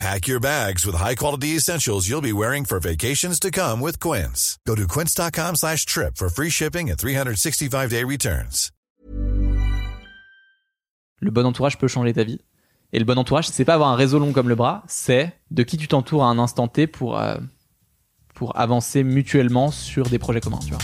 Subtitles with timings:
[0.00, 4.58] Pack your bags with high-quality essentials you'll be wearing for vacations to come with Quince.
[4.66, 8.70] Go to quince.com slash trip for free shipping and 365-day returns.
[11.20, 12.40] Le bon entourage peut changer ta vie.
[12.92, 15.62] Et le bon entourage, c'est pas avoir un réseau long comme le bras, c'est de
[15.62, 17.36] qui tu t'entoures à un instant T pour, euh,
[18.34, 20.78] pour avancer mutuellement sur des projets communs, tu vois.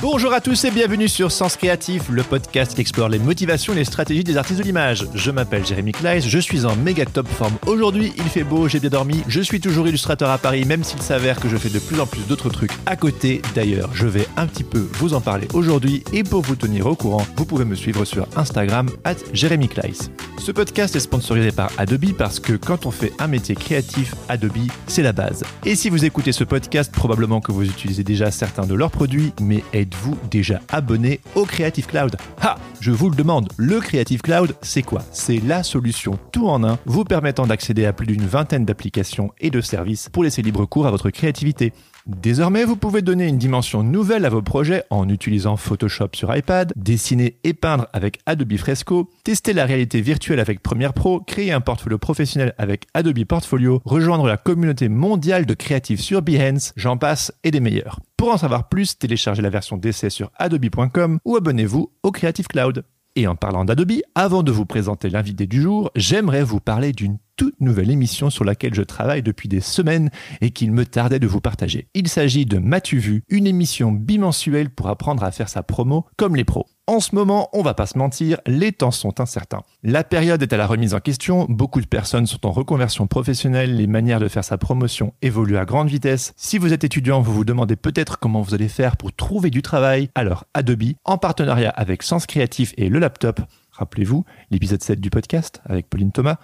[0.00, 3.76] Bonjour à tous et bienvenue sur Sens Créatif, le podcast qui explore les motivations et
[3.76, 5.04] les stratégies des artistes de l'image.
[5.12, 7.54] Je m'appelle Jérémy Kleiss, je suis en méga top forme.
[7.66, 11.02] Aujourd'hui, il fait beau, j'ai bien dormi, je suis toujours illustrateur à Paris, même s'il
[11.02, 13.42] s'avère que je fais de plus en plus d'autres trucs à côté.
[13.56, 16.94] D'ailleurs, je vais un petit peu vous en parler aujourd'hui et pour vous tenir au
[16.94, 20.12] courant, vous pouvez me suivre sur Instagram, at Jérémy Kleiss.
[20.38, 24.68] Ce podcast est sponsorisé par Adobe parce que quand on fait un métier créatif, Adobe,
[24.86, 25.42] c'est la base.
[25.66, 29.32] Et si vous écoutez ce podcast, probablement que vous utilisez déjà certains de leurs produits,
[29.40, 32.14] mais êtes-vous déjà abonné au Creative Cloud?
[32.42, 32.58] Ha!
[32.80, 35.02] Je vous le demande, le Creative Cloud, c'est quoi?
[35.12, 39.50] C'est la solution tout en un vous permettant d'accéder à plus d'une vingtaine d'applications et
[39.50, 41.72] de services pour laisser libre cours à votre créativité.
[42.08, 46.72] Désormais, vous pouvez donner une dimension nouvelle à vos projets en utilisant Photoshop sur iPad,
[46.74, 51.60] dessiner et peindre avec Adobe Fresco, tester la réalité virtuelle avec Premiere Pro, créer un
[51.60, 57.30] portfolio professionnel avec Adobe Portfolio, rejoindre la communauté mondiale de créatifs sur Behance, j'en passe
[57.44, 58.00] et des meilleurs.
[58.16, 62.84] Pour en savoir plus, téléchargez la version d'essai sur adobe.com ou abonnez-vous au Creative Cloud.
[63.16, 67.18] Et en parlant d'Adobe, avant de vous présenter l'invité du jour, j'aimerais vous parler d'une
[67.38, 71.26] toute nouvelle émission sur laquelle je travaille depuis des semaines et qu'il me tardait de
[71.28, 71.86] vous partager.
[71.94, 76.34] Il s'agit de M'as-tu vu, une émission bimensuelle pour apprendre à faire sa promo comme
[76.34, 76.66] les pros.
[76.88, 79.62] En ce moment, on va pas se mentir, les temps sont incertains.
[79.84, 83.76] La période est à la remise en question, beaucoup de personnes sont en reconversion professionnelle,
[83.76, 86.32] les manières de faire sa promotion évoluent à grande vitesse.
[86.36, 89.62] Si vous êtes étudiant, vous vous demandez peut-être comment vous allez faire pour trouver du
[89.62, 95.10] travail, alors Adobe, en partenariat avec Sens Créatif et le laptop, rappelez-vous l'épisode 7 du
[95.10, 96.38] podcast avec Pauline Thomas,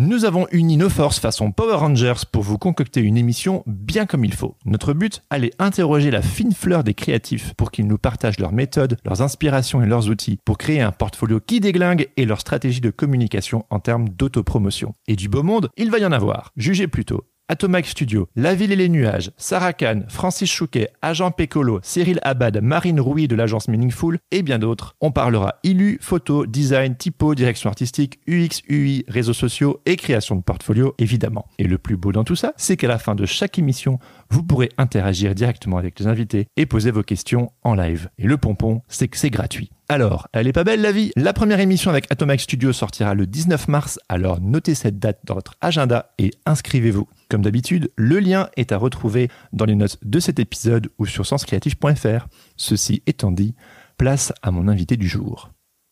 [0.00, 4.24] nous avons uni nos forces façon Power Rangers pour vous concocter une émission bien comme
[4.24, 4.54] il faut.
[4.64, 8.96] Notre but, aller interroger la fine fleur des créatifs pour qu'ils nous partagent leurs méthodes,
[9.04, 12.90] leurs inspirations et leurs outils pour créer un portfolio qui déglingue et leur stratégie de
[12.90, 14.92] communication en termes d'autopromotion.
[15.08, 16.52] Et du beau monde, il va y en avoir.
[16.56, 17.24] Jugez plutôt.
[17.50, 22.60] Atomac Studio, La Ville et les Nuages, Sarah Khan, Francis Chouquet, Agent Pécolo, Cyril Abad,
[22.62, 24.96] Marine Rouy de l'agence Meaningful et bien d'autres.
[25.00, 30.42] On parlera ILU, photo, design, typo, direction artistique, UX, UI, réseaux sociaux et création de
[30.42, 31.46] portfolio évidemment.
[31.58, 33.98] Et le plus beau dans tout ça, c'est qu'à la fin de chaque émission,
[34.28, 38.10] vous pourrez interagir directement avec les invités et poser vos questions en live.
[38.18, 39.70] Et le pompon, c'est que c'est gratuit.
[39.88, 41.12] Alors, elle est pas belle la vie?
[41.16, 45.34] La première émission avec Atomac Studio sortira le 19 mars, alors notez cette date dans
[45.34, 47.08] votre agenda et inscrivez-vous.
[47.28, 51.26] Comme d'habitude, le lien est à retrouver dans les notes de cet épisode ou sur
[51.26, 52.26] senscreatif.fr.
[52.56, 53.54] Ceci étant dit,
[53.98, 55.50] place à mon invité du jour.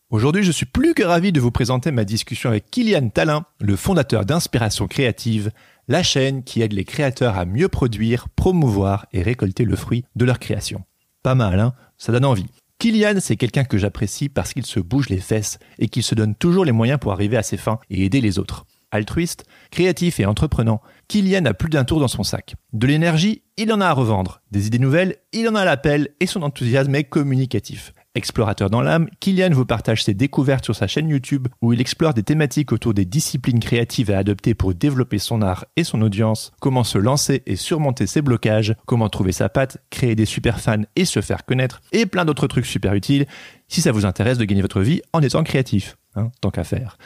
[0.09, 3.75] Aujourd'hui, je suis plus que ravi de vous présenter ma discussion avec Kylian Talin, le
[3.75, 5.51] fondateur d'Inspiration Créative,
[5.87, 10.25] la chaîne qui aide les créateurs à mieux produire, promouvoir et récolter le fruit de
[10.25, 10.85] leur création.
[11.23, 11.73] Pas mal, hein?
[11.97, 12.47] Ça donne envie.
[12.79, 16.35] Kylian, c'est quelqu'un que j'apprécie parce qu'il se bouge les fesses et qu'il se donne
[16.35, 18.65] toujours les moyens pour arriver à ses fins et aider les autres.
[18.91, 22.55] Altruiste, créatif et entreprenant, Kylian a plus d'un tour dans son sac.
[22.73, 24.41] De l'énergie, il en a à revendre.
[24.51, 27.93] Des idées nouvelles, il en a à l'appel et son enthousiasme est communicatif.
[28.13, 32.13] Explorateur dans l'âme, Kylian vous partage ses découvertes sur sa chaîne YouTube où il explore
[32.13, 36.51] des thématiques autour des disciplines créatives à adopter pour développer son art et son audience,
[36.59, 40.81] comment se lancer et surmonter ses blocages, comment trouver sa patte, créer des super fans
[40.95, 43.27] et se faire connaître, et plein d'autres trucs super utiles
[43.67, 46.97] si ça vous intéresse de gagner votre vie en étant créatif, hein, tant qu'à faire.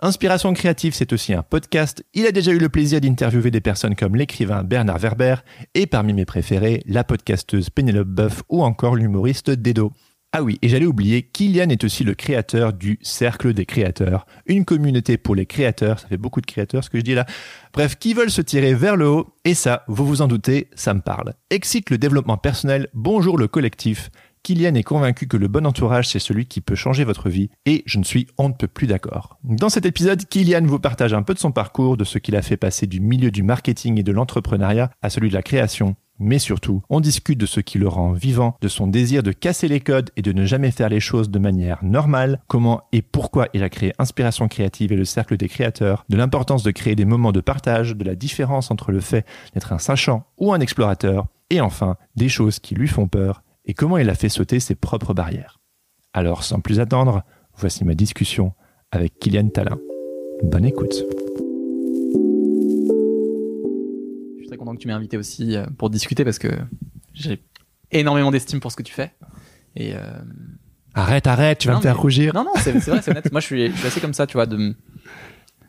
[0.00, 2.04] Inspiration créative, c'est aussi un podcast.
[2.14, 5.34] Il a déjà eu le plaisir d'interviewer des personnes comme l'écrivain Bernard Werber
[5.74, 9.92] et parmi mes préférés, la podcasteuse Pénélope Boeuf ou encore l'humoriste Dedo.
[10.30, 14.66] Ah oui, et j'allais oublier, Kylian est aussi le créateur du Cercle des créateurs, une
[14.66, 17.24] communauté pour les créateurs, ça fait beaucoup de créateurs ce que je dis là,
[17.72, 20.92] bref, qui veulent se tirer vers le haut, et ça, vous vous en doutez, ça
[20.92, 21.32] me parle.
[21.48, 24.10] Excite le développement personnel, bonjour le collectif,
[24.48, 27.82] Kylian est convaincu que le bon entourage, c'est celui qui peut changer votre vie, et
[27.84, 29.36] je ne suis on ne peut plus d'accord.
[29.44, 32.40] Dans cet épisode, Kylian vous partage un peu de son parcours, de ce qu'il a
[32.40, 36.38] fait passer du milieu du marketing et de l'entrepreneuriat à celui de la création, Mais
[36.38, 39.80] surtout, on discute de ce qui le rend vivant, de son désir de casser les
[39.80, 43.62] codes et de ne jamais faire les choses de manière normale, comment et pourquoi il
[43.62, 47.32] a créé Inspiration créative et le cercle des créateurs, de l'importance de créer des moments
[47.32, 51.60] de partage, de la différence entre le fait d'être un sachant ou un explorateur, et
[51.60, 55.14] enfin, des choses qui lui font peur et comment il a fait sauter ses propres
[55.14, 55.60] barrières?
[56.12, 57.22] Alors, sans plus attendre,
[57.56, 58.54] voici ma discussion
[58.90, 59.78] avec Kylian Talin.
[60.42, 61.04] Bonne écoute.
[64.36, 66.48] Je suis très content que tu m'aies invité aussi euh, pour discuter parce que
[67.12, 67.42] j'ai
[67.92, 69.12] énormément d'estime pour ce que tu fais.
[69.76, 70.00] Et euh,
[70.94, 72.34] Arrête, arrête, tu vas Non, me faire mais- rougir.
[72.34, 73.30] non, non, c'est c'est vrai, c'est honnête.
[73.30, 74.46] Moi, je suis, je suis assez comme ça, tu vois.
[74.46, 74.74] De...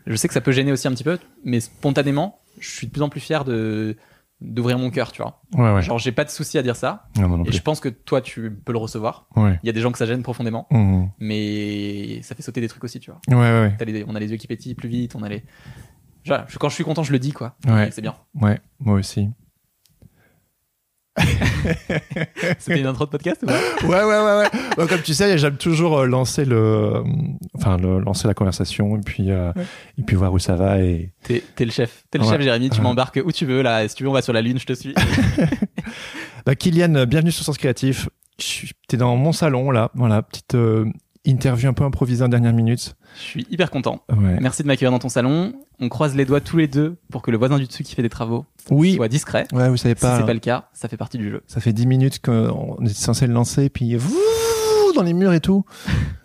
[0.08, 2.92] Je sais que ça peut gêner aussi un petit peu, mais spontanément, je suis de
[2.92, 3.96] plus en plus fier de
[4.42, 5.42] d'ouvrir mon cœur, tu vois.
[5.54, 5.82] Ouais, ouais.
[5.82, 7.08] Genre, j'ai pas de souci à dire ça.
[7.18, 9.28] Non, moi non Et je pense que toi, tu peux le recevoir.
[9.36, 9.60] Ouais.
[9.64, 11.10] Il y a des gens que ça gêne profondément, Mhm.
[11.20, 13.20] mais ça fait sauter des trucs aussi, tu vois.
[13.30, 13.36] Ouais,
[13.80, 15.44] ouais, les- on a les yeux qui pétillent plus vite, on a les.
[16.24, 17.56] Je- quand je suis content, je le dis, quoi.
[17.68, 17.90] Ouais.
[17.92, 18.16] C'est bien.
[18.36, 19.30] Ouais, moi aussi.
[22.60, 24.50] C'était une intro de podcast ou pas Ouais, ouais, ouais, ouais.
[24.78, 27.04] Bon, comme tu sais, j'aime toujours euh, lancer le,
[27.56, 29.64] enfin, le, lancer la conversation et puis, euh, Ouais.
[29.98, 31.12] et puis voir où ça va et.
[31.24, 32.04] T'es t'es le chef.
[32.12, 32.30] T'es le Ouais.
[32.32, 32.70] chef, Jérémy.
[32.70, 33.88] Tu m'embarques où tu veux, là.
[33.88, 34.94] Si tu veux, on va sur la lune, je te suis.
[36.46, 38.08] Bah, Kylian, euh, bienvenue sur Sens Créatif.
[38.88, 40.86] T'es dans mon salon là, voilà, petite euh,
[41.26, 42.96] interview un peu improvisée en dernière minute.
[43.16, 44.04] je suis hyper content.
[44.10, 44.40] Ouais.
[44.40, 45.54] Merci de m'accueillir dans ton salon.
[45.80, 48.02] On croise les doigts tous les deux pour que le voisin du dessus qui fait
[48.02, 48.96] des travaux Oui.
[48.96, 49.46] soit discret.
[49.52, 50.18] Ouais, vous savez Si pas.
[50.20, 51.44] c'est pas le cas, ça fait partie du jeu.
[51.48, 53.96] Ça fait 10 minutes qu'on est censé le lancer, puis
[54.96, 55.66] dans les murs et tout.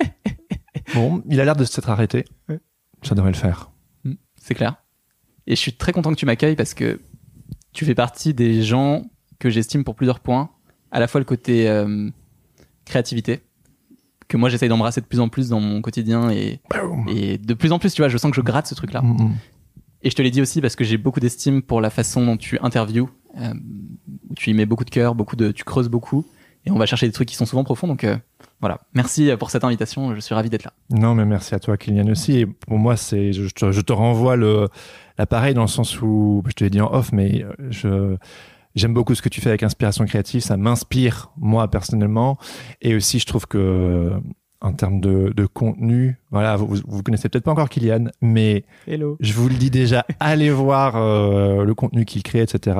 [0.94, 2.24] bon, il a l'air de s'être arrêté.
[2.48, 2.60] Ouais.
[3.02, 3.70] Ça devrait le faire.
[4.36, 4.76] C'est clair.
[5.46, 7.00] Et je suis très content que tu m'accueilles parce que
[7.72, 9.02] tu fais partie des gens
[9.38, 10.50] que j'estime pour plusieurs points.
[10.90, 12.08] À la fois le côté euh,
[12.84, 13.42] créativité,
[14.34, 17.06] que moi j'essaye d'embrasser de plus en plus dans mon quotidien et, Boum.
[17.08, 19.00] et de plus en plus, tu vois, je sens que je gratte ce truc-là.
[19.00, 19.34] Mm, mm.
[20.02, 22.36] Et je te l'ai dit aussi parce que j'ai beaucoup d'estime pour la façon dont
[22.36, 23.08] tu interviews,
[23.38, 23.54] euh,
[24.28, 26.26] où tu y mets beaucoup de cœur, beaucoup de, tu creuses beaucoup,
[26.66, 27.86] et on va chercher des trucs qui sont souvent profonds.
[27.86, 28.16] Donc euh,
[28.58, 30.16] voilà, merci pour cette invitation.
[30.16, 30.72] Je suis ravi d'être là.
[30.90, 32.38] Non, mais merci à toi, Kylian aussi.
[32.38, 34.68] Et pour moi, c'est, je, te, je te renvoie le,
[35.16, 38.16] l'appareil dans le sens où, je te l'ai dit en off, mais euh, je,
[38.74, 40.40] j'aime beaucoup ce que tu fais avec Inspiration Créative.
[40.40, 42.38] Ça m'inspire, moi, personnellement.
[42.82, 44.12] Et aussi, je trouve que,
[44.60, 49.16] en termes de, de contenu, voilà, vous, vous connaissez peut-être pas encore Kylian, mais Hello.
[49.20, 52.78] je vous le dis déjà, allez voir euh, le contenu qu'il crée, etc.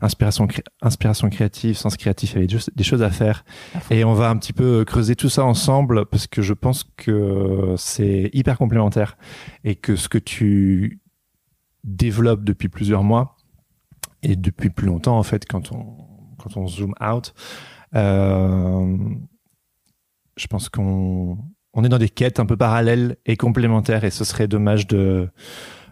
[0.00, 3.44] Inspiration, cré- inspiration créative, sens créatif, il y avait juste des choses à faire.
[3.74, 3.94] À.
[3.94, 7.74] Et on va un petit peu creuser tout ça ensemble parce que je pense que
[7.76, 9.16] c'est hyper complémentaire
[9.64, 11.00] et que ce que tu
[11.84, 13.36] développes depuis plusieurs mois
[14.22, 15.96] et depuis plus longtemps en fait quand on
[16.38, 17.34] quand on zoom out,
[17.94, 18.96] euh,
[20.36, 21.38] je pense qu'on
[21.74, 25.28] on est dans des quêtes un peu parallèles et complémentaires et ce serait dommage de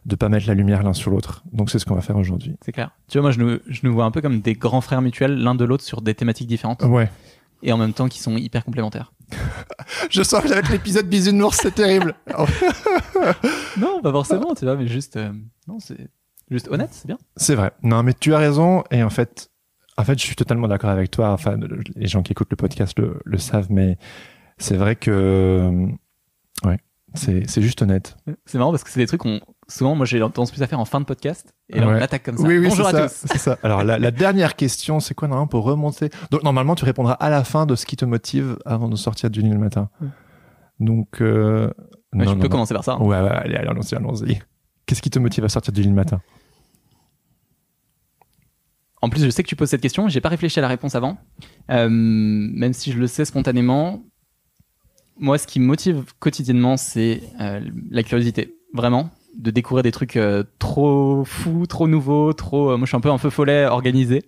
[0.06, 1.44] de pas mettre la lumière l'un sur l'autre.
[1.52, 2.56] Donc c'est ce qu'on va faire aujourd'hui.
[2.64, 2.90] C'est clair.
[3.08, 5.36] Tu vois, moi, je nous, je nous vois un peu comme des grands frères mutuels,
[5.36, 7.10] l'un de l'autre, sur des thématiques différentes, Ouais.
[7.62, 9.12] et en même temps qui sont hyper complémentaires.
[10.10, 12.14] Je sens que j'avais l'épisode bisounours, c'est terrible.
[13.78, 15.32] Non, pas forcément, tu vois, mais juste, euh,
[15.68, 16.08] non, c'est
[16.50, 17.18] juste honnête, c'est bien.
[17.36, 17.72] C'est vrai.
[17.82, 18.84] Non, mais tu as raison.
[18.90, 19.50] Et en fait,
[19.96, 21.30] en fait, je suis totalement d'accord avec toi.
[21.32, 21.56] Enfin,
[21.96, 23.98] les gens qui écoutent le podcast le, le savent, mais
[24.58, 25.86] c'est vrai que,
[26.64, 26.78] ouais,
[27.14, 28.16] c'est, c'est juste honnête.
[28.46, 30.80] C'est marrant parce que c'est des trucs qu'on, souvent, moi, j'ai tendance plus à faire
[30.80, 32.46] en fin de podcast, et là, on attaque comme ça.
[32.46, 33.26] Oui, oui, Bonjour c'est à ça.
[33.26, 33.32] tous.
[33.32, 33.58] C'est ça.
[33.62, 36.10] Alors, la, la dernière question, c'est quoi normalement pour remonter?
[36.30, 39.30] Donc, normalement, tu répondras à la fin de ce qui te motive avant de sortir
[39.30, 39.88] du lit le matin.
[40.78, 41.70] Donc, euh,
[42.12, 42.48] Ouais, non, je non, peux non.
[42.50, 42.94] commencer par ça.
[42.94, 42.98] hein.
[43.04, 44.40] Ouais, ouais, allez, allez, allons-y, allons-y.
[44.84, 46.20] Qu'est-ce qui te motive à sortir du lit le matin?
[49.02, 50.94] En plus, je sais que tu poses cette question, j'ai pas réfléchi à la réponse
[50.94, 51.16] avant,
[51.70, 54.02] Euh, même si je le sais spontanément.
[55.18, 60.16] Moi, ce qui me motive quotidiennement, c'est euh, la curiosité, vraiment, de découvrir des trucs
[60.16, 62.70] euh, trop fous, trop nouveaux, trop.
[62.70, 64.22] euh, moi, je suis un peu un feu follet organisé,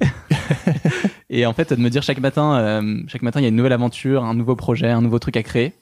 [1.31, 3.57] et en fait, de me dire chaque matin, euh, chaque matin, il y a une
[3.57, 5.73] nouvelle aventure, un nouveau projet, un nouveau truc à créer,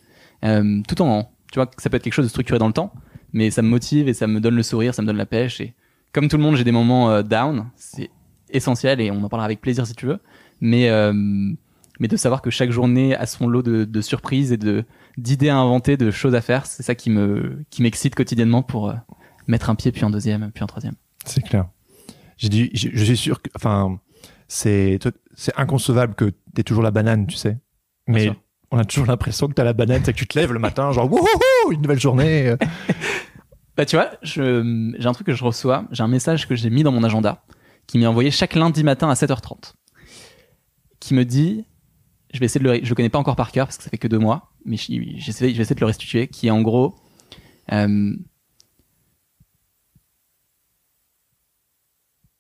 [0.44, 2.92] euh, tout en, tu vois, ça peut être quelque chose de structuré dans le temps,
[3.32, 5.60] mais ça me motive et ça me donne le sourire, ça me donne la pêche,
[5.60, 5.74] et
[6.12, 8.10] comme tout le monde, j'ai des moments down, c'est
[8.52, 10.18] essentiel et on en parlera avec plaisir si tu veux.
[10.60, 14.56] Mais, euh, mais de savoir que chaque journée a son lot de, de surprises et
[14.56, 14.84] de
[15.16, 18.90] d'idées à inventer, de choses à faire, c'est ça qui me qui m'excite quotidiennement pour
[18.90, 18.94] euh,
[19.46, 20.94] mettre un pied puis un deuxième puis un troisième.
[21.24, 21.68] C'est clair.
[22.36, 24.00] J'ai dit, je, je suis sûr que, enfin,
[24.48, 24.98] c'est,
[25.34, 27.58] c'est inconcevable que t'aies toujours la banane, tu sais.
[28.06, 28.32] Mais
[28.70, 30.90] on a toujours l'impression que t'as la banane, c'est que tu te lèves le matin,
[30.92, 32.54] genre, wouhou, une nouvelle journée.
[33.76, 36.82] Bah tu vois, j'ai un truc que je reçois, j'ai un message que j'ai mis
[36.82, 37.42] dans mon agenda
[37.86, 39.74] qui m'est envoyé chaque lundi matin à 7h30
[41.00, 41.64] qui me dit
[42.32, 43.90] je vais essayer de le je le connais pas encore par cœur parce que ça
[43.90, 46.94] fait que deux mois mais je vais essayer de le restituer qui est en gros
[47.72, 48.16] euh,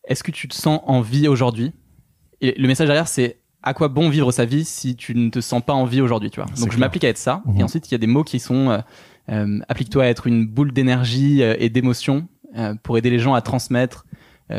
[0.04, 1.72] est-ce que tu te sens en vie aujourd'hui?
[2.40, 5.40] Et le message derrière, c'est à quoi bon vivre sa vie si tu ne te
[5.40, 6.50] sens pas en vie aujourd'hui, tu vois?
[6.58, 7.42] Donc je m'applique à être ça.
[7.44, 7.60] Mhm.
[7.60, 8.78] Et ensuite, il y a des mots qui sont euh,
[9.30, 12.28] euh, applique-toi à être une boule d'énergie et d'émotion
[12.82, 14.06] pour aider les gens à transmettre,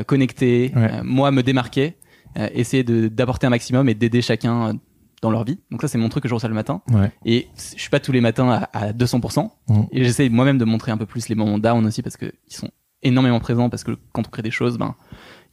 [0.05, 0.89] connecter, Ouais.
[0.91, 1.95] euh, moi me démarquer,
[2.37, 4.73] euh, essayer de- d'apporter un maximum et d'aider chacun euh,
[5.21, 5.59] dans leur vie.
[5.69, 6.81] Donc ça, c'est mon truc que je reçois le matin.
[6.91, 7.11] Ouais.
[7.25, 9.51] Et je suis pas tous les matins à, à 200%.
[9.69, 9.85] Mhm.
[9.91, 12.53] Et j'essaie moi-même de montrer un peu plus les moments down aussi parce que ils
[12.55, 12.69] sont
[13.03, 14.95] énormément présents parce que quand on crée des choses, ben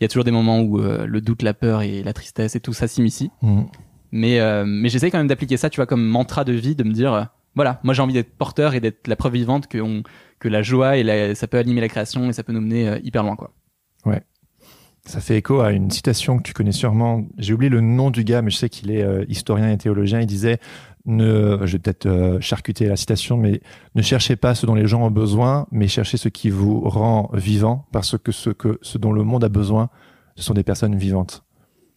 [0.01, 2.55] il y a toujours des moments où euh, le doute, la peur et la tristesse
[2.57, 3.31] et tout ça s'immiscent.
[3.43, 3.67] Mhm.
[4.13, 6.85] Mais euh, mais j'essaie quand même d'appliquer ça, tu vois, comme mantra de vie, de
[6.85, 9.79] me dire euh, voilà, moi j'ai envie d'être porteur et d'être la preuve vivante que
[9.79, 10.03] on,
[10.39, 12.89] que la joie et la, ça peut animer la création et ça peut nous mener
[12.89, 13.53] euh, hyper loin quoi.
[15.09, 17.25] Ça fait écho à une citation que tu connais sûrement.
[17.39, 20.21] J'ai oublié le nom du gars, mais je sais qu'il est euh, historien et théologien.
[20.21, 20.59] Il disait,
[21.07, 23.63] ne, je vais peut-être euh, charcuter la citation, mais
[23.95, 27.31] ne cherchez pas ce dont les gens ont besoin, mais cherchez ce qui vous rend
[27.33, 29.89] vivant, parce que ce que ce dont le monde a besoin,
[30.37, 31.43] ce sont des personnes vivantes.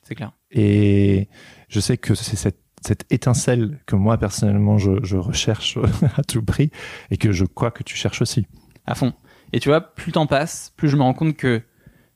[0.03, 0.31] C'est clair.
[0.49, 1.27] Et
[1.67, 5.77] je sais que c'est cette, cette étincelle que moi personnellement je, je recherche
[6.15, 6.71] à tout prix
[7.09, 8.47] et que je crois que tu cherches aussi.
[8.85, 9.11] à fond.
[9.51, 11.61] Et tu vois, plus le temps passe, plus je me rends compte que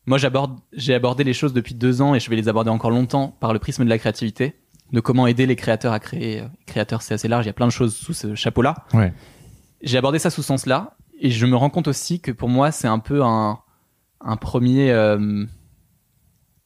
[0.06, 2.92] moi j'aborde, j'ai abordé les choses depuis deux ans et je vais les aborder encore
[2.92, 4.56] longtemps par le prisme de la créativité,
[4.92, 6.42] de comment aider les créateurs à créer.
[6.42, 8.76] Euh, Créateurs, c'est assez large, il y a plein de choses sous ce chapeau-là.
[8.94, 9.14] Ouais.
[9.82, 12.72] J'ai abordé ça sous ce sens-là et je me rends compte aussi que pour moi
[12.72, 13.60] c'est un peu un,
[14.22, 15.46] un premier, euh,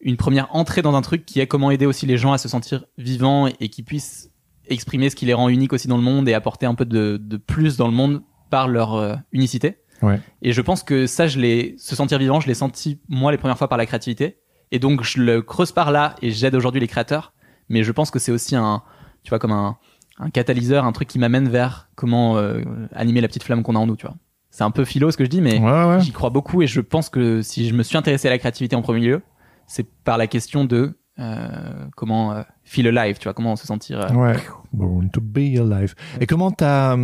[0.02, 2.48] une première entrée dans un truc qui est comment aider aussi les gens à se
[2.48, 4.32] sentir vivants et qui puissent
[4.68, 7.18] exprimer ce qui les rend uniques aussi dans le monde et apporter un peu de,
[7.22, 9.78] de plus dans le monde par leur euh, unicité.
[10.02, 10.20] Ouais.
[10.42, 13.38] Et je pense que ça, je l'ai, se sentir vivant, je l'ai senti moi les
[13.38, 14.38] premières fois par la créativité.
[14.72, 17.34] Et donc je le creuse par là et j'aide aujourd'hui les créateurs.
[17.70, 18.82] Mais je pense que c'est aussi un,
[19.24, 19.78] tu vois, comme un,
[20.20, 22.62] un catalyseur, un truc qui m'amène vers comment euh,
[22.94, 24.16] animer la petite flamme qu'on a en nous, tu vois.
[24.52, 26.00] C'est un peu philo ce que je dis, mais Ouais, ouais.
[26.02, 28.76] j'y crois beaucoup et je pense que si je me suis intéressé à la créativité
[28.76, 29.22] en premier lieu,
[29.68, 34.00] c'est par la question de euh, comment euh, feel alive, tu vois, comment se sentir.
[34.00, 34.36] euh, Ouais.
[34.74, 35.94] Born to be alive.
[36.20, 36.98] Et comment t'as,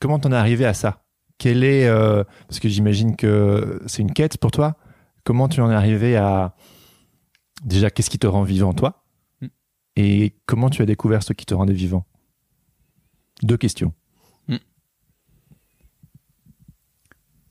[0.00, 1.02] comment t'en es arrivé à ça?
[1.38, 4.76] Quel est, euh, parce que j'imagine que c'est une quête pour toi.
[5.24, 6.54] Comment tu en es arrivé à,
[7.64, 9.04] déjà, qu'est-ce qui te rend vivant toi?
[9.40, 9.46] Mm.
[9.96, 12.04] Et comment tu as découvert ce qui te rendait vivant?
[13.42, 13.92] Deux questions.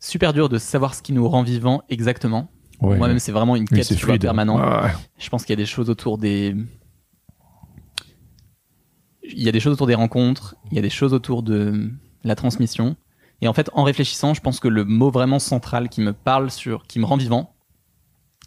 [0.08, 2.50] super dur de savoir ce qui nous rend vivant exactement.
[2.82, 2.98] Ouais.
[2.98, 4.22] Moi-même, c'est vraiment une quête vois, fluide.
[4.22, 4.62] permanente.
[4.62, 4.92] Ouais.
[5.18, 6.56] Je pense qu'il y a des choses autour des.
[9.24, 11.92] Il y a des choses autour des rencontres, il y a des choses autour de
[12.24, 12.96] la transmission.
[13.42, 16.50] Et en fait, en réfléchissant, je pense que le mot vraiment central qui me parle
[16.50, 17.54] sur, qui me rend vivant,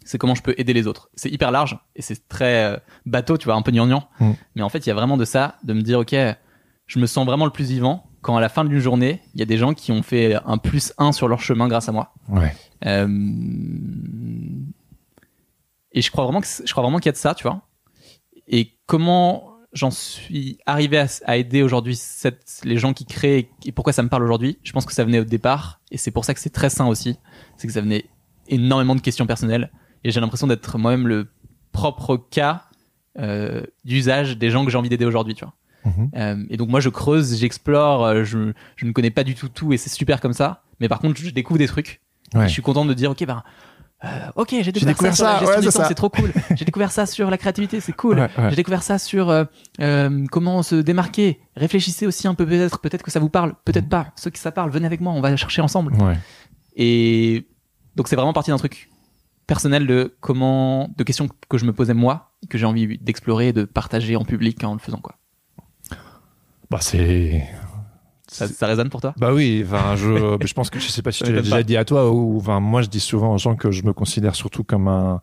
[0.03, 1.09] c'est comment je peux aider les autres.
[1.15, 4.07] C'est hyper large et c'est très euh, bateau, tu vois, un peu gnangnan.
[4.19, 4.31] Mm.
[4.55, 6.15] Mais en fait, il y a vraiment de ça, de me dire, ok,
[6.87, 9.43] je me sens vraiment le plus vivant quand à la fin d'une journée, il y
[9.43, 12.13] a des gens qui ont fait un plus un sur leur chemin grâce à moi.
[12.29, 12.55] Ouais.
[12.85, 13.07] Euh,
[15.91, 17.61] Et je crois vraiment que je crois vraiment qu'il y a de ça, tu vois.
[18.47, 21.99] Et comment j'en suis arrivé à, à aider aujourd'hui
[22.63, 24.57] les gens qui créent et pourquoi ça me parle aujourd'hui.
[24.63, 26.87] Je pense que ça venait au départ et c'est pour ça que c'est très sain
[26.87, 27.17] aussi.
[27.57, 28.05] C'est que ça venait
[28.47, 29.71] énormément de questions personnelles
[30.03, 31.27] et j'ai l'impression d'être moi-même le
[31.71, 32.65] propre cas
[33.19, 35.53] euh, d'usage des gens que j'ai envie d'aider aujourd'hui, tu vois.
[35.83, 36.11] Mhm.
[36.15, 39.49] Euh, et donc moi je creuse, j'explore, euh, je, je ne connais pas du tout
[39.49, 40.63] tout et c'est super comme ça.
[40.79, 42.01] Mais par contre je découvre des trucs.
[42.33, 42.45] Ouais.
[42.45, 43.43] Et je suis content de dire ok ben
[44.03, 46.31] euh, ok j'ai découvert, découvert ça, ouais, c'est trop cool.
[46.55, 48.19] j'ai découvert ça sur la créativité, c'est cool.
[48.19, 48.49] Ouais, ouais.
[48.49, 49.43] J'ai découvert ça sur euh,
[49.79, 51.39] euh, comment se démarquer.
[51.55, 54.07] Réfléchissez aussi un peu peut-être, peut-être que ça vous parle, peut-être pas.
[54.15, 55.93] Ceux qui ça parle, venez avec moi, on va chercher ensemble.
[56.75, 57.47] Et
[57.95, 58.89] donc c'est vraiment parti d'un truc
[59.45, 63.53] personnel de comment, de questions que je me posais moi, que j'ai envie d'explorer et
[63.53, 65.15] de partager en public en le faisant quoi.
[66.71, 67.43] Bah, c'est.
[68.31, 69.13] Ça, ça résonne pour toi?
[69.17, 71.63] Bah oui, enfin, je, je pense que je sais pas si tu l'as déjà pas.
[71.63, 74.35] dit à toi ou, enfin, moi je dis souvent aux gens que je me considère
[74.35, 75.19] surtout comme un,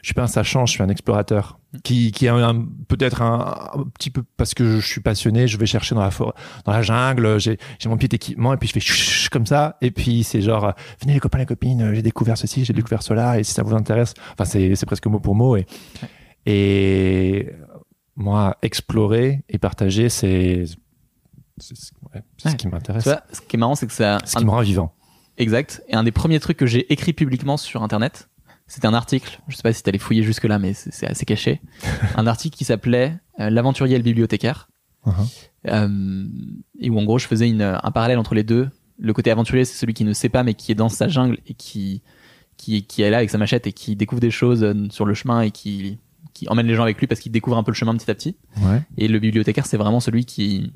[0.00, 2.54] je suis pas un sachant, je suis un explorateur qui, qui a
[2.88, 6.10] peut-être un, un petit peu parce que je suis passionné, je vais chercher dans la
[6.10, 6.32] forêt,
[6.64, 9.76] dans la jungle, j'ai, j'ai mon petit équipement et puis je fais chut comme ça
[9.82, 10.72] et puis c'est genre, euh,
[11.02, 13.74] venez les copains, les copines, j'ai découvert ceci, j'ai découvert cela et si ça vous
[13.74, 15.66] intéresse, enfin c'est, c'est presque mot pour mot et,
[16.46, 17.50] et
[18.14, 20.64] moi explorer et partager c'est,
[22.38, 24.18] c'est, ce- ouais, qui m'intéresse, Tu vois, ce qui est marrant, c'est que ça.
[24.24, 24.92] ce qui me rend vivant.
[25.38, 25.82] Exact.
[25.88, 28.28] Et un des premiers trucs que j'ai écrit publiquement sur Internet,
[28.66, 29.40] c'était un article.
[29.48, 31.60] Je sais pas si t'allais fouiller jusque là, mais c'est assez caché.
[32.16, 34.68] un article qui s'appelait euh, L'aventurier et le bibliothécaire.
[35.04, 35.14] Mhm.
[35.68, 36.26] Euh,
[36.80, 38.68] et où en gros je faisais une, un parallèle entre les deux.
[38.98, 41.38] Le côté aventurier, c'est celui qui ne sait pas, mais qui est dans sa jungle
[41.46, 42.02] et qui,
[42.56, 45.12] qui, qui est là avec sa machette et qui découvre des choses euh, sur le
[45.14, 45.98] chemin et qui,
[46.32, 48.14] qui emmène les gens avec lui parce qu'il découvre un peu le chemin petit à
[48.14, 48.36] petit.
[48.62, 48.80] Ouais.
[48.96, 50.72] Et le bibliothécaire, c'est vraiment celui qui,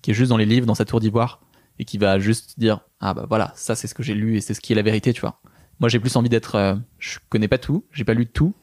[0.00, 1.40] qui est juste dans les livres, dans sa tour d'ivoire,
[1.78, 4.40] et qui va juste dire ah bah voilà, ça c'est ce que j'ai lu et
[4.40, 5.40] c'est ce qui est la vérité, tu vois.
[5.80, 8.54] Moi, j'ai plus envie d'être, euh, je connais pas tout, j'ai pas lu tout,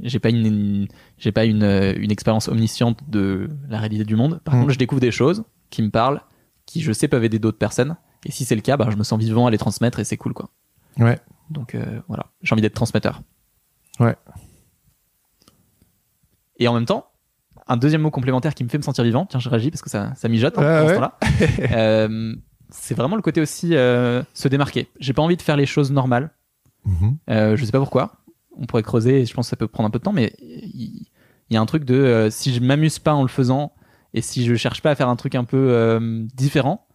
[0.00, 0.88] J'ai pas une, une-
[1.18, 4.40] j'ai pas une, euh, une expérience omnisciente de la réalité du monde.
[4.42, 4.60] Par Mm.
[4.62, 6.20] contre, je découvre des choses qui me parlent,
[6.66, 7.96] qui je sais peuvent aider d'autres personnes.
[8.26, 10.16] Et si c'est le cas, bah, je me sens vivant à les transmettre et c'est
[10.16, 10.48] cool, quoi.
[10.98, 11.16] Ouais.
[11.48, 13.22] Donc euh, voilà, j'ai envie d'être transmetteur.
[14.00, 14.16] Ouais.
[16.58, 17.06] Et en même temps,
[17.66, 19.90] un deuxième mot complémentaire qui me fait me sentir vivant, tiens, je réagis parce que
[19.90, 21.72] ça, ça mijote hein, Ouais, ce.
[21.72, 22.34] Euh,
[22.70, 24.88] c'est vraiment le côté aussi euh, se démarquer.
[24.98, 26.30] J'ai pas envie de faire les choses normales.
[26.84, 27.16] Mhm.
[27.30, 28.16] Euh, je sais pas pourquoi.
[28.56, 30.32] On pourrait creuser, et je pense que ça peut prendre un peu de temps, mais
[30.40, 31.06] il
[31.50, 33.72] y, a un truc de euh, si je m'amuse pas en le faisant
[34.12, 35.98] et si je cherche pas à faire un truc un peu
[36.34, 36.86] différent,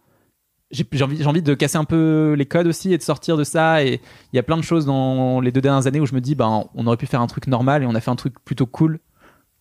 [0.70, 3.84] j'ai envie, envie de casser un peu les codes aussi et de sortir de ça.
[3.84, 4.00] Et
[4.32, 6.34] il y a plein de choses dans les deux dernières années où je me dis,
[6.34, 8.64] ben, on aurait pu faire un truc normal et on a fait un truc plutôt
[8.64, 9.00] cool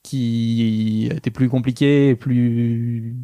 [0.03, 3.15] qui était plus compliqué, plus,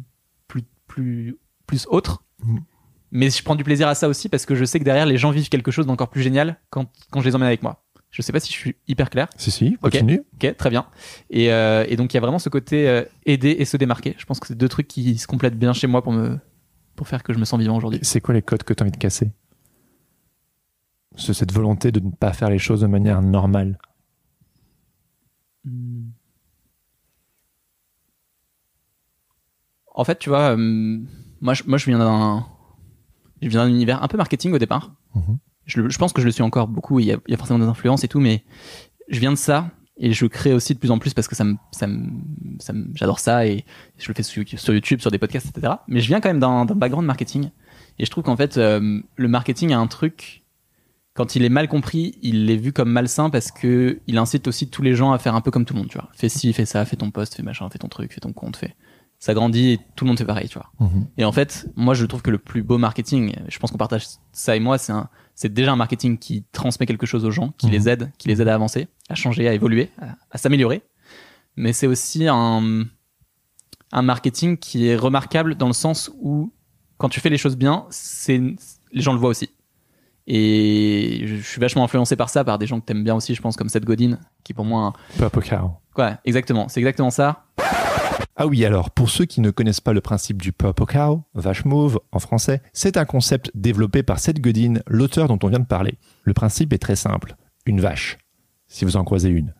[0.48, 2.22] plus, plus, plus autre.
[2.44, 2.60] Mhm.
[3.12, 5.16] Mais je prends du plaisir à ça aussi parce que je sais que derrière, les
[5.16, 7.82] gens vivent quelque chose d'encore plus génial quand, quand je les emmène avec moi.
[8.10, 9.28] Je sais pas si je suis hyper clair.
[9.36, 10.22] Si, si, continue.
[10.34, 10.86] Ok, très bien.
[11.30, 14.14] Et, euh, et donc il y a vraiment ce côté euh, aider et se démarquer.
[14.18, 16.38] Je pense que c'est deux trucs qui se complètent bien chez moi pour me
[16.94, 17.98] pour faire que je me sens vivant aujourd'hui.
[18.02, 19.30] C'est quoi les codes que tu as envie de casser?
[21.16, 23.78] Ce- Cette volonté de ne pas faire les choses de manière normale?
[25.64, 26.05] Hmm.
[29.96, 30.98] En fait, tu vois, euh,
[31.40, 32.46] moi, je, moi, je viens d'un,
[33.42, 34.92] je viens d'un univers un peu marketing au départ.
[35.14, 35.38] Mhm.
[35.64, 37.00] Je, je pense que je le suis encore beaucoup.
[37.00, 38.44] Il y, a, il y a forcément des influences et tout, mais
[39.08, 41.42] je viens de ça et je crée aussi de plus en plus parce que ça
[41.44, 42.08] me, ça me,
[42.60, 43.64] ça me- j'adore ça et
[43.98, 45.72] je le fais sur, sur YouTube, sur des podcasts, etc.
[45.88, 47.50] Mais je viens quand même d'un, d'un background marketing
[47.98, 50.44] et je trouve qu'en fait, euh, le marketing a un truc.
[51.14, 54.68] Quand il est mal compris, il est vu comme malsain parce que il incite aussi
[54.68, 56.10] tous les gens à faire un peu comme tout le monde, tu vois.
[56.12, 58.56] Fais ci, fais ça, fais ton post, fais machin, fais ton truc, fais ton compte,
[58.56, 58.74] fais.
[59.18, 60.70] Ça grandit et tout le monde fait pareil, tu vois.
[60.78, 61.06] Mhm.
[61.16, 64.06] Et en fait, moi, je trouve que le plus beau marketing, je pense qu'on partage
[64.32, 67.52] ça et moi, c'est un, c'est déjà un marketing qui transmet quelque chose aux gens,
[67.58, 67.72] qui Mhm.
[67.72, 70.82] les aide, qui les aide à avancer, à changer, à évoluer, à, à s'améliorer.
[71.56, 72.84] Mais c'est aussi un,
[73.92, 76.52] un marketing qui est remarquable dans le sens où,
[76.98, 78.38] quand tu fais les choses bien, c'est,
[78.92, 79.48] les gens le voient aussi.
[80.26, 83.40] Et je suis vachement influencé par ça, par des gens que t'aimes bien aussi, je
[83.40, 85.70] pense, comme Seth Godin, qui pour moi, Purple Cow.
[85.94, 87.44] quoi, exactement, c'est exactement ça.
[88.38, 90.84] Ah oui, alors, pour ceux qui ne connaissent pas le principe du Purple
[91.32, 95.58] vache mauve en français, c'est un concept développé par Seth Godin, l'auteur dont on vient
[95.58, 95.94] de parler.
[96.22, 97.34] Le principe est très simple.
[97.64, 98.18] Une vache.
[98.68, 99.54] Si vous en croisez une,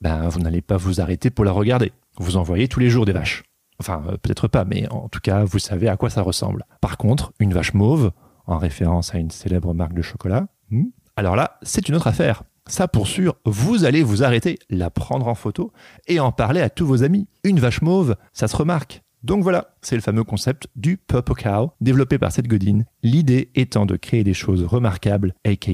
[0.00, 1.92] ben, vous n'allez pas vous arrêter pour la regarder.
[2.16, 3.44] Vous en voyez tous les jours des vaches.
[3.78, 6.64] Enfin, euh, peut-être pas, mais en tout cas, vous savez à quoi ça ressemble.
[6.80, 8.10] Par contre, une vache mauve,
[8.46, 12.42] en référence à une célèbre marque de chocolat, hmm, alors là, c'est une autre affaire.
[12.68, 15.72] Ça, pour sûr, vous allez vous arrêter, la prendre en photo
[16.06, 17.26] et en parler à tous vos amis.
[17.42, 19.02] Une vache mauve, ça se remarque.
[19.22, 23.86] Donc voilà, c'est le fameux concept du Purple Cow, développé par Seth Godin, l'idée étant
[23.86, 25.72] de créer des choses remarquables, aka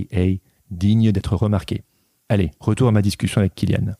[0.70, 1.82] dignes d'être remarquées.
[2.28, 3.94] Allez, retour à ma discussion avec Kylian.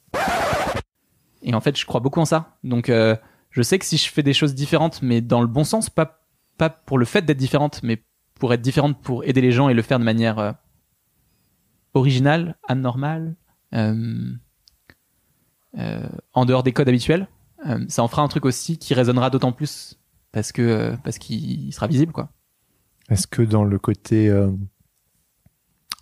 [1.42, 2.56] Et en fait, je crois beaucoup en ça.
[2.62, 3.16] Donc, euh,
[3.50, 6.20] je sais que si je fais des choses différentes, mais dans le bon sens, pas,
[6.86, 8.02] pour le fait d'être différente, mais
[8.38, 10.52] pour être différente, pour aider les gens et le faire de manière euh,
[11.94, 13.36] originale, anormale,
[13.72, 14.32] euh,
[15.78, 17.28] euh, en dehors des codes habituels,
[17.66, 19.98] euh, ça en fera un truc aussi qui résonnera d'autant plus
[20.32, 22.30] parce que parce qu'il sera visible, quoi.
[23.08, 24.32] Est-ce que dans le côté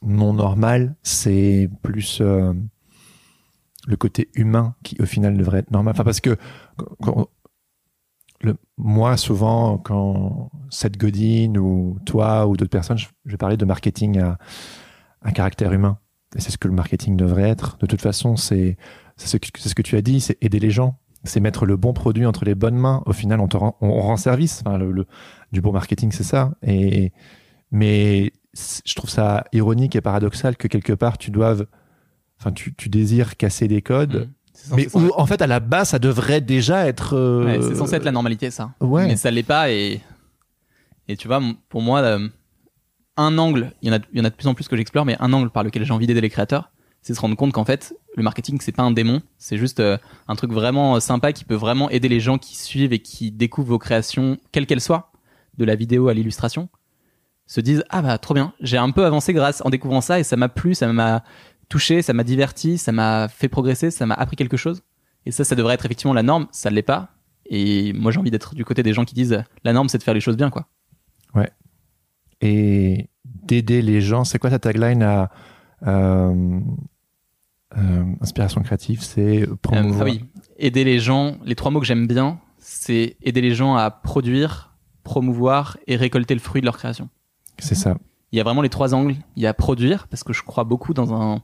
[0.02, 5.92] non normal, c'est plus le côté humain qui au final devrait être normal?
[5.94, 6.36] Enfin, parce que
[8.78, 13.64] moi, souvent, quand Seth Godin ou toi ou d'autres personnes, je, je vais parler de
[13.64, 14.38] marketing à,
[15.24, 15.98] à caractère humain.
[16.36, 17.76] Et c'est ce que le marketing devrait être.
[17.78, 18.76] De toute façon, c'est
[19.16, 20.98] c'est ce, que- ce que tu as dit, c'est aider les gens.
[21.24, 23.02] C'est mettre le bon produit entre les bonnes mains.
[23.06, 24.62] Au final, on, te rend, on, on rend service.
[24.66, 25.06] Enfin, le, le-
[25.52, 26.52] du bon marketing, c'est ça.
[26.62, 27.12] Et,
[27.70, 31.66] mais je trouve ça ironique et paradoxal que quelque part, tu doives,
[32.40, 34.26] enfin, tu, tu désires casser des codes.
[34.26, 34.32] Mm.
[34.54, 37.14] C'est Mais où, en fait, à la base, ça devrait déjà être.
[37.16, 38.72] euh, Ouais, c'est censé être la normalité, ça.
[38.80, 39.06] Ouais.
[39.06, 40.00] Mais ça l'est pas et
[41.08, 42.28] et tu vois, pour moi, euh,
[43.16, 45.50] un angle, il y en a, de plus en plus que j'explore, mais un angle
[45.50, 46.70] par lequel j'ai envie d'aider les créateurs,
[47.02, 49.98] c'est se rendre compte qu'en fait, le marketing c'est pas un démon, c'est juste euh,
[50.28, 53.32] un truc vraiment euh, sympa qui peut vraiment aider les gens qui suivent et qui
[53.32, 55.12] découvrent vos créations, quelles qu'elles soient,
[55.58, 56.68] de la vidéo à l'illustration,
[57.46, 60.24] se disent ah bah trop bien, j'ai un peu avancé grâce en découvrant ça et
[60.24, 61.24] ça m'a plu, ça m'a
[61.68, 64.82] touché, ça m'a diverti, ça m'a fait progresser, ça m'a appris quelque chose.
[65.24, 67.10] Et ça, ça devrait être effectivement la norme, ça ne l'est pas.
[67.46, 70.02] Et moi, j'ai envie d'être du côté des gens qui disent la norme, c'est de
[70.02, 70.68] faire les choses bien, quoi.
[72.42, 74.24] Et d'aider les gens.
[74.24, 75.30] C'est quoi ta tagline à
[75.86, 76.60] euh,
[77.78, 79.00] euh, inspiration créative?
[79.02, 80.02] C'est Euh, promouvoir.
[80.02, 80.24] ah oui,
[80.58, 81.36] aider les gens.
[81.44, 86.34] Les trois mots que j'aime bien, c'est aider les gens à produire, promouvoir et récolter
[86.34, 87.08] le fruit de leur création.
[87.58, 87.96] C'est ça.
[88.32, 89.16] Il y a vraiment les trois angles.
[89.36, 91.42] Il y a produire, parce que je crois beaucoup dans un,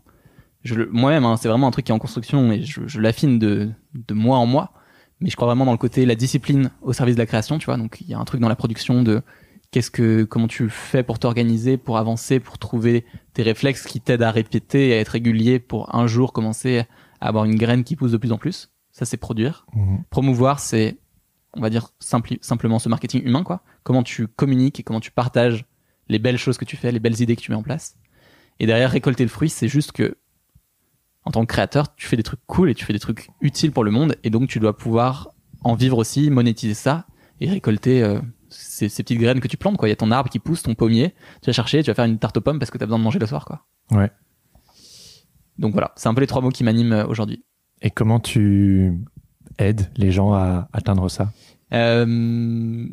[0.90, 3.70] moi-même, hein, c'est vraiment un truc qui est en construction et je, je l'affine de,
[3.94, 4.72] de mois en mois.
[5.20, 7.66] Mais je crois vraiment dans le côté la discipline au service de la création, tu
[7.66, 7.76] vois.
[7.76, 9.22] Donc il y a un truc dans la production de
[9.70, 13.04] qu'est-ce que comment tu fais pour t'organiser, pour avancer, pour trouver
[13.34, 16.84] tes réflexes qui t'aident à répéter et à être régulier pour un jour commencer
[17.20, 18.70] à avoir une graine qui pousse de plus en plus?
[18.92, 19.66] Ça c'est produire.
[19.74, 20.04] Mhm.
[20.10, 20.98] Promouvoir c'est
[21.54, 23.62] on va dire simpli- simplement ce marketing humain quoi.
[23.82, 25.64] Comment tu communiques et comment tu partages
[26.08, 27.96] les belles choses que tu fais, les belles idées que tu mets en place.
[28.60, 30.16] Et derrière récolter le fruit, c'est juste que
[31.24, 33.70] en tant que créateur, tu fais des trucs cool et tu fais des trucs utiles
[33.72, 37.06] pour le monde et donc tu dois pouvoir en vivre aussi, monétiser ça
[37.40, 38.20] et récolter euh,
[38.58, 39.88] ces, ces petites graines que tu plantes quoi.
[39.88, 42.04] Il y a ton arbre qui pousse, ton pommier, tu vas chercher, tu vas faire
[42.04, 43.66] une tarte aux pommes parce que tu as besoin de manger le soir quoi.
[43.92, 44.10] Ouais.
[45.58, 47.44] Donc voilà, c'est un peu les trois mots qui m'animent euh, aujourd'hui.
[47.82, 48.98] Et comment tu
[49.58, 51.32] aides les gens à atteindre ça?
[51.72, 52.86] Euh,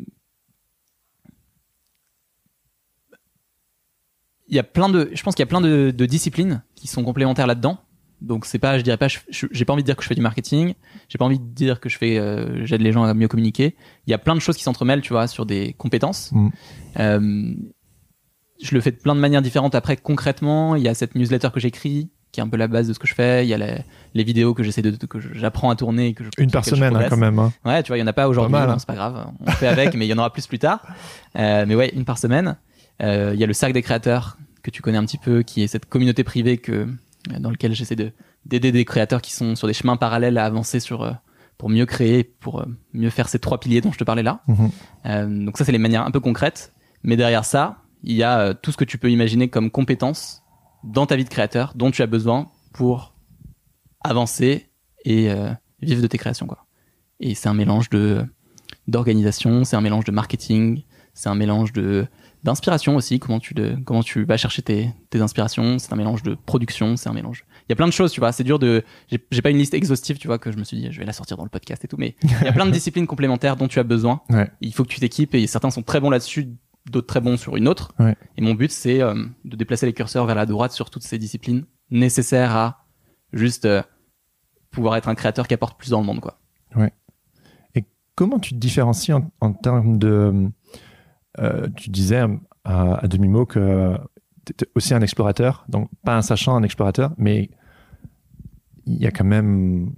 [4.48, 6.86] Il y a plein de, je pense qu'il y a plein de, de disciplines qui
[6.86, 7.78] sont complémentaires là-dedans.
[8.22, 10.22] Donc c'est pas, je dirais pas, j'ai pas envie de dire que je fais du
[10.22, 10.74] marketing,
[11.08, 13.76] j'ai pas envie de dire que je fais, euh, j'aide les gens à mieux communiquer.
[14.06, 16.32] Il y a plein de choses qui s'entremêlent, tu vois, sur des compétences.
[16.32, 16.48] Mm.
[16.98, 17.54] Euh,
[18.62, 19.74] je le fais de plein de manières différentes.
[19.74, 22.88] Après, concrètement, il y a cette newsletter que j'écris, qui est un peu la base
[22.88, 23.44] de ce que je fais.
[23.44, 23.78] Il y a les,
[24.14, 26.96] les vidéos que j'essaie de, que j'apprends à tourner, et que je, Une par semaine
[26.96, 27.38] hein, quand même.
[27.38, 27.52] hein.
[27.66, 28.78] Ouais, tu vois, il y en a pas aujourd'hui, bon, hein.
[28.78, 30.86] c'est pas grave, on fait avec, mais il y en aura plus plus tard.
[31.38, 32.56] Euh, mais ouais, une par semaine.
[33.02, 35.62] Euh, Il y a le sac des créateurs que tu connais un petit peu, qui
[35.62, 36.88] est cette communauté privée que
[37.40, 38.12] dans lequel j'essaie de
[38.44, 41.12] d'aider des créateurs qui sont sur des chemins parallèles à avancer sur euh,
[41.58, 44.40] pour mieux créer, pour euh, mieux faire ces trois piliers dont je te parlais là.
[44.46, 44.70] Mhm.
[45.06, 46.72] Euh, donc ça, c'est les manières un peu concrètes.
[47.02, 50.42] Mais derrière ça, il y a tout ce que tu peux imaginer comme compétences
[50.84, 53.14] dans ta vie de créateur dont tu as besoin pour
[54.02, 54.70] avancer
[55.04, 56.46] et euh, vivre de tes créations.
[56.46, 56.66] Quoi.
[57.20, 58.24] Et c'est un mélange de
[58.88, 62.06] d'organisation, c'est un mélange de marketing, c'est un mélange de
[62.46, 63.18] d'inspiration aussi.
[63.18, 65.78] Comment tu de, comment tu vas chercher tes, tes inspirations.
[65.78, 66.96] C'est un mélange de production.
[66.96, 67.44] C'est un mélange.
[67.62, 68.32] Il y a plein de choses, tu vois.
[68.32, 68.82] C'est dur de.
[69.30, 71.12] J'ai pas une liste exhaustive, tu vois, que je me suis dit je vais la
[71.12, 71.96] sortir dans le podcast et tout.
[71.98, 74.22] Mais il y a plein de disciplines complémentaires dont tu as besoin.
[74.30, 74.50] Ouais.
[74.60, 76.54] Il faut que tu t'équipes et certains sont très bons là-dessus,
[76.90, 77.92] d'autres très bons sur une autre.
[77.98, 78.16] Ouais.
[78.36, 81.18] Et mon but, c'est euh, de déplacer les curseurs vers la droite sur toutes ces
[81.18, 82.86] disciplines nécessaires à
[83.32, 83.82] juste euh,
[84.70, 86.38] pouvoir être un créateur qui apporte plus dans le monde, quoi.
[88.16, 90.50] Comment tu te différencies en, en termes de.
[91.38, 92.24] Euh, tu disais
[92.64, 93.96] à, demi-mot que
[94.44, 97.50] tu étais aussi un explorateur, donc pas un sachant, un explorateur, mais
[98.86, 99.92] il y a quand même.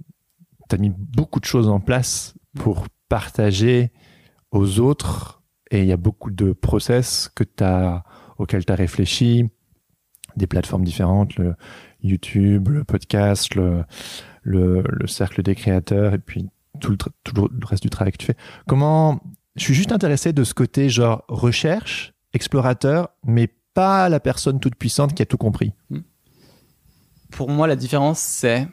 [0.69, 3.91] Tu as mis beaucoup de choses en place pour partager
[4.51, 8.03] aux autres et il y a beaucoup de process que as,
[8.37, 9.49] auxquels tu as réfléchi,
[10.35, 11.55] des plateformes différentes, le
[12.01, 13.83] YouTube, le podcast, le,
[14.41, 16.49] le, le cercle des créateurs et puis
[16.79, 18.37] tout le, tout le reste du travail que tu fais.
[18.67, 19.19] Comment
[19.55, 24.75] Je suis juste intéressé de ce côté genre recherche, explorateur, mais pas la personne toute
[24.75, 25.73] puissante qui a tout compris.
[27.31, 28.67] Pour moi, la différence, c'est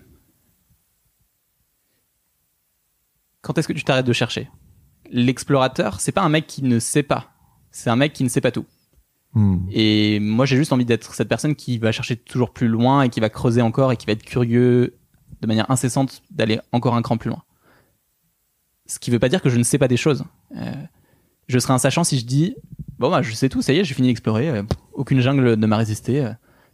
[3.43, 4.51] quand est-ce que tu t'arrêtes de chercher?
[5.11, 7.31] L'explorateur, c'est pas un mec qui ne sait pas,
[7.71, 8.67] c'est un mec qui ne sait pas tout.
[9.35, 9.59] Hmm.
[9.71, 13.09] Et moi, j'ai juste envie d'être cette personne qui va chercher toujours plus loin et
[13.09, 14.97] qui va creuser encore et qui va être curieux
[15.41, 17.43] de manière incessante d'aller encore un cran plus loin.
[18.87, 20.25] Ce qui veut pas dire que je ne sais pas des choses.
[20.57, 20.73] Euh,
[21.49, 22.57] je serai un sachant si je dis
[22.99, 25.67] bon bah je sais tout, ça y est, j'ai fini d'explorer, euh, aucune jungle ne
[25.67, 26.25] m'a résisté.
[26.25, 26.31] euh,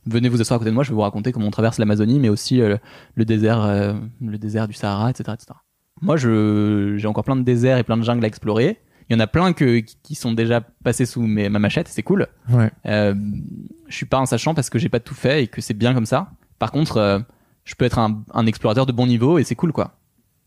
[0.07, 2.19] venez vous asseoir à côté de moi, je vais vous raconter comment on traverse l'Amazonie,
[2.19, 5.59] mais aussi le désert, le désert du Sahara, etc., etc.
[6.01, 8.81] Moi, je j'ai encore plein de déserts et plein de jungles à explorer.
[9.09, 12.03] Il y en a plein que, qui sont déjà passés sous mes, ma machette, c'est
[12.03, 12.27] cool.
[12.51, 12.71] Ouais.
[12.85, 13.15] Je
[13.95, 16.07] suis pas un sachant parce que j'ai pas tout fait et que c'est bien comme
[16.07, 16.33] ça.
[16.59, 17.25] Par contre,
[17.63, 20.01] je peux être un, un explorateur de bon niveau et c'est cool quoi.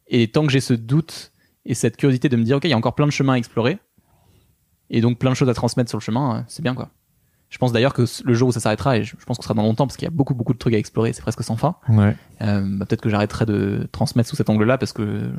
[0.07, 1.31] Et tant que j'ai ce doute
[1.65, 3.37] et cette curiosité de me dire ok, il y a encore plein de chemins à
[3.37, 3.79] explorer
[4.89, 6.89] et donc plein de choses à transmettre sur le chemin, euh, c'est bien quoi.
[7.49, 9.61] Je pense d'ailleurs que le jour où ça s'arrêtera, et je, pense qu'on sera dans
[9.61, 11.75] longtemps parce qu'il y a beaucoup beaucoup de trucs à explorer, c'est presque sans fin.
[11.87, 12.15] Ouais.
[12.41, 15.31] Euh, bah, peut-être que j'arrêterai de transmettre sous cet angle-là parce que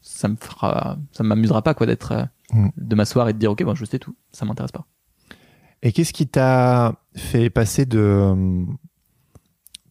[0.00, 2.68] ça me fera, ça m'amusera pas quoi d'être, euh, Mm.
[2.76, 4.86] de m'asseoir et de dire ok, bon, je sais tout, ça m'intéresse pas.
[5.82, 8.64] Et qu'est-ce qui t'a fait passer de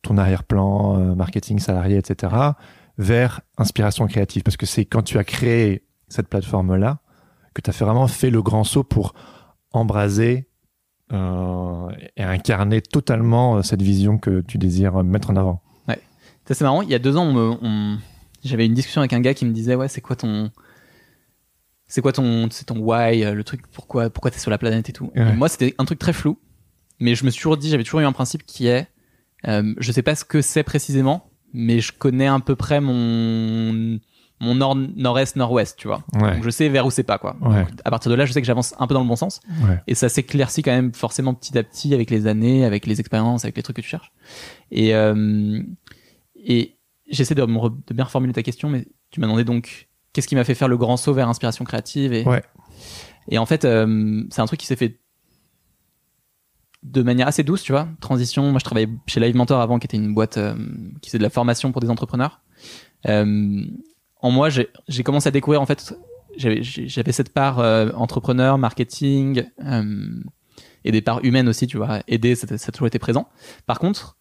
[0.02, 2.34] ton arrière-plan, marketing salarié, etc.,
[2.98, 7.00] vers inspiration créative Parce que c'est quand tu as créé cette plateforme-là
[7.54, 9.14] que tu as fait vraiment fait le grand saut pour
[9.72, 10.48] embraser
[11.14, 15.62] euh, et incarner totalement euh, cette vision que tu désires mettre en avant.
[16.46, 16.82] Ça, c'est marrant.
[16.82, 17.98] Il y a deux ans, on me- on-
[18.42, 20.50] j'avais une discussion avec un gars qui me disait ouais, c'est quoi ton,
[21.88, 24.90] c'est quoi ton, c'est ton why, euh, le truc, pourquoi, pourquoi t'es sur la planète
[24.90, 25.12] et tout.
[25.16, 25.30] Ouais.
[25.30, 26.40] Et moi, c'était un truc très flou,
[27.02, 28.88] mais je me suis toujours dit, j'avais toujours eu un principe qui est,
[29.46, 34.00] euh, je sais pas ce que c'est précisément, mais je connais à peu près mon,
[34.40, 36.04] mon nord, nord-est, nord-ouest, tu vois.
[36.16, 36.36] Ouais.
[36.36, 37.36] Donc je sais vers où c'est pas quoi.
[37.42, 37.62] Ouais.
[37.64, 39.40] Donc, à partir de là, je sais que j'avance un peu dans le bon sens.
[39.64, 39.80] Ouais.
[39.88, 43.46] Et ça s'éclaircit quand même forcément petit à petit avec les années, avec les expériences,
[43.46, 44.12] avec les trucs que tu cherches.
[44.72, 45.62] Et, euh,
[46.36, 46.78] Et
[47.10, 50.28] j'essaie de, me re- de bien reformuler ta question, mais tu m'as demandé donc qu'est-ce
[50.28, 52.24] qui m'a fait faire le grand saut vers inspiration créative et,
[53.30, 55.00] et en fait, euh, c'est un truc qui s'est fait
[56.92, 57.88] de manière assez douce, tu vois.
[58.00, 58.50] Transition.
[58.52, 60.56] Moi, je travaillais chez Live Mentor avant, qui était une boîte euh,
[61.02, 62.42] qui faisait de la formation pour des entrepreneurs.
[63.08, 63.62] Euh,
[64.22, 65.94] en moi, j'ai commencé à découvrir en fait,
[66.38, 69.44] j'avais cette part euh, entrepreneur, marketing
[70.84, 72.02] et des parts humaines aussi, tu vois.
[72.08, 73.28] Aider, ça, ça a toujours été présent.
[73.66, 74.18] Par contre,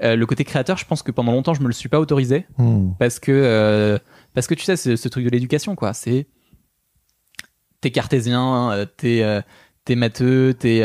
[0.00, 2.92] le côté créateur, je pense que pendant longtemps, je me le suis pas autorisé Hmm.
[2.98, 3.98] parce que
[4.34, 6.28] parce que tu sais c'est ce truc de l'éducation quoi c'est
[7.80, 9.42] t'es cartésien t'es
[9.84, 10.82] t'es matheux t'es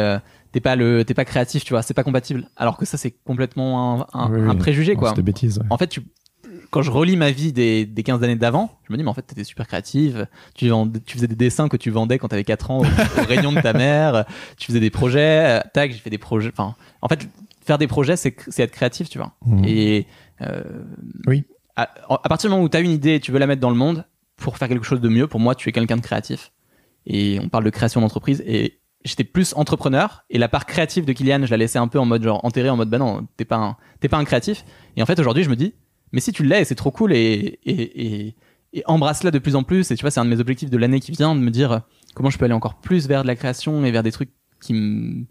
[0.54, 3.12] t'es pas le t'es pas créatif tu vois c'est pas compatible alors que ça c'est
[3.26, 5.58] complètement un, un, Oui, un préjugé quoi C'est des bêtises.
[5.60, 5.66] ouais.
[5.70, 6.02] en fait tu
[6.70, 9.14] quand je relis ma vie des, des 15 années d'avant, je me dis, mais en
[9.14, 10.28] fait, t'étais super créative.
[10.56, 12.84] Tu, vendais- tu faisais des dessins que tu vendais quand t'avais 4 ans aux,
[13.22, 14.26] aux réunions de ta mère.
[14.58, 15.60] Tu faisais des projets.
[15.60, 16.50] euh, Tac, j'ai fait des projets.
[16.52, 17.28] Enfin, en fait,
[17.64, 19.34] faire des projets, c'est c'est être créatif, tu vois.
[19.46, 19.64] Mhm.
[19.66, 20.08] Et
[20.42, 20.64] euh,
[21.28, 21.44] Oui.
[21.76, 23.62] À, à partir du moment où tu as une idée et tu veux la mettre
[23.62, 24.04] dans le monde
[24.38, 26.52] pour faire quelque chose de mieux, pour moi, tu es quelqu'un de créatif.
[27.06, 28.44] Et on parle de création d'entreprise.
[28.48, 30.24] Et j'étais plus entrepreneur.
[30.30, 32.70] Et la part créative de Kylian, je la laissais un peu en mode genre enterré,
[32.70, 34.66] en mode bah non, t'es pas un, t'es pas un créatif.
[34.96, 35.74] Et en fait, aujourd'hui, je me dis,
[36.12, 38.36] mais si tu l'es, c'est trop cool et, et, et,
[38.74, 39.92] et embrasse-la de plus en plus.
[39.92, 41.82] Et tu vois, c'est un de mes objectifs de l'année qui vient de me dire
[42.16, 44.74] comment je peux aller encore plus vers de la création et vers des trucs qui
[44.74, 45.26] me,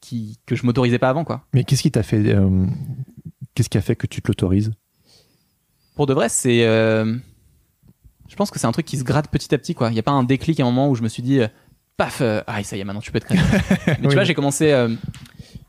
[0.00, 1.46] qui, que je m'autorisais pas avant, quoi.
[1.54, 2.22] Mais qu'est-ce qui t'a fait.
[2.34, 2.66] euh,
[3.54, 4.70] Qu'est-ce qui a fait que tu te l'autorises?
[5.96, 6.64] Pour de vrai, c'est.
[6.64, 7.16] euh,
[8.28, 9.88] je pense que c'est un truc qui se gratte petit à petit, quoi.
[9.90, 11.48] Il n'y a pas un déclic à un moment où je me suis dit, euh,
[12.04, 13.72] paf, euh, ah, ça y est, maintenant tu peux être créatif.
[13.86, 14.08] Mais Oui.
[14.08, 14.72] tu vois, j'ai commencé.
[14.72, 14.88] euh,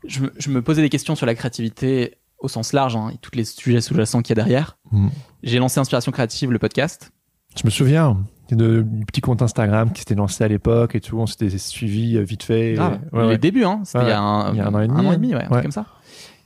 [0.06, 3.18] je, me, je me posais des questions sur la créativité au sens large, hein, et
[3.18, 4.76] tous les sujets sous-jacents qu'il y a derrière.
[4.90, 5.08] Mm.
[5.42, 7.12] J'ai lancé Inspiration Créative, le podcast.
[7.56, 8.16] Je me souviens
[8.50, 11.18] de, du petit compte Instagram qui s'était lancé à l'époque et tout.
[11.18, 12.72] On s'était suivi euh, vite fait.
[12.72, 12.98] et- Grave.
[13.12, 13.38] ouais, les ouais.
[13.38, 13.82] débuts, hein.
[13.84, 15.12] C'était Ouais, il y a un, il y a un an et demi, Un an
[15.12, 15.86] et demi, ouais, un truc comme ça.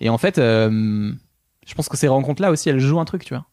[0.00, 1.12] Et en fait, euh,
[1.66, 3.46] je pense que ces rencontres-là aussi, elles jouent un truc, tu vois.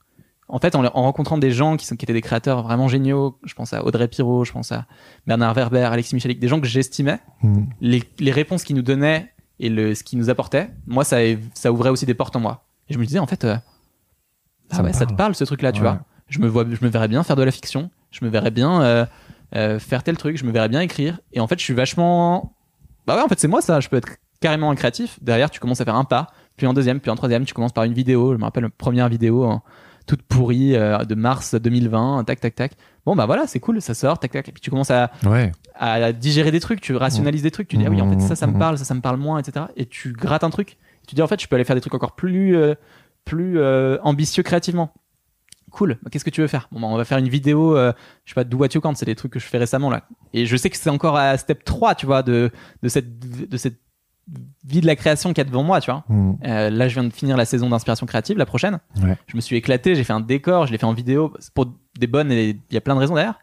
[0.54, 3.39] En fait, en, en rencontrant des gens qui, sont, qui étaient des créateurs vraiment géniaux,
[3.44, 4.86] je pense à Audrey Pirot, je pense à
[5.26, 7.63] Bernard Werber, Alexis Michalik, des gens que j'estimais, Hmm.
[7.82, 11.18] les, les réponses qu'ils nous donnaient et le, ce qu'ils nous apportaient, moi, ça,
[11.56, 12.66] ça ouvrait aussi des portes en moi.
[12.88, 13.56] Et je me disais, en fait, euh,
[14.72, 15.34] Ça ah ouais, ça te parle.
[15.36, 16.00] ce truc-là, tu vois.
[16.30, 18.82] Je me, vois, je me verrais bien faire de la fiction, je me verrais bien
[18.82, 19.06] euh,
[19.56, 21.20] euh, faire tel truc, je me verrais bien écrire.
[21.32, 22.56] Et en fait, je suis vachement.
[23.08, 23.80] Bah ouais, en fait, c'est moi ça.
[23.80, 25.18] Je peux être carrément un créatif.
[25.22, 27.46] Derrière, tu commences à faire un pas, puis un deuxième, puis un troisième.
[27.46, 28.34] Tu commences par une vidéo.
[28.34, 29.60] Je me rappelle, la première vidéo
[30.06, 32.24] toute pourrie euh, de mars 2020.
[32.26, 32.72] Tac, tac, tac.
[33.06, 34.48] Bon, bah voilà, c'est cool, ça sort, tac, tac.
[34.50, 35.52] Et puis tu commences à, Ouais.
[35.76, 38.36] à digérer des trucs, tu rationalises des trucs, tu dis ah oui en fait ça
[38.36, 38.60] ça me Mhm.
[38.60, 39.66] parle, ça ça me parle moins, etc.
[39.76, 41.94] Et tu grattes un truc, tu dis en fait je peux aller faire des trucs
[41.94, 42.76] encore plus euh,
[43.26, 44.94] plus euh, ambitieux créativement.
[45.72, 45.98] Cool.
[46.12, 46.68] Qu'est-ce que tu veux faire?
[46.72, 47.94] Bon, bah, on va faire une vidéo, euh,
[48.26, 50.04] je sais pas, do what you can, c'est des trucs que je fais récemment là.
[50.34, 52.52] Et je sais que c'est encore à step 3, tu vois, de,
[52.84, 53.80] de cette, de cette
[54.66, 56.04] vie de la création qu'il y a devant moi, tu vois.
[56.08, 56.36] Hmm.
[56.46, 58.80] Euh, là, je viens de finir la saison d'inspiration créative, la prochaine.
[59.02, 59.18] Ouais.
[59.28, 62.08] Je me suis éclaté, j'ai fait un décor, je l'ai fait en vidéo, pour des
[62.08, 63.40] bonnes et il y a plein de raisons derrière.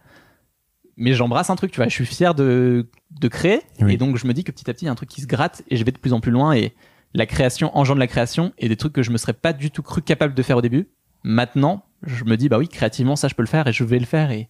[0.97, 3.63] Mais j'embrasse un truc, tu vois, je suis fier de, de créer.
[3.81, 3.95] Oui.
[3.95, 5.21] Et donc, je me dis que petit à petit, il y a un truc qui
[5.21, 6.75] se gratte et je vais de plus en plus loin et
[7.15, 9.83] la création engendre la création et des trucs que je me serais pas du tout
[9.83, 10.89] cru capable de faire au début.
[11.23, 13.99] Maintenant, je me dis, bah oui, créativement, ça, je peux le faire et je vais
[13.99, 14.49] le faire et,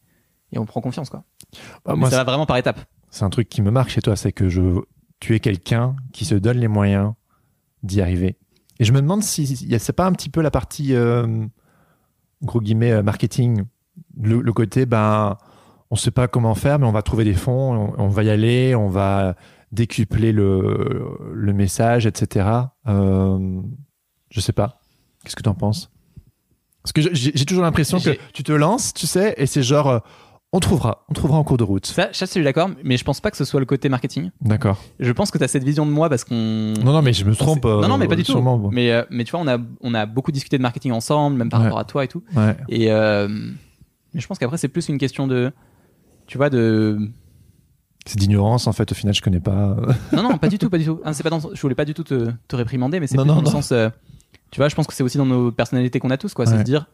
[0.53, 1.25] et on prend confiance, quoi.
[1.85, 2.81] Bah, moi, ça va vraiment par étapes.
[3.11, 4.81] c'est un truc qui me marque chez toi, c'est que je,
[5.21, 7.13] tu es quelqu'un qui se donne les moyens
[7.83, 8.37] d'y arriver.
[8.79, 9.47] Et je me demande si
[9.79, 11.47] c'est pas un petit peu la partie euh,
[12.43, 13.65] gros guillemets euh, marketing,
[14.19, 15.37] le, le côté ben
[15.91, 18.31] on sait pas comment faire, mais on va trouver des fonds, on, on va y
[18.31, 19.35] aller, on va
[19.73, 22.49] décupler le, le message, etc.
[22.89, 23.61] Euh,
[24.31, 24.81] je sais pas.
[25.23, 25.91] Qu'est-ce que tu en penses?
[26.83, 29.99] Parce que j'ai toujours l'impression que tu te lances, tu sais, et c'est genre euh,
[30.53, 31.87] on trouvera, on trouvera en cours de route.
[31.87, 34.31] Ça, ça, je suis d'accord, mais je pense pas que ce soit le côté marketing.
[34.41, 34.79] D'accord.
[34.99, 36.35] Je pense que tu as cette vision de moi parce qu'on.
[36.85, 37.65] Non, non, mais je me trompe.
[37.65, 38.69] Non, non, mais pas euh, du tout.
[38.73, 41.51] Mais, euh, mais tu vois, on a, on a beaucoup discuté de marketing ensemble, même
[41.51, 41.67] par Ouais.
[41.67, 42.23] rapport à toi et tout.
[42.35, 42.57] Ouais.
[42.69, 45.53] Et euh, mais je pense qu'après, c'est plus une question de.
[46.27, 46.99] Tu vois, de.
[48.07, 49.77] C'est d'ignorance, en fait, au final, je connais pas.
[50.13, 51.01] Non, non, pas du tout, pas du tout.
[51.05, 51.41] Ah, c'est pas dans...
[51.55, 53.75] Je voulais pas du tout te, te réprimander, mais c'est plus non, dans le sens.
[54.51, 56.47] tu vois, je pense que c'est aussi dans nos personnalités qu'on a tous, quoi.
[56.47, 56.87] C'est se dire,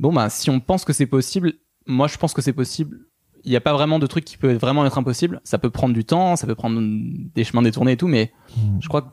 [0.00, 1.52] bon, bah, si on pense que c'est possible,
[1.86, 2.98] moi, je pense que c'est possible.
[3.44, 5.40] Il n'y a pas vraiment de truc qui peut vraiment être impossible.
[5.44, 8.78] Ça peut prendre du temps, ça peut prendre des chemins détournés et tout, mais Hmm.
[8.80, 9.08] je crois que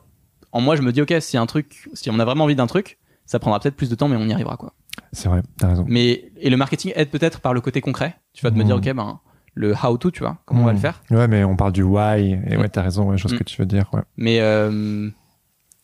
[0.52, 2.66] en moi, je me dis, ok, si un truc, si on a vraiment envie d'un
[2.66, 4.72] truc, ça prendra peut-être plus de temps, mais on y arrivera, quoi.
[5.12, 5.84] C'est vrai, t'as raison.
[5.88, 8.16] Mais et le marketing aide peut-être par le côté concret.
[8.32, 9.20] Tu vas te me dire, ok, ben
[9.54, 10.74] le how to, tu vois, comment on va Hmm.
[10.76, 11.02] le faire.
[11.10, 13.44] Ouais, mais on parle du why, et ouais, t'as raison, ouais, je vois ce que
[13.44, 14.02] tu veux dire, ouais.
[14.16, 14.70] Mais euh,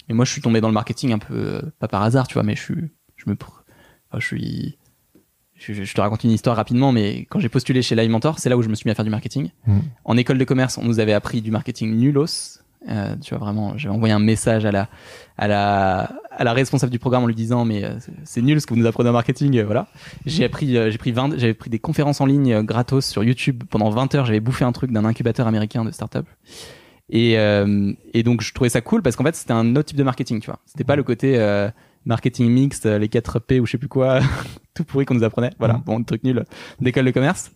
[0.08, 2.34] mais moi, je suis tombé dans le marketing un peu euh, pas par hasard, tu
[2.34, 4.78] vois, mais je suis, je me, enfin, je suis,
[5.58, 8.48] je, je te raconte une histoire rapidement, mais quand j'ai postulé chez Live Mentor, c'est
[8.48, 9.50] là où je me suis mis à faire du marketing.
[9.66, 9.78] Mm.
[10.04, 12.60] En école de commerce, on nous avait appris du marketing nulos.
[12.88, 14.88] Euh, tu vois vraiment, j'ai envoyé un message à la,
[15.36, 18.66] à la, à la responsable du programme en lui disant mais euh, c'est- nul ce
[18.66, 19.88] que vous nous apprenez en marketing, euh, voilà.
[20.24, 23.64] J'ai appris, euh, j'ai pris 20, j'avais pris des conférences en ligne gratos sur YouTube
[23.70, 24.24] pendant 20 heures.
[24.26, 26.26] J'avais bouffé un truc d'un incubateur américain de start-up.
[27.08, 30.02] Et, et donc je trouvais ça cool parce qu'en fait c'était un autre type de
[30.02, 30.58] marketing, tu vois.
[30.66, 31.38] C'était pas le côté
[32.06, 34.20] marketing mixte, euh, les 4 P ou je sais plus quoi,
[34.74, 35.50] tout pourri qu'on nous apprenait.
[35.58, 35.82] Voilà, Mhm.
[35.84, 36.44] bon, truc nul
[36.80, 37.50] d'école de commerce.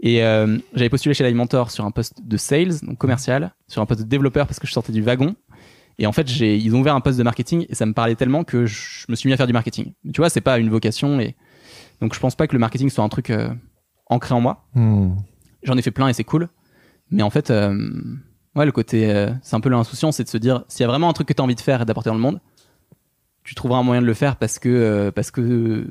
[0.00, 3.86] Et euh, j'avais postulé chez Limentor sur un poste de sales, donc commercial, sur un
[3.86, 5.36] poste de développeur parce que je sortais du wagon.
[5.98, 8.16] Et en fait, j'ai, ils ont ouvert un poste de marketing et ça me parlait
[8.16, 9.92] tellement que je me suis mis à faire du marketing.
[10.02, 11.36] Mais tu vois, c'est pas une vocation et
[12.00, 13.50] donc je pense pas que le marketing soit un truc euh,
[14.06, 14.64] ancré en moi.
[14.74, 15.10] Hmm.
[15.62, 16.48] J'en ai fait plein et c'est cool.
[17.10, 17.76] Mais en fait, euh,
[18.56, 21.08] ouais, le côté, c'est un peu l'insouciance, c'est de se dire, s'il y a vraiment
[21.08, 22.40] un truc que tu as envie de faire et d'apporter dans le monde,
[23.44, 25.86] tu trouveras un moyen de le faire parce que, euh, parce que,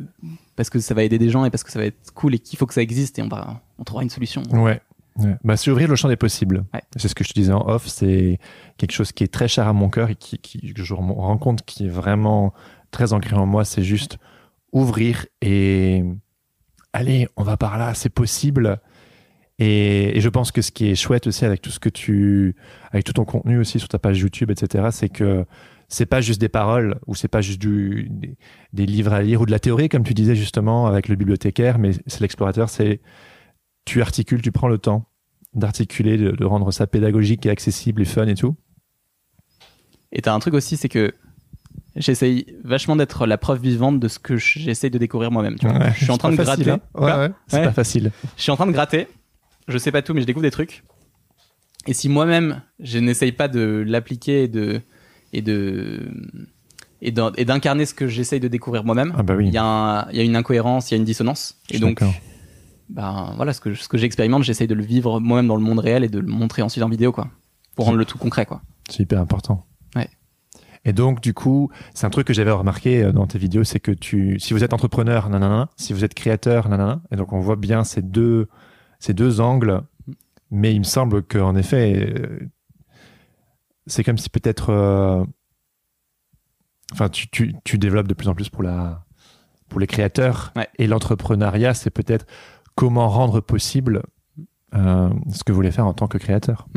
[0.55, 2.39] parce que ça va aider des gens et parce que ça va être cool et
[2.39, 4.43] qu'il faut que ça existe et on va, on trouvera une solution.
[4.51, 4.81] Ouais.
[5.17, 5.35] ouais.
[5.43, 6.65] Bah, c'est ouvrir le champ des possibles.
[6.73, 6.81] Ouais.
[6.95, 7.87] C'est ce que je te disais en off.
[7.87, 8.39] C'est
[8.77, 11.11] quelque chose qui est très cher à mon cœur et qui, qui, que je me
[11.11, 12.53] rends compte qui est vraiment
[12.91, 13.65] très ancré en moi.
[13.65, 14.17] C'est juste
[14.71, 16.03] ouvrir et
[16.93, 18.79] allez, on va par là, c'est possible.
[19.59, 22.55] Et, et je pense que ce qui est chouette aussi avec tout ce que tu,
[22.91, 25.45] avec tout ton contenu aussi sur ta page YouTube, etc., c'est que
[25.93, 28.38] c'est pas juste des paroles ou c'est pas juste du, des,
[28.71, 31.80] des livres à lire ou de la théorie, comme tu disais justement avec le bibliothécaire,
[31.80, 33.01] mais c'est l'explorateur, c'est
[33.84, 35.10] tu articules, tu prends le temps
[35.54, 38.56] d'articuler, de, de rendre ça pédagogique et accessible et fun et tout.
[40.13, 41.13] Et t'as un truc aussi, c'est que
[41.97, 45.58] j'essaye vachement d'être la preuve vivante de ce que j'essaye de découvrir moi-même.
[45.63, 46.71] Ouais, je suis en train de facile, gratter.
[46.71, 46.80] hein.
[46.95, 48.12] Ouais, ouais, c'est pas facile.
[48.38, 49.08] Je suis en train de gratter.
[49.67, 50.84] Je sais pas tout, mais je découvre des trucs.
[51.88, 54.82] Et si moi-même, je n'essaye pas de l'appliquer et de
[55.33, 56.11] et de
[57.01, 59.47] et d'in- et d'incarner ce que j'essaye de découvrir moi-même, Ah bah oui.
[59.47, 61.57] il y a un- il y a une incohérence, il y a une dissonance.
[61.71, 62.01] Et donc,
[62.89, 65.79] ben voilà, ce que ce que j'expérimente, j'essaye de le vivre moi-même dans le monde
[65.79, 67.29] réel et de le montrer ensuite en vidéo, quoi,
[67.75, 68.61] pour rendre le tout concret, quoi.
[68.89, 69.65] C'est hyper important.
[69.95, 70.09] Ouais.
[70.83, 73.79] Et donc, du coup, c'est un truc que j'avais remarqué euh, dans tes vidéos, c'est
[73.79, 77.39] que tu, si vous êtes entrepreneur, nanana, si vous êtes créateur, nanana, et donc on
[77.39, 78.47] voit bien ces deux,
[78.99, 79.81] ces deux angles,
[80.51, 82.39] mais il me semble qu'en effet, euh,
[83.87, 85.23] c'est comme si peut-être, euh,
[86.93, 89.03] enfin, tu, tu, tu développes de plus en plus pour la,
[89.69, 90.67] pour les créateurs, Ouais.
[90.77, 92.25] et l'entrepreneuriat, c'est peut-être
[92.75, 94.03] comment rendre possible
[94.73, 96.67] euh, ce que vous voulez faire en tant que créateur.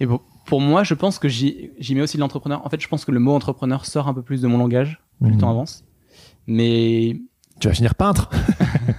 [0.00, 2.64] Et pour, pour moi, je pense que j'y mets aussi de l'entrepreneur.
[2.64, 5.00] En fait, je pense que le mot entrepreneur sort un peu plus de mon langage
[5.20, 5.84] plus le temps avance.
[6.46, 7.16] Mais
[7.60, 8.30] Tu vas finir peintre.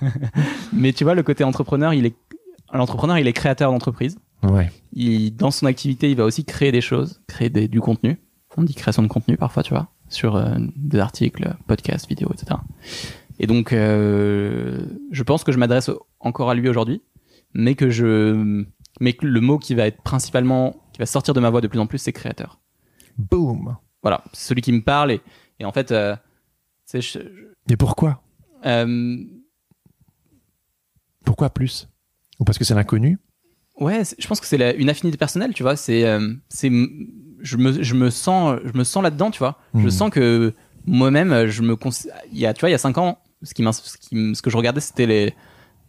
[0.73, 2.15] mais tu vois, le côté entrepreneur, il est
[2.71, 4.19] l'entrepreneur, il est créateur d'entreprise.
[4.43, 4.71] Ouais.
[4.93, 8.17] il, dans son activité, il va aussi créer des choses, créer des- du contenu.
[8.57, 12.59] On dit création de contenu parfois, tu vois, sur euh, des articles, podcasts, vidéos, etc.
[13.39, 17.01] Et donc, euh, je pense que je m'adresse encore à lui aujourd'hui,
[17.53, 18.65] mais que je,
[18.99, 21.67] mais que le mot qui va être principalement, qui va sortir de ma voix de
[21.67, 22.59] plus en plus, c'est créateur.
[23.17, 23.77] Boom.
[24.01, 25.21] Voilà, c'est celui qui me parle et,
[25.59, 26.15] et en fait, euh,
[26.93, 27.19] je-
[27.69, 28.21] Et pourquoi?
[28.65, 29.17] Euh,
[31.25, 31.87] Pourquoi plus?
[32.39, 33.19] Ou parce que c'est l'inconnu?
[33.79, 35.75] Ouais, je pense que c'est une affinité personnelle, tu vois.
[35.75, 39.57] C'est, euh, c'est, je me, je me sens, je me sens là-dedans, tu vois.
[39.73, 39.89] Je Mhm.
[39.89, 40.53] sens que
[40.85, 41.75] moi-même, je me,
[42.31, 44.41] il y a, tu vois, il y a cinq ans, ce qui, ce qui ce
[44.41, 45.33] que je regardais, c'était les,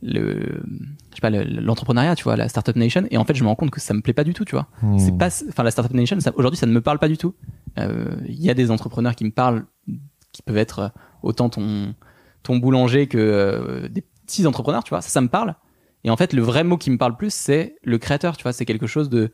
[0.02, 0.62] le,
[1.10, 3.06] je sais pas, le- l'entrepreneuriat, tu vois, la startup nation.
[3.10, 4.54] Et en fait, je me rends compte que ça me plaît pas du tout, tu
[4.54, 4.68] vois.
[4.82, 4.98] Hmm.
[4.98, 7.34] C'est pas, enfin, la startup nation, aujourd'hui, ça ne me parle pas du tout.
[7.78, 9.64] Euh, Il y a des entrepreneurs qui me parlent,
[10.32, 11.94] qui peuvent être autant ton,
[12.44, 15.00] ton boulanger que euh, des petits entrepreneurs, tu vois.
[15.02, 15.56] Ça, ça me parle.
[16.04, 18.52] Et en fait, le vrai mot qui me parle plus, c'est le créateur, tu vois.
[18.52, 19.30] C'est quelque chose de,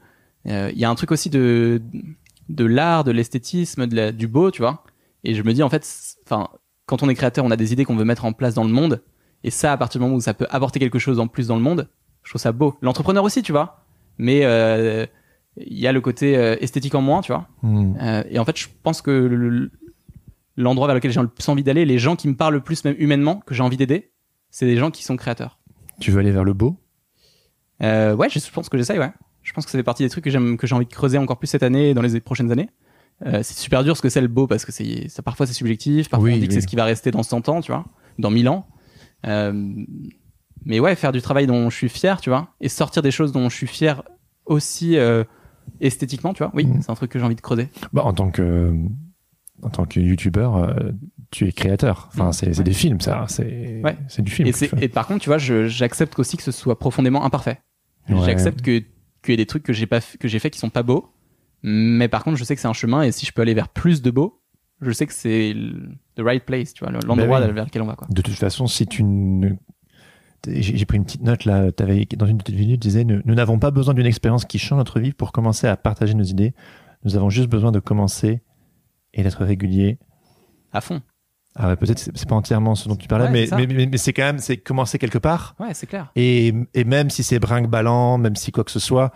[0.48, 1.81] euh, il y a un truc aussi de,
[2.48, 4.83] de l'art, de l'esthétisme, de la- du beau, tu vois.
[5.24, 5.87] Et je me dis, en fait,
[6.24, 6.48] enfin,
[6.87, 8.70] quand on est créateur, on a des idées qu'on veut mettre en place dans le
[8.70, 9.02] monde.
[9.44, 11.57] Et ça, à partir du moment où ça peut apporter quelque chose en plus dans
[11.57, 11.88] le monde,
[12.24, 12.76] je trouve ça beau.
[12.83, 13.85] L'entrepreneur aussi, tu vois.
[14.18, 15.07] Mais euh,
[15.57, 17.46] il y a le côté euh, esthétique en moins, tu vois.
[17.62, 17.94] Hmm.
[18.00, 19.70] Euh, et en fait, je pense que le-
[20.57, 22.85] l'endroit vers lequel j'ai le plus envie d'aller, les gens qui me parlent le plus,
[22.85, 24.11] même humainement, que j'ai envie d'aider,
[24.50, 25.59] c'est des gens qui sont créateurs.
[26.01, 26.77] Tu veux aller vers le beau?
[27.83, 29.13] Euh, ouais, je pense que j'essaye, ouais.
[29.43, 31.19] Je pense que ça fait partie des trucs que j'aime, que j'ai envie de creuser
[31.19, 32.69] encore plus cette année et dans les prochaines années.
[33.25, 35.53] Euh, c'est super dur ce que c'est le beau parce que c'est, ça, parfois c'est
[35.55, 37.73] subjectif, parfois Oui, on dit que c'est ce qui va rester dans 100 ans, tu
[37.73, 37.85] vois,
[38.19, 38.67] dans 1000 ans.
[39.27, 39.53] Euh,
[40.65, 43.33] mais ouais, faire du travail dont je suis fier, tu vois, et sortir des choses
[43.33, 44.03] dont je suis fier
[44.47, 45.25] aussi euh,
[45.81, 46.51] esthétiquement, tu vois.
[46.55, 46.83] Oui, Mhm.
[46.83, 47.69] c'est un truc que j'ai envie de creuser.
[47.93, 48.75] bah, En tant que,
[49.63, 50.75] en tant que youtubeur, euh,
[51.31, 52.09] tu es créateur.
[52.13, 52.33] Enfin, Mhm.
[52.33, 52.65] c'est Ouais.
[52.65, 53.25] des films, ça.
[53.29, 53.96] C'est Ouais.
[54.19, 54.50] du film.
[54.81, 57.61] Et, par contre, tu vois, j'accepte aussi que ce soit profondément imparfait.
[58.09, 58.17] Ouais.
[58.25, 58.83] J'accepte que
[59.23, 61.09] qu'il y ait des trucs que j'ai pas que j'ai fait qui sont pas beaux,
[61.65, 63.69] mais par contre, je sais que c'est un chemin et si je peux aller vers
[63.69, 64.40] plus de beau,
[64.81, 67.52] je sais que c'est le the right place, tu vois, le- l'endroit Bah oui.
[67.54, 68.07] vers lequel on va quoi.
[68.11, 69.50] De toute façon, si tu ne...
[70.48, 73.21] J'ai pris une petite note là, avais, dans une de tes vidéos, tu disais nous
[73.35, 76.54] n'avons pas besoin d'une expérience qui change notre vie pour commencer à partager nos idées.
[77.04, 78.42] Nous avons juste besoin de commencer
[79.17, 79.98] et d'être régulier.
[80.73, 81.02] À fond.
[81.56, 83.67] Ah ouais, peut-être c'est c'est pas entièrement ce dont tu parlais, Ouais, mais, c'est mais,
[83.67, 85.56] mais, mais c'est quand même c'est commencer quelque part.
[85.58, 86.12] Ouais, c'est clair.
[86.14, 89.10] Et, et même si c'est brinque-ballant, même si quoi que ce soit,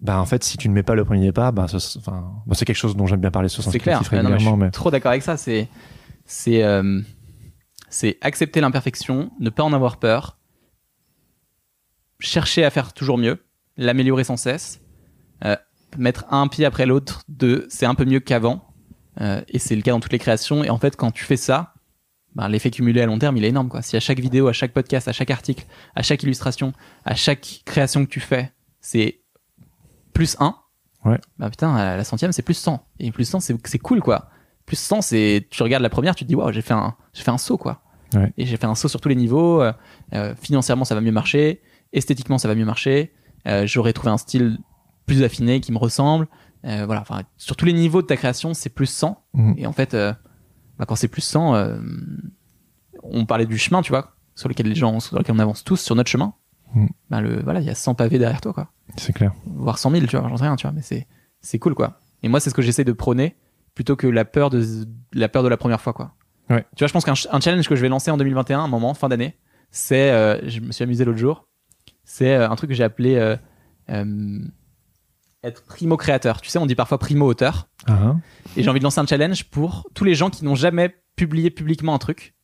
[0.00, 2.54] bah en fait, si tu ne mets pas le premier pas, bah, ce- enfin, bah,
[2.54, 4.02] c'est quelque chose dont j'aime bien parler C'est clair.
[4.12, 5.38] Non, mais je suis mais, trop d'accord avec ça.
[5.38, 5.68] C'est,
[6.26, 7.00] c'est, euh,
[7.88, 10.38] c'est accepter l'imperfection, ne pas en avoir peur,
[12.18, 13.42] chercher à faire toujours mieux,
[13.78, 14.82] l'améliorer sans cesse,
[15.44, 15.56] euh,
[15.96, 18.62] mettre un pied après l'autre de c'est un peu mieux qu'avant.
[19.20, 20.62] Euh, et c'est le cas dans toutes les créations.
[20.64, 21.74] Et en fait, quand tu fais ça,
[22.34, 23.68] ben, l'effet cumulé à long terme, il est énorme.
[23.68, 23.82] Quoi.
[23.82, 25.64] Si à chaque vidéo, à chaque podcast, à chaque article,
[25.94, 26.72] à chaque illustration,
[27.04, 29.20] à chaque création que tu fais, c'est
[30.12, 30.54] plus 1,
[31.04, 31.20] Ouais.
[31.38, 32.84] bah putain, à la centième, c'est plus 100.
[32.98, 34.28] Et plus 100, c'est c'est cool, quoi.
[34.66, 37.30] Plus 100, c'est tu regardes la première, tu te dis, waouh, j'ai fait un, fait
[37.30, 37.82] un saut, quoi.
[38.14, 38.32] Ouais.
[38.36, 39.62] Et j'ai fait un saut sur tous les niveaux.
[39.62, 39.72] euh,
[40.14, 41.62] euh, financièrement, ça va mieux marcher.
[41.92, 43.12] Esthétiquement, ça va mieux marcher.
[43.46, 44.58] Euh, J'aurais trouvé un style
[45.06, 46.26] plus affiné qui me ressemble.
[46.66, 49.24] Euh, voilà, enfin, sur tous les niveaux de ta création, c'est plus 100.
[49.34, 49.54] Mhm.
[49.58, 50.12] Et en fait, euh,
[50.78, 51.78] bah, quand c'est plus 100, euh,
[53.02, 55.76] on parlait du chemin, tu vois, sur lequel les gens, sur lequel on avance tous
[55.80, 56.34] sur notre chemin.
[56.74, 56.88] Mhm.
[57.10, 58.72] Bah, le, voilà, il y a 100 pavés derrière toi, quoi.
[58.96, 59.32] c'est clair.
[59.46, 61.06] Voire 100 000, tu vois, j'en sais rien, tu vois, mais c'est,
[61.40, 62.00] c'est cool, quoi.
[62.22, 63.36] Et moi, c'est ce que j'essaie de prôner
[63.74, 64.64] plutôt que la peur de,
[65.12, 66.14] la peur de la première fois, quoi.
[66.50, 66.64] Ouais.
[66.74, 68.68] Tu vois, je pense qu'un ch- un challenge que je vais lancer en 2021, un
[68.68, 69.36] moment, fin d'année,
[69.70, 70.08] c'est,
[70.48, 71.46] je me suis amusé l'autre jour,
[72.04, 73.36] c'est un truc que j'ai appelé
[75.46, 76.40] être primo créateur.
[76.40, 77.68] Tu sais, on dit parfois primo auteur.
[77.86, 78.16] Ah.
[78.56, 81.50] Et j'ai envie de lancer un challenge pour tous les gens qui n'ont jamais publié
[81.50, 82.34] publiquement un truc,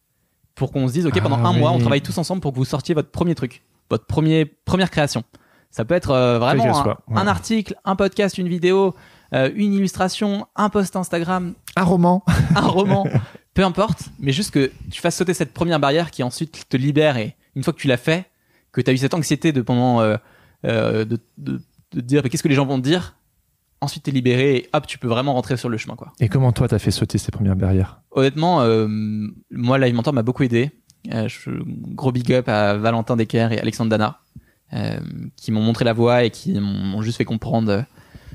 [0.55, 2.57] pour qu'on se dise, ok, pendant Ah un mois, on travaille tous ensemble pour que
[2.57, 5.25] vous sortiez votre premier truc, votre premier première création.
[5.71, 7.19] Ça peut être euh, vraiment un, soit, ouais.
[7.19, 8.95] un article, un podcast, une vidéo,
[9.33, 12.23] euh, une illustration, un post Instagram, Un roman.
[12.55, 13.07] un roman,
[13.55, 17.17] peu importe, mais juste que tu fasses sauter cette première barrière qui ensuite te libère
[17.17, 18.27] et une fois que tu l'as fait,
[18.73, 20.17] que tu as eu cette anxiété de pendant euh,
[20.65, 21.61] euh, de, de,
[21.95, 23.17] de dire qu'est-ce que les gens vont te dire,
[23.83, 26.13] ensuite t'es libéré et hop tu peux vraiment rentrer sur le chemin quoi.
[26.21, 28.01] Et comment toi t'as fait sauter ces premières barrières?
[28.13, 28.87] Honnêtement, euh,
[29.51, 30.71] moi Live Mentor m'a beaucoup aidé.
[31.13, 34.21] Euh, je, gros big up à Valentin Decker et Alexandre Dana
[34.73, 35.01] euh,
[35.37, 37.85] qui m'ont montré la voie et qui m'ont juste fait comprendre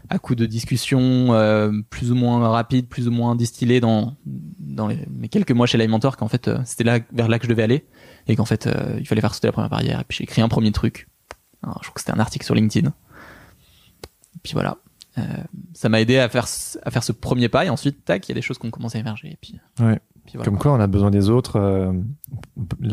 [0.10, 1.34] à coup de discussions
[1.90, 5.78] plus ou moins rapides, plus ou moins distillées dans dans les, mes quelques mois chez
[5.78, 7.86] Live Mentor qu'en fait c'était là vers là que je devais aller
[8.28, 10.50] et qu'en fait il fallait faire sauter la première barrière et puis j'ai écrit un
[10.50, 11.08] premier truc.
[11.64, 12.94] Alors, je crois que c'était un article sur LinkedIn.
[14.48, 14.78] Et puis voilà.
[15.18, 15.22] Euh,
[15.74, 18.32] ça m'a aidé à faire ce- à faire ce premier pas et ensuite tac il
[18.32, 20.00] y a des choses qui ont commencé à émerger et puis, Ouais.
[20.26, 20.46] puis voilà.
[20.46, 21.56] Comme quoi, on a besoin des autres.
[21.56, 21.92] euh,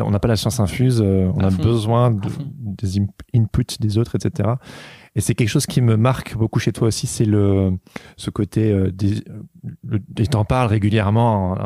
[0.00, 1.02] on n'a pas la science infuse.
[1.04, 1.62] euh, on À a fond.
[1.62, 2.28] besoin de-
[2.58, 2.98] des
[3.36, 4.48] inputs des autres, etc.
[5.16, 7.72] Et c'est quelque chose qui me marque beaucoup chez toi aussi, c'est le
[8.16, 8.72] ce côté.
[8.72, 9.22] Euh, des,
[9.86, 11.64] le, et t'en parles régulièrement, euh,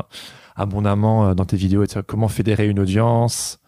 [0.57, 1.85] abondamment euh, dans tes vidéos.
[1.85, 2.01] etc.
[2.07, 3.61] Comment fédérer une audience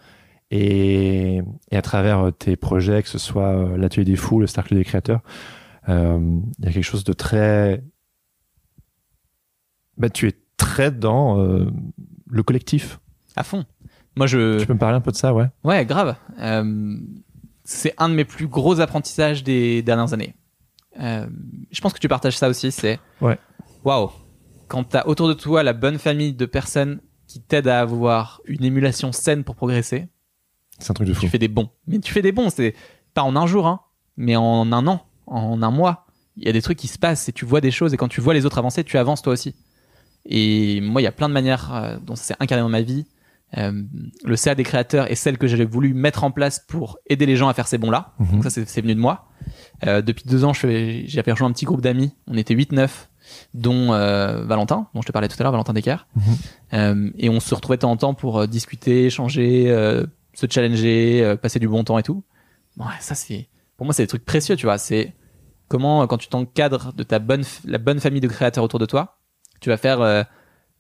[0.51, 1.41] et,
[1.71, 4.75] et à travers euh, tes projets, que ce soit euh, l'atelier des fous, le cercle
[4.75, 7.83] des créateurs, euh, il y a quelque chose de très.
[9.97, 11.71] Bah, tu es très dans euh,
[12.29, 13.01] le collectif.
[13.37, 13.65] À fond.
[14.17, 14.61] Moi, je.
[14.61, 16.17] Tu peux me parler un peu de ça, ouais Ouais, grave.
[16.39, 16.97] Euh,
[17.65, 20.35] c'est un de mes plus gros apprentissages des dernières années.
[21.01, 21.27] Euh,
[21.71, 22.73] je pense que tu partages ça aussi.
[22.73, 22.99] C'est.
[23.21, 23.39] Ouais.
[23.85, 24.11] Waouh.
[24.69, 28.65] Quand t'as autour de toi la bonne famille de personnes qui t'aident à avoir une
[28.65, 30.09] émulation saine pour progresser,
[30.79, 31.21] C'est un truc de fou.
[31.21, 31.71] tu fais des bons.
[31.87, 32.75] Mais tu fais des bons, c'est
[33.15, 33.81] pas en un jour, hein,
[34.17, 36.07] mais en un an, en un mois.
[36.37, 38.09] Il y a des trucs qui se passent et tu vois des choses et quand
[38.09, 39.55] tu vois les autres avancer, tu avances toi aussi.
[40.27, 42.83] Et moi, il y a plein de manières euh, dont ça s'est incarné dans ma
[42.83, 43.07] vie.
[43.59, 43.83] Euh,
[44.25, 47.37] le CA des créateurs est celle que j'avais voulu mettre en place pour aider les
[47.37, 48.13] gens à faire ces bons-là.
[48.19, 48.31] Mhm.
[48.33, 49.29] Donc ça, c'est venu de moi.
[49.87, 52.13] Euh, depuis deux ans, j'avais rejoint un petit groupe d'amis.
[52.27, 52.89] On était 8-9,
[53.55, 56.07] dont euh, Valentin, dont je te parlais tout à l'heure, Valentin Decker.
[56.73, 57.13] Mhm.
[57.19, 59.67] Et on se retrouvait de temps en temps pour discuter, échanger,
[60.35, 62.23] se challenger, passer du bon temps et tout.
[62.77, 64.79] Bon, ça c'est, pour moi, c'est des trucs précieux, tu vois.
[64.79, 65.15] C'est
[65.71, 68.85] comment, euh, quand tu t'encadres de ta bonne, la bonne famille de créateurs autour de
[68.87, 69.19] toi,
[69.63, 70.23] tu vas faire euh,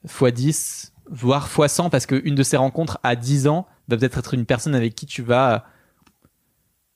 [0.06, 4.44] x10, voire x100 parce qu'une de ces rencontres à 10 ans va peut-être être une
[4.44, 5.58] personne avec qui tu vas euh,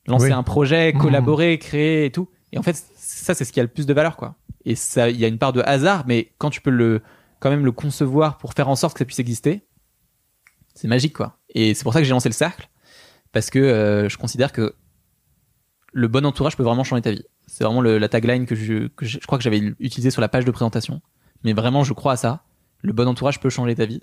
[0.08, 0.32] lancer Oui.
[0.32, 1.00] un projet, Mhm.
[1.00, 2.28] collaborer, créer et tout.
[2.52, 4.36] Et en fait, ça, c'est ce qui a le plus de valeur, quoi.
[4.64, 7.02] Et ça, il y a une part de hasard, mais quand tu peux le,
[7.40, 9.66] quand même le concevoir pour faire en sorte que ça puisse exister,
[10.74, 11.38] c'est magique, quoi.
[11.50, 12.68] Et c'est pour ça que j'ai lancé le cercle,
[13.32, 14.74] parce que euh, je considère que
[15.92, 17.24] le bon entourage peut vraiment changer ta vie.
[17.46, 20.20] C'est vraiment le- la tagline que je, que je, je crois que j'avais utilisée sur
[20.20, 21.00] la page de présentation.
[21.44, 22.42] Mais vraiment, je crois à ça.
[22.82, 24.02] Le bon entourage peut changer ta vie.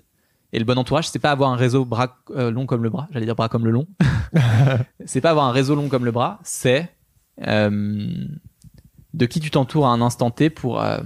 [0.52, 3.08] Et le bon entourage, c'est pas avoir un réseau bras euh, long comme le bras.
[3.12, 3.86] J'allais dire bras comme le long.
[5.06, 6.40] c'est pas avoir un réseau long comme le bras.
[6.44, 6.90] C'est
[7.46, 8.06] euh,
[9.14, 10.98] de qui tu t'entoures à un instant T pour euh,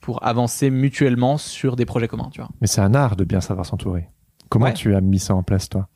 [0.00, 2.30] pour avancer mutuellement sur des projets communs.
[2.32, 2.50] Tu vois.
[2.60, 4.08] Mais c'est un art de bien savoir s'entourer.
[4.48, 4.74] Comment Ouais.
[4.74, 5.88] tu as mis ça en place, toi?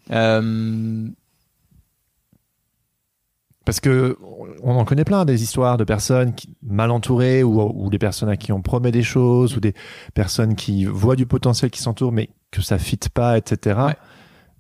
[3.65, 4.17] Parce que
[4.63, 8.29] on en connaît plein des histoires de personnes qui, mal entourées ou, ou des personnes
[8.31, 9.75] à qui on promet des choses ou des
[10.15, 13.79] personnes qui voient du potentiel qui s'entourent mais que ça fit pas, etc.
[13.87, 13.97] Ouais.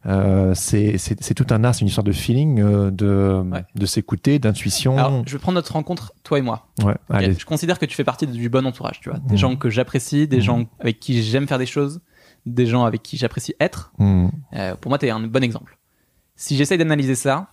[0.06, 3.64] Euh, c'est tout un art, c'est une histoire de feeling, euh, de, Ouais.
[3.74, 5.24] de s'écouter, d'intuition.
[5.26, 6.68] Je vais prendre notre rencontre, toi et moi.
[6.82, 6.94] Ouais.
[7.38, 9.18] Je considère que tu fais partie du bon entourage, tu vois.
[9.18, 9.38] Des Mhm.
[9.38, 10.42] gens que j'apprécie, des Mhm.
[10.42, 12.00] gens avec qui j'aime faire des choses,
[12.46, 13.92] des gens avec qui j'apprécie être.
[13.98, 14.28] Hmm.
[14.54, 15.76] Euh, pour moi, tu es un bon exemple.
[16.36, 17.48] Si j'essaye d'analyser ça,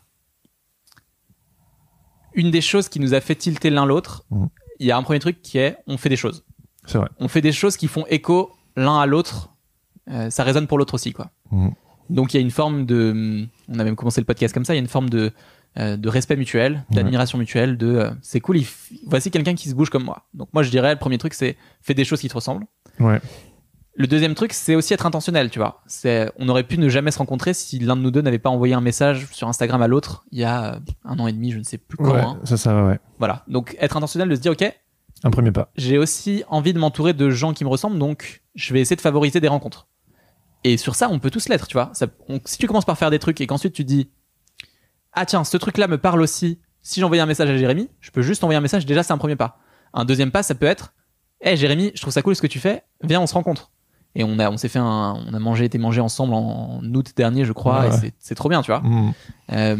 [2.37, 4.47] une des choses qui nous a fait tilter l'un l'autre, il Mhm.
[4.79, 6.45] y a un premier truc qui est on fait des choses.
[6.85, 7.09] C'est vrai.
[7.19, 9.49] On fait des choses qui font écho l'un à l'autre.
[10.09, 11.31] Euh, ça résonne pour l'autre aussi, quoi.
[11.51, 11.71] Mhm.
[12.09, 14.73] Donc il y a une forme de, on a même commencé le podcast comme ça,
[14.73, 15.33] il y a une forme de
[15.77, 19.69] euh, de respect mutuel, d'admiration mutuelle, de euh, c'est cool, il f- voici quelqu'un qui
[19.69, 20.25] se bouge comme moi.
[20.33, 22.65] Donc moi je dirais le premier truc c'est fais des choses qui te ressemblent.
[22.99, 23.19] Ouais.
[23.99, 25.81] Le deuxième truc c'est aussi être intentionnel, tu vois.
[25.87, 28.49] C'est on aurait pu ne jamais se rencontrer si l'un de nous deux n'avait pas
[28.51, 31.51] envoyé un message sur Instagram à l'autre il y a euh, un an et demi,
[31.51, 32.13] je ne sais plus quand.
[32.13, 32.39] Ouais, hein.
[32.43, 32.99] ça, ça, ouais, ouais.
[33.17, 33.43] Voilà.
[33.47, 34.63] Donc être intentionnel de se dire ok,
[35.23, 35.71] Un premier pas.
[35.75, 39.01] j'ai aussi envie de m'entourer de gens qui me ressemblent, donc je vais essayer de
[39.01, 39.87] favoriser des rencontres.
[40.63, 41.89] Et sur ça, on peut tous l'être, tu vois.
[41.93, 44.11] Ça- on- si tu commences par faire des trucs et qu'ensuite tu dis
[45.13, 46.59] Ah tiens, ce truc-là me parle aussi.
[46.83, 49.17] Si j'envoyais un message à Jérémy, je peux juste envoyer un message, déjà c'est un
[49.17, 49.57] premier pas.
[49.93, 50.93] Un deuxième pas, ça peut être
[51.41, 53.71] Hé Jérémy, je trouve ça cool ce que tu fais, viens, on se rencontre.
[54.19, 57.11] Et on a, on s'est fait un, on a mangé, été mangé ensemble en août
[57.15, 58.13] dernier, je crois, Ouais, et ouais.
[58.17, 58.81] c'est- trop bien, tu vois.
[58.81, 59.11] Hmm.
[59.51, 59.77] Euh,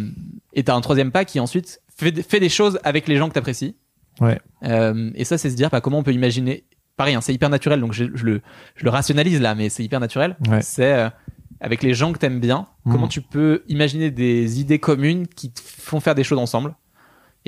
[0.54, 3.30] et t'as un troisième pas qui ensuite fait, des- fait des choses avec les gens
[3.30, 3.76] que t'apprécies.
[4.22, 4.40] Ouais.
[4.64, 6.66] Euh, et ça, c'est se dire bah, comment on peut imaginer.
[6.98, 8.42] Pareil, hein, c'est hyper naturel, donc je, je le,
[8.76, 10.36] je le rationalise là, mais c'est hyper naturel.
[10.48, 10.62] Ouais.
[10.62, 11.10] C'est euh,
[11.60, 12.92] avec les gens que t'aimes bien, Mhm.
[12.94, 16.76] comment tu peux imaginer des idées communes qui te font faire des choses ensemble?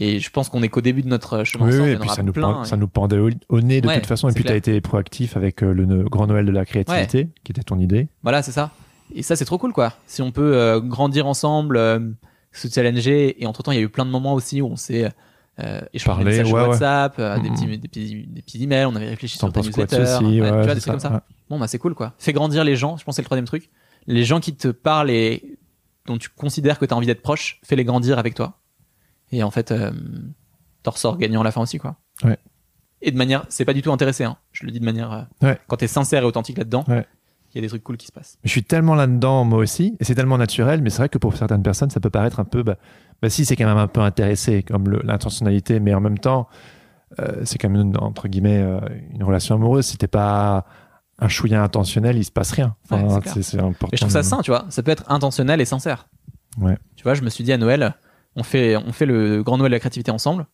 [0.01, 1.83] Et je pense qu'on est qu'au début de notre chemin Oui, ensemble.
[1.89, 3.87] oui, et puis ça nous, plein, pend- et- ça nous pendait au, au nez de
[3.87, 4.29] Ouais, toute façon.
[4.29, 7.51] Et puis tu as été proactif avec euh, le Grand Noël de la créativité, qui
[7.51, 8.07] était ton idée.
[8.23, 8.71] Voilà, c'est ça.
[9.13, 9.93] Et ça, c'est trop cool, quoi.
[10.07, 11.99] Si on peut euh, grandir ensemble, euh,
[12.53, 14.75] se challenger, et entre temps, il y a eu plein de moments aussi où on
[14.77, 15.09] s'est
[15.59, 16.67] euh, échangé des messages ouais.
[16.67, 20.05] WhatsApp, euh, des, petits, des, petits, des petits emails, on avait réfléchi sur ta newsletter,
[20.05, 21.23] ceci ouais, tu vois, des trucs comme ça.
[21.49, 22.13] Bon, bah, c'est cool, quoi.
[22.19, 23.69] Fais grandir les gens, je pense que c'est le troisième truc.
[24.07, 25.57] Les gens qui te parlent et
[26.05, 28.59] dont tu considères que tu as envie d'être proche, fais-les grandir avec toi.
[29.32, 29.91] Et en fait, euh,
[30.84, 31.95] t'en ressors gagnant à la fin aussi, quoi.
[32.23, 32.38] Ouais.
[33.01, 34.38] Et de manière, c'est pas du tout intéressé, hein.
[34.51, 35.59] Je le dis de manière, euh, Ouais.
[35.67, 37.05] quand t'es sincère et authentique là-dedans, il Ouais.
[37.55, 38.38] y a des trucs cool qui se passent.
[38.43, 41.36] Je suis tellement là-dedans, moi aussi, et c'est tellement naturel, mais c'est vrai que pour
[41.38, 42.63] certaines personnes, ça peut paraître un peu.
[42.63, 42.75] Bah,
[43.21, 46.47] bah si, c'est quand même un peu intéressé, comme l'intentionnalité, mais en même temps,
[47.19, 48.80] euh, c'est quand même, une- entre guillemets, euh,
[49.13, 49.86] une relation amoureuse.
[49.86, 50.65] Si t'es pas
[51.19, 52.75] un chouïa intentionnel, il se passe rien.
[52.86, 53.88] Enfin, Ouais, c'est important.
[53.91, 54.65] Et je trouve ça sain, tu vois.
[54.69, 56.07] Ça peut être intentionnel et sincère.
[56.57, 56.77] Ouais.
[56.95, 57.95] Tu vois, je me suis dit à Noël,
[58.39, 60.47] on fait, on fait le grand Noël de la créativité ensemble.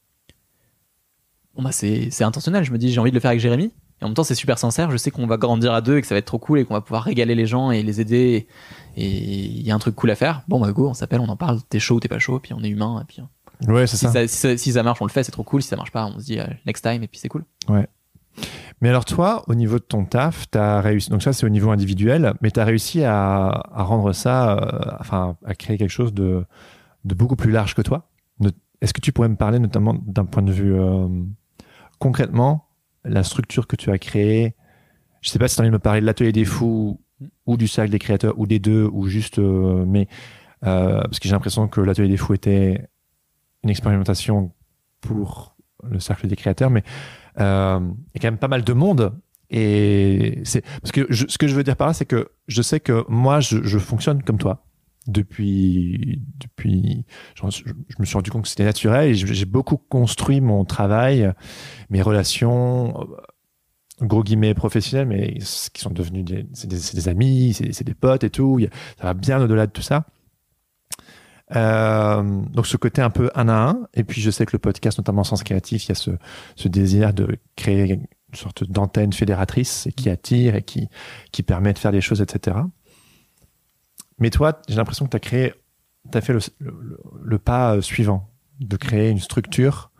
[1.55, 2.63] Bon, bah, c'est, c'est intentionnel.
[2.65, 3.71] Je me dis, j'ai envie de le faire avec Jérémy.
[4.01, 4.91] Et en même temps, c'est super sincère.
[4.91, 6.65] Je sais qu'on va grandir à deux et que ça va être trop cool et
[6.65, 8.47] qu'on va pouvoir régaler les gens et les aider.
[8.97, 10.41] Et il y a un truc cool à faire.
[10.49, 11.59] Bon, bah, go, on s'appelle, on en parle.
[11.69, 12.39] T'es chaud ou t'es pas chaud.
[12.39, 12.99] Puis on est humain.
[13.01, 13.21] Et puis,
[13.71, 14.11] Ouais, c'est si ça.
[14.11, 15.23] ça, si, ça, si ça marche, on le fait.
[15.23, 15.61] C'est trop cool.
[15.61, 17.03] Si ça marche pas, on se dit, euh, next time.
[17.03, 17.45] Et puis c'est cool.
[18.81, 21.09] Mais alors toi, au niveau de ton taf, t'as réussi.
[21.09, 25.37] Donc ça, c'est au niveau individuel, mais t'as réussi à, à rendre ça, euh, enfin,
[25.45, 26.43] à créer quelque chose de,
[27.05, 28.09] de beaucoup plus large que toi.
[28.39, 28.49] Ne-
[28.81, 31.07] Est-ce que tu pourrais me parler notamment d'un point de vue euh,
[31.99, 32.67] concrètement,
[33.03, 34.55] la structure que tu as créée?
[35.21, 36.99] Je sais pas si tu as envie de me parler de l'atelier des fous
[37.45, 40.07] ou du cercle des créateurs ou des deux ou juste, euh, mais
[40.65, 42.87] euh, parce que j'ai l'impression que l'atelier des fous était
[43.63, 44.51] une expérimentation
[45.01, 46.83] pour le cercle des créateurs, mais
[47.39, 49.13] euh, il y a quand même pas mal de monde.
[49.49, 52.61] Et c'est parce que je- ce que je veux dire par là, c'est que je
[52.63, 54.65] sais que moi, je, je fonctionne comme toi
[55.07, 57.05] depuis depuis.
[57.35, 57.45] Je,
[57.99, 61.31] me suis rendu compte que c'était naturel et j'ai beaucoup construit mon travail,
[61.89, 65.37] mes relations, euh, gros guillemets professionnels, mais
[65.73, 68.59] qui sont devenus des, des, amis, c'est des potes et tout.
[68.99, 70.05] Ça va bien au-delà de tout ça.
[71.55, 74.59] Euh, donc ce côté un peu un à un, et puis je sais que le
[74.59, 79.87] podcast, notamment Sens Créatif, il y a ce, désir de créer une sorte d'antenne fédératrice
[79.95, 82.57] qui attire et qui permet de faire des choses, etc.
[84.19, 85.53] Mais toi, j'ai l'impression que tu as créé,
[86.11, 89.91] tu as fait le, le, le pas euh, suivant, de créer une structure.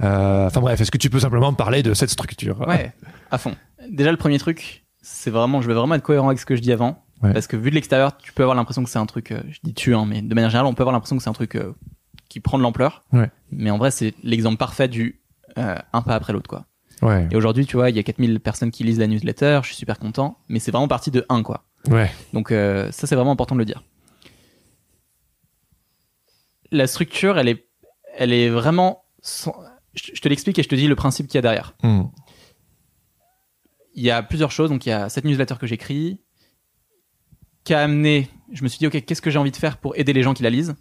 [0.00, 2.60] Euh, Enfin bref, est-ce que tu peux simplement me parler de cette structure?
[2.66, 2.92] Ouais,
[3.30, 3.54] à fond.
[3.88, 6.60] Déjà, le premier truc, c'est vraiment, je vais vraiment être cohérent avec ce que je
[6.62, 7.04] dis avant.
[7.22, 7.32] Ouais.
[7.32, 9.60] Parce que vu de l'extérieur, tu peux avoir l'impression que c'est un truc, euh, je
[9.62, 11.54] dis tu, hein, mais de manière générale, on peut avoir l'impression que c'est un truc
[11.54, 11.72] euh,
[12.28, 13.04] qui prend de l'ampleur.
[13.12, 13.30] Ouais.
[13.52, 15.20] Mais en vrai, c'est l'exemple parfait du
[15.58, 16.64] euh, un pas après l'autre, quoi.
[17.00, 19.68] Ouais, Et aujourd'hui, tu vois, il y a 4000 personnes qui lisent la newsletter, je
[19.68, 21.64] suis super content, mais c'est vraiment parti de 1, quoi.
[21.88, 23.82] Ouais, Donc euh, ça, c'est vraiment important de le dire.
[26.70, 27.68] La structure, elle est,
[28.16, 29.04] elle est vraiment...
[29.20, 29.54] sans-
[29.94, 31.74] Je je te l'explique et je te dis le principe qu'il y a derrière.
[31.82, 32.04] Hmm.
[33.94, 34.70] il y a plusieurs choses.
[34.70, 36.20] Donc, il y a cette newsletter que j'écris,
[37.64, 38.30] qui a amené.
[38.52, 40.32] Je me suis dit, OK, qu'est-ce que j'ai envie de faire pour aider les gens
[40.34, 40.74] qui la lisent?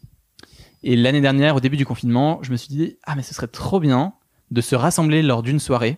[0.83, 3.47] Et l'année dernière, au début du confinement, je me suis dit, ah, mais ce serait
[3.47, 4.13] trop bien
[4.49, 5.97] de se rassembler lors d'une soirée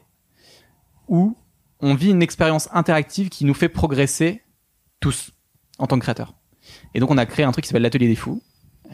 [1.08, 1.38] où
[1.80, 4.42] on vit une expérience interactive qui nous fait progresser
[5.04, 5.32] tous
[5.80, 6.34] en tant que créateurs.
[6.96, 8.42] Et donc, on a créé un truc qui s'appelle l'Atelier des Fous,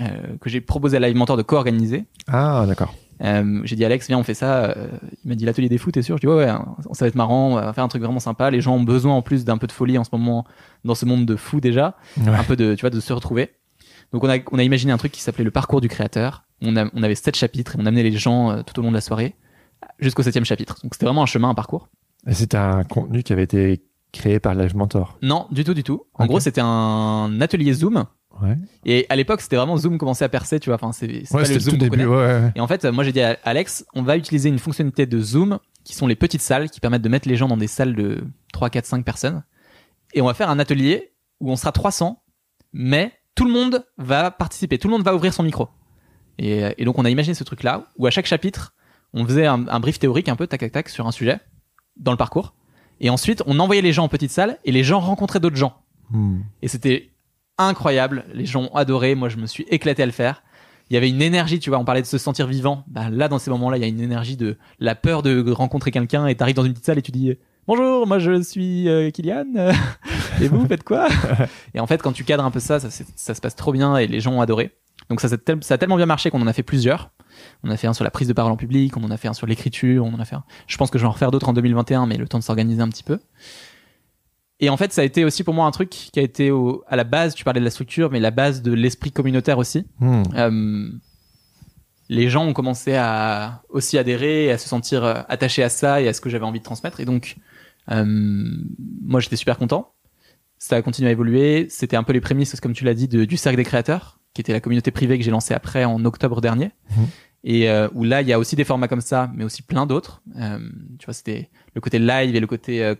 [0.01, 0.07] euh,
[0.41, 2.05] que j'ai proposé à Live Mentor de co-organiser.
[2.27, 2.93] Ah, d'accord.
[3.21, 4.63] Euh, j'ai dit Alex, viens, on fait ça.
[4.69, 4.87] Euh,
[5.25, 6.15] il m'a dit l'atelier des fous, t'es sûr?
[6.17, 6.47] Je dis ouais, ouais,
[6.93, 8.49] ça va être marrant, on va faire un truc vraiment sympa.
[8.49, 10.45] Les gens ont besoin en plus d'un peu de folie en ce moment
[10.85, 12.29] dans ce monde de fous déjà, Ouais.
[12.29, 13.51] un peu de, tu vois, de se retrouver.
[14.13, 16.45] Donc on a, on a imaginé un truc qui s'appelait le parcours du créateur.
[16.61, 18.89] On, a, on avait sept chapitres et on amenait les gens euh, tout au long
[18.89, 19.35] de la soirée
[19.99, 20.77] jusqu'au septième chapitre.
[20.81, 21.89] Donc c'était vraiment un chemin, un parcours.
[22.25, 23.81] Et C'était un contenu qui avait été
[24.11, 25.17] créé par Live Mentor.
[25.21, 26.03] Non, du tout, du tout.
[26.13, 28.05] En gros, c'était un atelier Zoom.
[28.41, 28.57] Ouais.
[28.85, 30.75] Et à l'époque, c'était vraiment Zoom commençait à percer, tu vois.
[30.75, 32.05] Enfin, c'est Ouais, pas le Zoom tout début.
[32.05, 32.51] Ouais, ouais.
[32.55, 35.59] Et en fait, moi j'ai dit à Alex, on va utiliser une fonctionnalité de Zoom
[35.83, 38.23] qui sont les petites salles qui permettent de mettre les gens dans des salles de
[38.53, 39.43] 3, 4, 5 personnes.
[40.13, 42.23] Et on va faire un atelier où on sera 300,
[42.73, 45.67] mais tout le monde va participer, tout le monde va ouvrir son micro.
[46.37, 48.73] Et, et donc on a imaginé ce truc-là où à chaque chapitre,
[49.13, 51.39] on faisait un, un brief théorique un peu tac tac tac sur un sujet
[51.97, 52.53] dans le parcours.
[53.01, 55.81] Et ensuite, on envoyait les gens en petites salles et les gens rencontraient d'autres gens.
[56.11, 56.39] Hmm.
[56.61, 57.11] Et c'était
[57.57, 58.25] incroyable.
[58.33, 59.15] Les gens ont adoré.
[59.15, 60.43] Moi, je me suis éclaté à le faire.
[60.89, 62.83] Il y avait une énergie, tu vois, on parlait de se sentir vivant.
[62.87, 65.91] Bah, là, dans ces moments-là, il y a une énergie de la peur de rencontrer
[65.91, 67.37] quelqu'un et t'arrives dans une petite salle et tu dis
[67.69, 69.45] Bonjour, moi je suis euh, Kylian.
[70.41, 71.07] et vous, faites quoi?
[71.75, 72.89] Et en fait, quand tu cadres un peu ça, ça,
[73.35, 74.75] se passe trop bien et les gens ont adoré.
[75.07, 77.11] Donc ça, c'est tel- ça a tellement bien marché qu'on en a fait plusieurs.
[77.63, 79.27] On a fait un sur la prise de parole en public, on en a fait
[79.27, 80.43] un sur l'écriture, on en a fait un...
[80.65, 82.81] Je pense que je vais en refaire d'autres en 2021, mais le temps de s'organiser
[82.81, 83.19] un petit peu.
[84.59, 86.83] Et en fait, ça a été aussi pour moi un truc qui a été au-
[86.87, 89.85] à la base, tu parlais de la structure, mais la base de l'esprit communautaire aussi.
[89.99, 90.23] Hmm.
[90.33, 90.89] Euh,
[92.09, 96.07] les gens ont commencé à aussi adhérer à se sentir euh, attachés à ça et
[96.07, 96.99] à ce que j'avais envie de transmettre.
[96.99, 97.37] Et donc,
[97.89, 99.93] moi, j'étais super content.
[100.57, 101.67] Ça a continué à évoluer.
[101.69, 104.41] C'était un peu les prémices, comme tu l'as dit, de- du cercle des créateurs, qui
[104.41, 106.71] était la communauté privée que j'ai lancée après en octobre dernier.
[106.95, 107.07] Mhm.
[107.45, 109.85] Et euh, où là, il y a aussi des formats comme ça, mais aussi plein
[109.85, 110.21] d'autres.
[110.37, 110.59] Euh,
[110.99, 112.95] tu vois, c'était le côté live et le côté euh,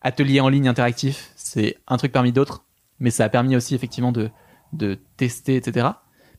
[0.00, 1.30] atelier en ligne interactif.
[1.36, 2.64] C'est un truc parmi d'autres,
[2.98, 4.28] mais ça a permis aussi effectivement de,
[4.72, 5.86] de tester, etc.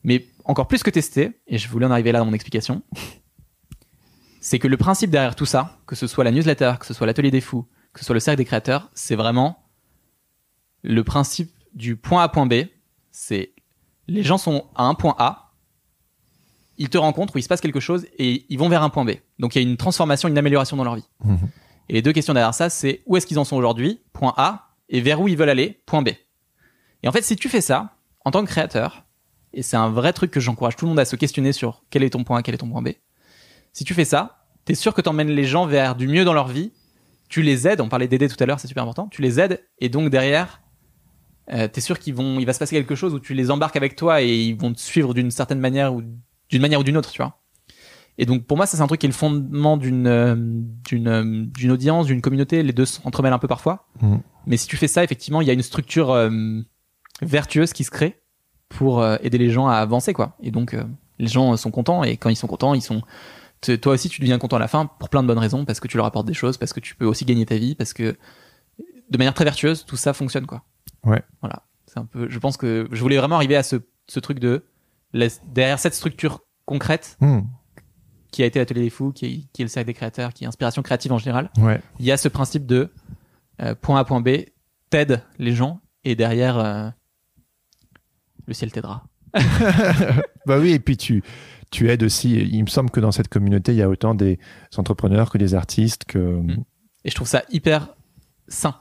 [0.04, 2.84] Mais encore plus que tester, et je voulais en arriver là dans mon explication,
[4.42, 7.08] c'est que le principe derrière tout ça, que ce soit la newsletter, que ce soit
[7.08, 7.66] l'atelier des fous,
[7.98, 9.64] que ce soit le cercle des créateurs, c'est vraiment
[10.84, 12.54] le principe du point A à point B.
[13.10, 13.54] C'est
[14.08, 15.52] les gens sont à un point A,
[16.78, 19.04] ils te rencontrent où il se passe quelque chose et ils vont vers un point
[19.04, 19.14] B.
[19.40, 21.08] Donc il y a une transformation, une amélioration dans leur vie.
[21.24, 21.50] Mhm.
[21.90, 24.76] Et les deux questions derrière ça, c'est où est-ce qu'ils en sont aujourd'hui, point A,
[24.90, 26.10] et vers où ils veulent aller, point B.
[27.02, 27.96] Et en fait, si tu fais ça,
[28.26, 29.06] en tant que créateur,
[29.54, 32.04] et c'est un vrai truc que j'encourage tout le monde à se questionner sur quel
[32.04, 32.90] est ton point A, quel est ton point B.
[33.74, 36.48] Si tu fais ça, t'es sûr que t'emmènes les gens vers du mieux dans leur
[36.48, 36.72] vie,
[37.30, 39.64] tu les aides, on parlait d'aider tout à l'heure, c'est super important, tu les aides,
[39.80, 40.62] et donc derrière,
[41.52, 43.76] euh, t'es sûr qu'ils vont, il va se passer quelque chose où tu les embarques
[43.76, 46.02] avec toi et ils vont te suivre d'une certaine manière ou
[46.50, 47.40] d'une manière ou d'une autre, tu vois.
[48.18, 51.08] Et donc pour moi, ça c'est un truc qui est le fondement d'une euh, d'une
[51.08, 52.64] euh, d'une audience, d'une communauté.
[52.64, 53.88] Les deux s'entremêlent un peu parfois.
[54.02, 54.22] Mhm.
[54.48, 56.30] Mais si tu fais ça, effectivement, il y a une structure euh,
[57.22, 58.22] vertueuse qui se crée
[58.70, 60.36] pour aider les gens à avancer, quoi.
[60.42, 60.76] Et donc
[61.20, 63.02] les gens sont contents et quand ils sont contents, ils sont
[63.62, 65.88] toi aussi tu deviens content à la fin pour plein de bonnes raisons parce que
[65.88, 68.16] tu leur apportes des choses, parce que tu peux aussi gagner ta vie, parce que
[69.10, 70.64] de manière très vertueuse, tout ça fonctionne, quoi.
[71.04, 71.24] Ouais.
[71.42, 71.64] Voilà.
[71.86, 72.30] C'est un peu.
[72.30, 73.78] Je pense que je voulais vraiment arriver à ce
[74.08, 74.66] ce truc de
[75.54, 77.42] derrière cette structure concrète Hmm.
[78.32, 80.44] qui a été l'atelier des fous, qui est, qui est le cercle des créateurs, qui
[80.44, 81.82] est inspiration créative en général, Ouais.
[82.00, 82.92] il y a ce principe de
[83.62, 84.30] euh, point A, point B,
[84.90, 86.90] t'aide les gens, et derrière, euh,
[88.46, 89.04] le ciel t'aidera.
[90.46, 91.24] Bah oui, et puis tu,
[91.72, 92.34] tu aides aussi.
[92.36, 94.40] Il me semble que dans cette communauté, il y a autant des
[94.78, 96.18] entrepreneurs que des artistes que.
[96.18, 96.64] Mm.
[97.06, 97.96] Et je trouve ça hyper
[98.48, 98.76] sain.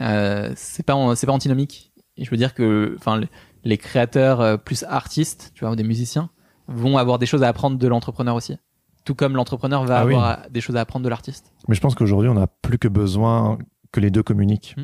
[0.00, 1.92] Euh, c'est pas, c'est pas antinomique.
[2.16, 3.20] Et je veux dire que, enfin,
[3.64, 6.30] les- créateurs euh, plus artistes, tu vois, ou des musiciens,
[6.68, 8.56] vont avoir des choses à apprendre de l'entrepreneur aussi.
[9.04, 11.52] Tout comme l'entrepreneur va Ah avoir des choses à apprendre de l'artiste.
[11.68, 13.58] Mais je pense qu'aujourd'hui, on n'a plus que besoin
[13.92, 14.76] que les deux communiquent.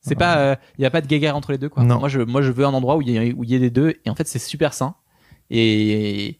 [0.00, 1.82] C'est pas, il y a pas de guéguerre entre les deux quoi.
[1.82, 1.98] Non.
[1.98, 4.08] Moi je, moi je veux un endroit où il y, y ait les deux et
[4.10, 4.94] en fait c'est super sain.
[5.50, 6.38] Et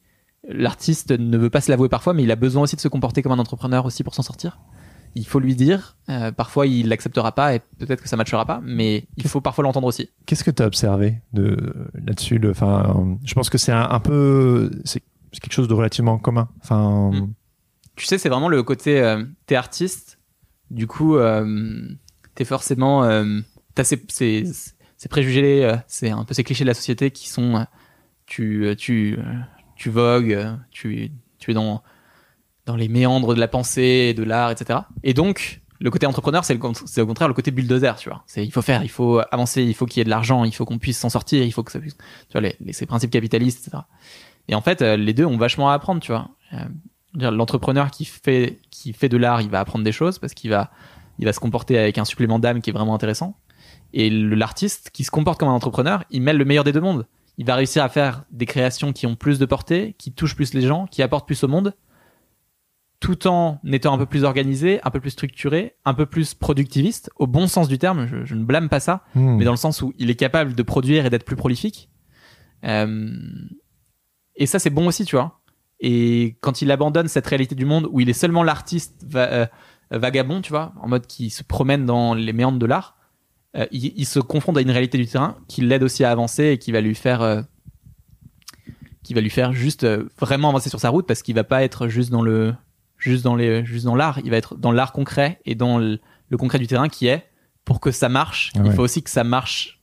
[0.48, 3.22] l'artiste ne veut pas se l'avouer parfois, mais il a besoin aussi de se comporter
[3.22, 4.58] comme un entrepreneur aussi pour s'en sortir.
[5.14, 5.96] Il faut lui dire.
[6.10, 9.64] euh, parfois il l'acceptera pas et peut-être que ça matchera pas, mais il faut parfois
[9.64, 10.10] l'entendre aussi.
[10.26, 11.56] Qu'est-ce que tu as observé de
[11.94, 16.18] là-dessus le- Enfin, je pense que c'est un, un peu, c'est quelque chose de relativement
[16.18, 16.48] commun.
[16.62, 17.32] Enfin, Mm.
[17.96, 20.18] Tu sais, c'est vraiment le côté euh, t'es artiste,
[20.70, 21.88] du coup euh,
[22.34, 23.40] t'es forcément euh,
[23.74, 24.44] t'as ces, ces,
[24.98, 27.66] ces préjugés, euh, c'est un peu ces clichés de la société qui sont
[28.26, 29.18] tu tu
[29.76, 31.12] tu vogues, tu
[31.48, 31.82] es dans
[32.66, 34.80] dans les méandres de la pensée, de l'art, etc.
[35.04, 36.54] Et donc le côté entrepreneur, c'est
[37.00, 38.22] au contraire le côté bulldozer, tu vois.
[38.26, 40.54] C'est il faut faire, il faut avancer, il faut qu'il y ait de l'argent, il
[40.54, 41.96] faut qu'on puisse s'en sortir, il faut que ça puisse,
[42.28, 43.82] tu vois, les, ces principes capitalistes, etc.
[44.48, 46.28] Et en fait, euh, les deux ont vachement à apprendre, tu vois.
[46.52, 50.50] Euh, L'entrepreneur qui fait, qui fait de l'art, il va apprendre des choses parce qu'il
[50.50, 50.70] va,
[51.18, 53.38] il va se comporter avec un supplément d'âme qui est vraiment intéressant.
[53.94, 57.06] Et l'artiste qui se comporte comme un entrepreneur, il mêle le meilleur des deux mondes.
[57.38, 60.54] Il va réussir à faire des créations qui ont plus de portée, qui touchent plus
[60.54, 61.74] les gens, qui apportent plus au monde,
[62.98, 67.10] tout en étant un peu plus organisé, un peu plus structuré, un peu plus productiviste,
[67.16, 68.06] au bon sens du terme.
[68.06, 69.36] Je, je ne blâme pas ça, Hmm.
[69.36, 71.90] mais dans le sens où il est capable de produire et d'être plus prolifique.
[72.64, 73.12] Euh,
[74.34, 75.40] et ça, c'est bon aussi, tu vois.
[75.78, 79.46] Et quand il abandonne cette réalité du monde où il est seulement l'artiste va- euh,
[79.90, 82.95] vagabond, tu vois, en mode qui se promène dans les méandres de l'art,
[83.56, 86.44] euh, il, il se confronte à une réalité du terrain qui l'aide aussi à avancer
[86.48, 87.42] et qui va lui faire, euh,
[89.02, 91.62] qui va lui faire juste euh, vraiment avancer sur sa route parce qu'il va pas
[91.62, 92.54] être juste dans le,
[92.98, 96.00] juste dans les, juste dans l'art, il va être dans l'art concret et dans le,
[96.28, 97.24] le concret du terrain qui est
[97.64, 99.80] pour que ça marche, Ah il faut aussi que ça marche,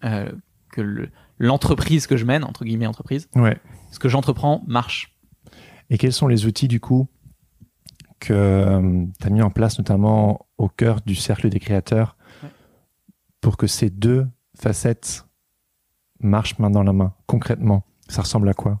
[0.00, 3.58] que le- l'entreprise que je mène entre guillemets entreprise, Ouais.
[3.92, 5.14] ce que j'entreprends marche.
[5.90, 7.08] Et quels sont les outils, du coup,
[8.20, 12.15] que tu as mis en place, notamment au cœur du cercle des créateurs.
[13.46, 14.26] Pour que ces deux
[14.58, 15.24] facettes
[16.18, 18.80] marchent main dans la main, concrètement Ça ressemble à quoi?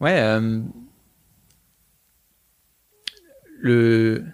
[0.00, 0.18] Ouais.
[0.18, 0.62] euh,
[3.60, 4.24] le,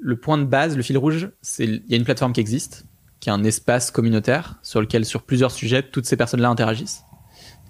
[0.00, 2.86] le point de base, le fil rouge, c'est il y a une plateforme qui existe,
[3.20, 7.04] qui est un espace communautaire sur lequel, sur plusieurs sujets, toutes ces personnes-là interagissent.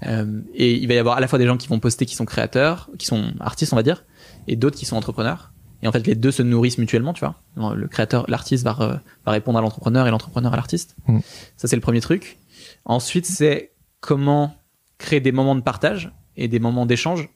[0.06, 2.16] Euh, et il va y avoir à la fois des gens qui vont poster qui
[2.16, 4.06] sont créateurs, qui sont artistes, on va dire,
[4.48, 5.52] et d'autres qui sont entrepreneurs.
[5.82, 7.74] Et en fait, les deux se nourrissent mutuellement, tu vois.
[7.74, 10.94] Le créateur, l'artiste va, re- va répondre à l'entrepreneur et l'entrepreneur à l'artiste.
[11.06, 11.20] Mm.
[11.56, 12.38] Ça, c'est le premier truc.
[12.84, 14.54] Ensuite, c'est comment
[14.98, 17.28] créer des moments de partage et des moments d'échange.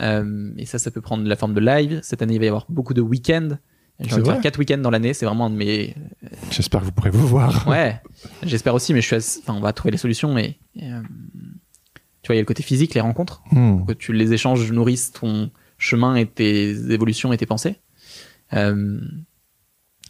[0.00, 2.00] Euh, et ça, ça peut prendre la forme de live.
[2.02, 3.50] Cette année, il va y avoir beaucoup de week-ends.
[4.00, 5.14] J'ai faire quatre week-ends dans l'année.
[5.14, 5.94] C'est vraiment un de mes.
[6.50, 7.66] J'espère que vous pourrez vous voir.
[7.68, 7.98] Ouais,
[8.42, 9.16] j'espère aussi, mais je suis.
[9.16, 10.34] assez- Enfin, on va trouver les solutions.
[10.34, 11.00] Mais euh,
[12.22, 13.86] tu vois, il y a le côté physique, les rencontres Hmm.
[13.86, 17.80] que tu les échanges nourrissent ton chemin et tes évolutions et tes pensées.
[18.52, 19.00] Euh,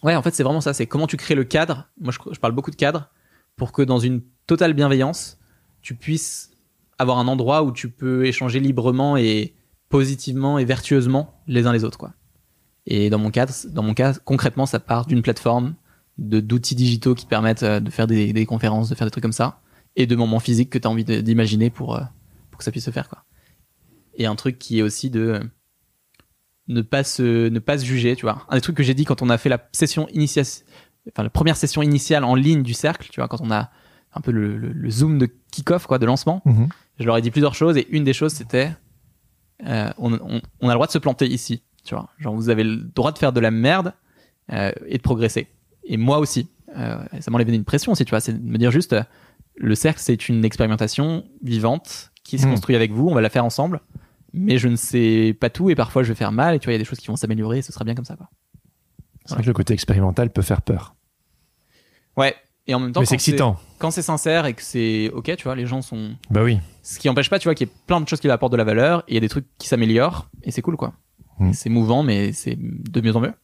[0.03, 0.73] ouais, en fait, c'est vraiment ça.
[0.75, 1.89] C'est comment tu crées le cadre.
[2.01, 3.11] Moi, je, parle beaucoup de cadre
[3.57, 5.39] pour que dans une totale bienveillance,
[5.83, 6.51] tu puisses
[6.99, 9.55] avoir un endroit où tu peux échanger librement et
[9.89, 12.14] positivement et vertueusement les uns les autres, quoi.
[12.87, 15.75] Et dans mon cadre, dans mon cas, concrètement, ça part d'une plateforme
[16.19, 19.33] de d'outils digitaux qui permettent euh, de faire des, conférences, de faire des trucs comme
[19.33, 19.61] ça,
[19.97, 22.03] et de moments physiques que tu as envie d'imaginer pour, euh,
[22.51, 23.27] pour que ça puisse se faire, quoi
[24.17, 25.41] et un truc qui est aussi de
[26.69, 28.45] ne pas se ne pas se juger tu vois.
[28.49, 30.47] Un des trucs que j'ai dit quand on a fait la session initiale
[31.12, 33.71] enfin la première session initiale en ligne du cercle tu vois quand on a
[34.14, 36.69] un peu le, le- le zoom de kick-off quoi de lancement Mhm.
[36.99, 38.73] je leur ai dit plusieurs choses et une des choses c'était
[39.67, 42.09] euh, on, on- on a le droit de se planter ici tu vois.
[42.19, 43.93] Genre vous avez le droit de faire de la merde
[44.53, 45.47] euh, et de progresser.
[45.85, 46.49] Et moi aussi.
[46.77, 48.21] Euh, ça m'enlève une pression aussi tu vois.
[48.21, 49.03] C'est de me dire juste euh,
[49.57, 52.51] le cercle c'est une expérimentation vivante qui se Mhm.
[52.53, 53.81] construit avec vous on va la faire ensemble
[54.37, 56.72] mais je ne sais pas tout et parfois je vais faire mal et tu vois
[56.72, 58.28] il y a des choses qui vont s'améliorer et ce sera bien comme ça quoi
[59.24, 60.95] C'est vrai que le côté expérimental peut faire peur.
[62.16, 62.34] ouais
[62.68, 63.57] et en même temps Mais c'est quand c'est excitant.
[63.78, 66.59] quand c'est sincère et que c'est ok tu vois les gens sont Bah oui.
[66.82, 68.57] ce qui empêche pas tu vois qu'il y ait plein de choses qui apportent de
[68.57, 70.95] la valeur et il y a des trucs qui s'améliorent et c'est cool quoi
[71.39, 71.53] Mm.
[71.53, 73.34] c'est mouvant mais c'est de mieux en mieux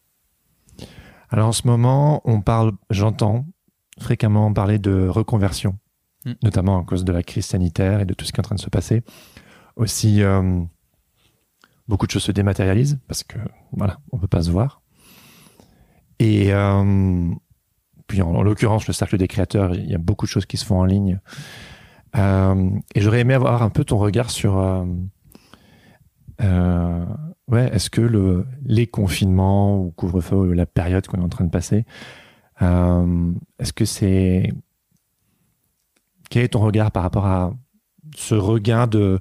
[1.28, 3.44] Alors en ce moment, on parle, j'entends
[4.00, 5.76] fréquemment parler de reconversion,
[6.24, 6.32] Mm.
[6.42, 8.54] notamment à cause de la crise sanitaire et de tout ce qui est en train
[8.54, 9.02] de se passer.
[9.76, 10.62] Aussi, euh,
[11.92, 13.36] beaucoup de choses se dématérialisent parce que
[13.72, 14.80] voilà, on peut pas se voir.
[16.18, 17.30] Et euh,
[18.06, 20.56] puis en, en l'occurrence, le cercle des créateurs, il y a beaucoup de choses qui
[20.56, 21.20] se font en ligne.
[22.16, 24.58] Euh, et j'aurais aimé avoir un peu ton regard sur
[26.40, 27.04] euh,
[27.48, 31.44] ouais, est-ce que le, les confinements ou couvre-feu, ou la période qu'on est en train
[31.44, 31.84] de passer,
[32.58, 34.50] est-ce que c'est.
[36.30, 37.52] Quel est ton regard par rapport à
[38.16, 39.20] ce regain de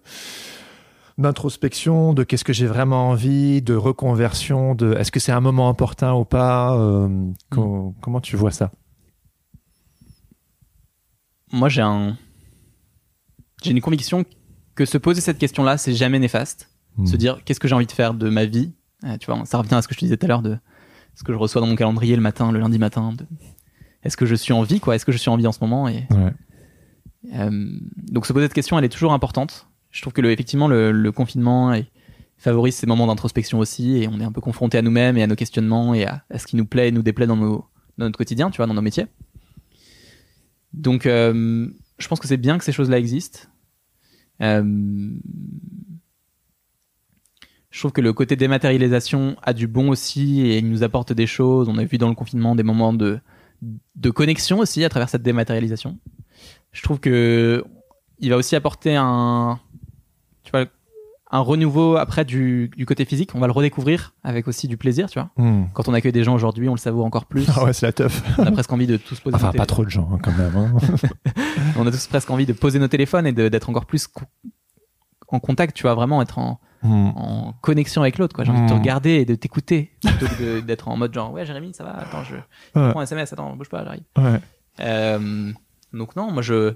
[1.18, 5.70] d'introspection, de qu'est-ce que j'ai vraiment envie, de reconversion, de est-ce que c'est un moment
[5.70, 8.72] opportun ou pas euh, co- Comment tu vois ça?
[11.52, 12.18] Moi j'ai un
[13.64, 14.24] j'ai une conviction
[14.76, 16.70] que se poser cette question là c'est jamais néfaste.
[16.98, 17.06] Hmm.
[17.06, 18.74] se dire qu'est-ce que j'ai envie de faire de ma vie?
[19.06, 20.58] Euh, tu vois ça revient à ce que je te disais tout à l'heure de
[21.16, 23.26] ce que je reçois dans mon calendrier le matin le lundi matin de
[24.04, 24.96] est-ce que je suis en vie quoi?
[24.96, 25.88] Est-ce que je suis en vie en ce moment?
[25.88, 26.34] Et Ouais.
[27.36, 27.70] euh,
[28.12, 31.12] donc se poser cette question elle est toujours importante je trouve que le, effectivement le,
[31.12, 31.74] confinement
[32.38, 35.28] favorise ces moments d'introspection aussi et on est un peu confronté à nous-mêmes et à
[35.28, 37.68] nos questionnements et à, ce qui nous plaît et nous déplaît dans,
[37.98, 39.08] notre quotidien tu vois dans nos métiers
[40.74, 41.68] donc euh,
[42.00, 43.42] je pense que c'est bien que ces choses-là existent
[44.42, 44.64] euh,
[47.72, 51.26] je trouve que le côté dématérialisation a du bon aussi et il nous apporte des
[51.26, 51.70] choses.
[51.70, 53.20] On a vu dans le confinement des moments de,
[53.96, 55.98] de connexion aussi à travers cette dématérialisation.
[56.74, 57.64] Je trouve que
[58.20, 59.60] il va aussi apporter un,
[61.34, 63.32] un renouveau après du, du côté physique.
[63.36, 65.30] On va le redécouvrir avec aussi du plaisir, tu vois.
[65.38, 65.66] Hmm.
[65.74, 67.48] Quand on accueille des gens aujourd'hui, on le savoure encore plus.
[67.56, 68.22] Ah ouais, c'est la teuf.
[68.38, 70.34] On a presque envie de tous poser Enfin, nos pas trop de gens hein, quand
[70.34, 70.56] même.
[70.56, 70.74] hein.
[71.78, 74.26] On a tous presque envie de poser nos téléphones et d'être encore plus co-
[75.30, 77.10] en contact, tu vois, vraiment être en, Hmm.
[77.16, 78.44] en connexion avec l'autre, quoi.
[78.44, 78.78] J'ai envie de te Mm.
[78.80, 82.24] regarder et de t'écouter plutôt que d'être en mode genre, ouais, Jérémy, ça va, attends,
[82.24, 82.36] je,
[82.74, 84.02] prends un SMS, attends, bouge pas, j'arrive.
[84.18, 84.40] Ouais.
[84.80, 85.52] Euh,
[85.94, 86.74] donc non, moi je,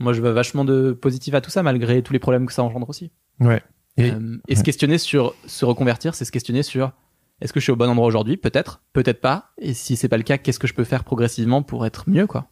[0.00, 2.64] moi je veux vachement de positif à tout ça malgré tous les problèmes que ça
[2.64, 3.12] engendre aussi.
[3.38, 3.62] Ouais.
[3.98, 6.92] Et- Euh, et se questionner sur se reconvertir, c'est se questionner sur
[7.40, 8.36] est-ce que je suis au bon endroit aujourd'hui?
[8.36, 9.50] Peut-être, peut-être pas.
[9.58, 12.26] Et si c'est pas le cas, qu'est-ce que je peux faire progressivement pour être mieux,
[12.26, 12.48] quoi?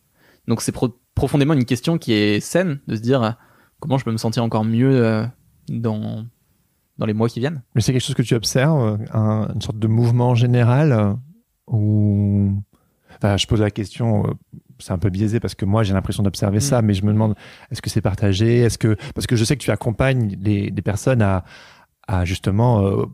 [0.48, 3.30] Donc c'est pro- profondément une question qui est saine de se dire euh,
[3.80, 5.24] comment je peux me sentir encore mieux euh,
[5.68, 6.26] dans
[6.98, 7.62] dans les mois qui viennent.
[7.74, 11.16] Mais c'est quelque chose que tu observes, un- une sorte de mouvement général
[11.66, 12.52] où...
[13.16, 14.24] Enfin, je pose la question,
[14.78, 16.60] c'est un peu biaisé parce que moi j'ai l'impression d'observer Mm.
[16.60, 17.34] ça, mais je me demande
[17.70, 18.58] est-ce que c'est partagé?
[18.60, 21.44] Est-ce que parce que je sais que tu accompagnes les, les personnes à,
[22.06, 23.04] à justement euh,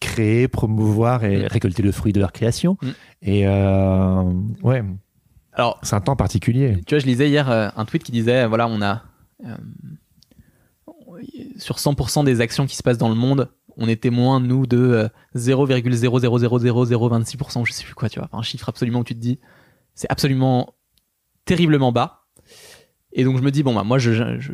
[0.00, 1.46] créer, promouvoir et Mm.
[1.46, 2.76] récolter le fruit de leur création.
[2.82, 2.88] Mm.
[3.22, 4.22] Et euh,
[4.62, 4.82] ouais,
[5.52, 6.78] Alors c'est un temps particulier.
[6.86, 9.02] Tu vois, je lisais hier euh, un tweet qui disait, voilà, on a
[11.58, 14.78] sur 100% des actions qui se passent dans le monde, on est témoin nous de
[14.78, 19.38] euh, 0,0000026%, je sais plus quoi, tu vois, un chiffre absolument où tu te dis,
[19.94, 20.74] c'est absolument
[21.44, 22.24] terriblement bas.
[23.12, 24.52] Et donc je me dis bon bah moi je, je- je-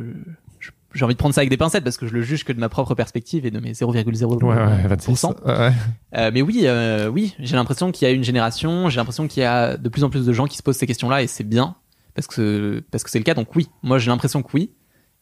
[0.60, 2.52] je- j'ai envie de prendre ça avec des pincettes parce que je le juge que
[2.54, 5.24] de ma propre perspective et de mes 0,0 Ouais, ouais, 26.
[5.24, 5.72] Ouais, ouais.
[6.16, 9.42] euh, mais oui, euh, oui, j'ai l'impression qu'il y a une génération, j'ai l'impression qu'il
[9.42, 11.44] y a de plus en plus de gens qui se posent ces questions-là et c'est
[11.44, 11.76] bien
[12.14, 13.34] parce que parce que c'est le cas.
[13.34, 14.70] Donc oui, moi j'ai l'impression que oui.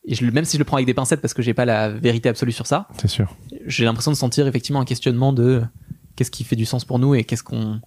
[0.07, 1.89] Et je, même si je le prends avec des pincettes parce que j'ai pas la
[1.89, 3.35] vérité absolue sur ça, c'est sûr.
[3.67, 5.63] j'ai l'impression de sentir effectivement un questionnement de
[6.15, 7.81] qu'est-ce qui fait du sens pour nous et qu'est-ce qu'on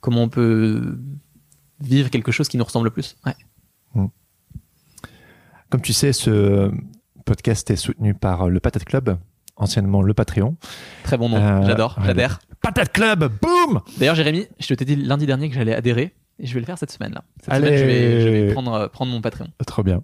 [0.00, 0.96] comment on peut
[1.80, 3.16] vivre quelque chose qui nous ressemble le plus.
[3.26, 3.34] Ouais.
[5.70, 6.70] Comme tu sais, ce
[7.24, 9.18] podcast est soutenu par le Patate Club,
[9.56, 10.56] anciennement le Patreon.
[11.02, 12.38] Très bon nom, Euh, j'adore, ouais, j'adhère.
[12.60, 16.54] Patate Club, boum D'ailleurs, Jérémy, je t'ai dit lundi dernier que j'allais adhérer et je
[16.54, 17.24] vais le faire cette semaine là.
[17.40, 17.66] Cette Allez.
[17.66, 20.02] semaine, je vais, je vais prendre, euh, prendre mon Patreon, Trop bien.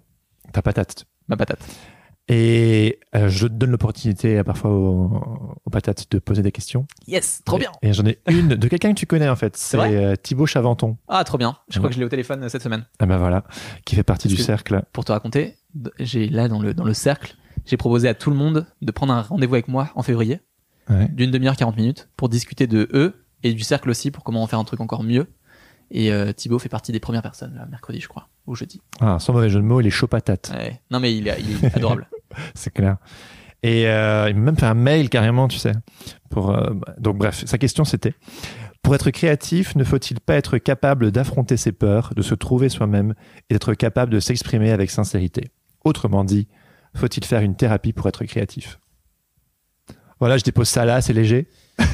[0.51, 1.05] Ta patate.
[1.27, 1.59] ma patate.
[2.27, 6.85] Et euh, je donne l'opportunité euh, parfois aux, aux patates de poser des questions.
[7.07, 7.71] Yes, trop bien.
[7.81, 9.57] Et j'en ai une de quelqu'un que tu connais en fait.
[9.57, 10.97] C'est euh, Thibaut Chaventon.
[11.07, 11.57] Ah, trop bien.
[11.69, 11.79] Je Ouais.
[11.79, 12.85] crois que je l'ai au téléphone cette semaine.
[12.99, 13.43] Ah ben voilà,
[13.85, 14.83] qui fait partie Parce du cercle.
[14.93, 15.55] Pour te raconter,
[15.99, 19.13] j'ai là dans le, dans le cercle, j'ai proposé à tout le monde de prendre
[19.13, 20.39] un rendez-vous avec moi en février,
[20.89, 21.07] Ouais.
[21.09, 24.47] d'une demi-heure, 40 minutes, pour discuter de eux et du cercle aussi, pour comment en
[24.47, 25.27] faire un truc encore mieux.
[25.91, 28.81] Et euh, Thibaut fait partie des premières personnes, là, mercredi, je crois, ou jeudi.
[29.01, 30.51] Ah, sans mauvais jeu de mots, il est chaud patate.
[30.55, 30.79] Ouais.
[30.89, 32.07] Non, mais il est, il est adorable.
[32.55, 32.97] C'est clair.
[33.61, 35.73] Et euh, il m'a même fait un mail carrément, tu sais.
[36.29, 38.15] Pour, euh, donc bref, sa question c'était
[38.81, 43.13] pour être créatif, ne faut-il pas être capable d'affronter ses peurs, de se trouver soi-même
[43.49, 45.51] et d'être capable de s'exprimer avec sincérité?
[45.83, 46.47] Autrement dit,
[46.95, 48.79] faut-il faire une thérapie pour être créatif?
[50.19, 51.47] Voilà, je dépose ça là, c'est léger.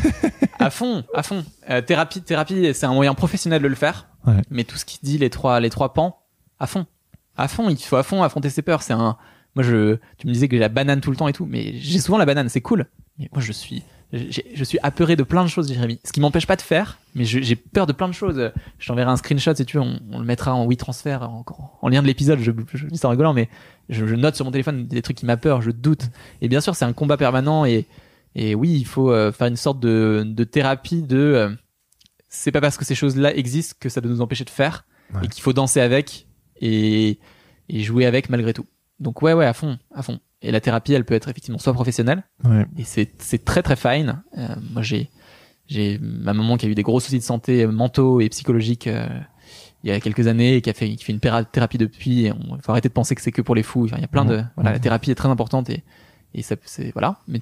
[0.60, 1.44] à fond, à fond.
[1.70, 4.08] Euh, thérapie, thérapie, c'est un moyen professionnel de le faire.
[4.26, 4.42] Ouais.
[4.50, 6.20] Mais tout ce qui dit les trois, les trois pans,
[6.60, 6.86] à fond,
[7.38, 7.70] à fond.
[7.70, 8.82] Il faut à fond affronter ses peurs.
[8.82, 9.18] C'est un.
[9.56, 11.74] Moi, je, tu me disais que j'ai la banane tout le temps et tout, mais
[11.80, 12.86] j'ai souvent la banane, c'est cool.
[13.18, 13.82] Mais moi, je suis,
[14.14, 16.00] je suis apeuré de plein de choses, Jérémy.
[16.04, 18.52] Ce qui m'empêche pas de faire, mais j'ai peur de plein de choses.
[18.78, 21.44] Je t'enverrai un screenshot si tu veux, on, on le mettra en WeTransfer en,
[21.82, 22.40] en lien de l'épisode.
[22.40, 23.50] Je, je dis ça en rigolant, mais
[23.90, 26.04] je, je note sur mon téléphone des trucs qui m'a peur, je doute.
[26.42, 27.88] Et bien sûr, c'est un combat permanent et
[28.40, 31.18] et oui, il faut euh, faire une sorte de, de thérapie de.
[31.18, 31.50] euh,
[32.30, 35.22] c'est pas parce que ces choses-là existent que ça doit nous empêcher de faire Ouais.
[35.24, 36.28] et qu'il faut danser avec
[36.60, 37.18] et,
[37.70, 38.66] et jouer avec malgré tout.
[39.00, 40.20] Donc ouais, ouais, à fond, à fond.
[40.42, 42.66] Et la thérapie, elle peut être effectivement soit professionnelle Ouais.
[42.78, 44.22] et c'est très très fine.
[44.38, 45.10] Euh, moi, j'ai
[45.68, 49.08] j'ai ma maman qui a eu des gros soucis de santé mentaux et psychologiques euh,
[49.84, 52.24] il y a quelques années et qui a fait qui fait une thérapie depuis.
[52.26, 53.86] Il faut arrêter de penser que c'est que pour les fous.
[53.86, 55.84] Enfin, il y a plein de voilà, la thérapie est très importante et
[56.34, 57.18] et ça c'est voilà.
[57.28, 57.42] Mais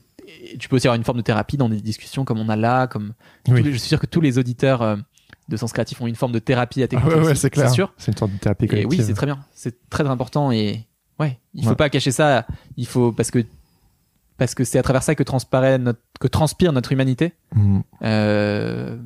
[0.60, 2.88] tu peux aussi avoir une forme de thérapie dans des discussions comme on a là,
[2.88, 3.14] comme
[3.48, 3.60] Oui.
[3.60, 4.96] tous les- je suis sûr que tous les auditeurs euh,
[5.50, 7.16] de Sens Créatif ont une forme de thérapie à Ah t'écouter.
[7.16, 7.70] ouais, c'est clair.
[7.70, 7.94] Sûr.
[7.98, 9.06] C'est une sorte de thérapie Et oui, collective.
[9.06, 9.40] c'est très bien.
[9.54, 10.88] C'est très important et
[11.20, 11.76] ouais, il faut Ouais.
[11.76, 12.46] pas cacher ça.
[12.78, 13.46] Il faut parce que
[14.38, 17.34] parce que c'est à travers ça que transparaît notre que transpire notre humanité.
[17.54, 17.84] Mhm.
[18.04, 18.98] Euh,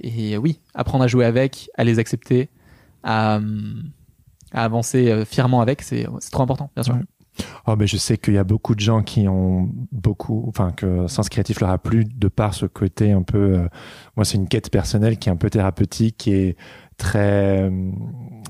[0.00, 2.48] et oui, apprendre à jouer avec, à les accepter,
[3.02, 3.38] à,
[4.52, 6.96] à avancer euh, fièrement avec, c'est c'est trop important, bien sûr.
[7.66, 11.06] Oh, mais je sais qu'il y a beaucoup de gens qui ont beaucoup, enfin, que
[11.06, 13.68] Sens Créatif leur a plu de par ce côté un peu, euh,
[14.16, 16.56] moi, c'est une quête personnelle qui est un peu thérapeutique, qui est
[16.96, 17.90] très euh,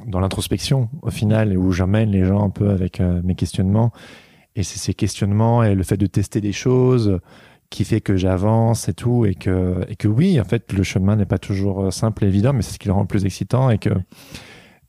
[0.06, 3.92] dans l'introspection, au final, et où j'emmène les gens un peu avec euh, mes questionnements.
[4.56, 7.18] Et c'est ces questionnements et le fait de tester des choses
[7.70, 11.16] qui fait que j'avance et tout, et que, et que oui, en fait, le chemin
[11.16, 13.24] n'est pas toujours euh, simple et évident, mais c'est ce qui le rend le plus
[13.24, 13.90] excitant et que,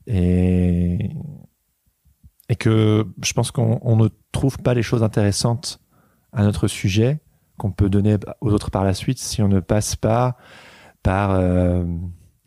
[0.06, 1.10] et,
[2.48, 5.80] et que je pense qu'on on ne trouve pas les choses intéressantes
[6.32, 7.20] un autre sujet
[7.58, 10.36] qu'on peut donner aux autres par la suite si on ne passe pas
[11.02, 11.84] par euh,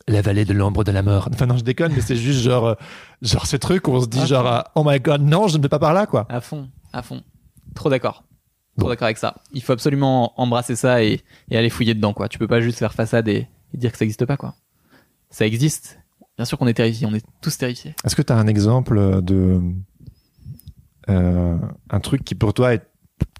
[0.07, 1.29] la vallée de l'ombre de la mort.
[1.33, 2.75] Enfin non, je déconne, mais c'est juste genre, euh,
[3.21, 5.57] genre ce truc où on se dit Ah, genre, ah, oh my god, non, je
[5.57, 6.25] ne vais pas par là, quoi.
[6.29, 7.23] À fond, à fond.
[7.75, 8.23] Trop d'accord.
[8.77, 8.89] Trop Bon.
[8.89, 9.35] d'accord avec ça.
[9.51, 12.29] Il faut absolument embrasser ça et, et aller fouiller dedans, quoi.
[12.29, 14.55] Tu peux pas juste faire façade et, et dire que ça existe pas, quoi.
[15.31, 15.98] Ça existe.
[16.39, 17.93] Bien sûr qu'on est terrifiés, on est tous terrifiés.
[18.05, 19.59] Est-ce que tu as un exemple de
[21.09, 21.57] euh,
[21.89, 22.87] un truc qui pour toi est-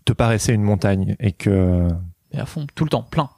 [0.03, 1.87] te paraissait une montagne et que
[2.33, 3.29] Et à fond, tout le temps, plein.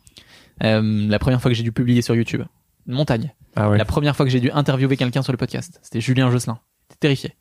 [0.64, 2.41] Euh, la première fois que j'ai dû publier sur YouTube,
[2.88, 3.36] une montagne.
[3.55, 6.32] ah ouais La première fois que j'ai dû interviewer quelqu'un sur le podcast, c'était Julien
[6.32, 6.57] Josselin.
[6.89, 7.36] J'étais terrifié.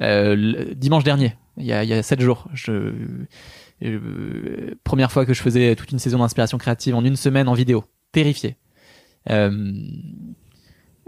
[0.00, 2.94] Euh, le- dimanche dernier, il y a, il y a sept jours, je,
[3.82, 7.52] euh, première fois que je faisais toute une saison d'inspiration créative en une semaine en
[7.52, 7.84] vidéo.
[8.12, 8.56] Terrifié.
[9.28, 9.74] Euh,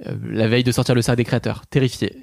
[0.07, 2.17] euh, la veille de sortir le sac des créateurs, terrifié.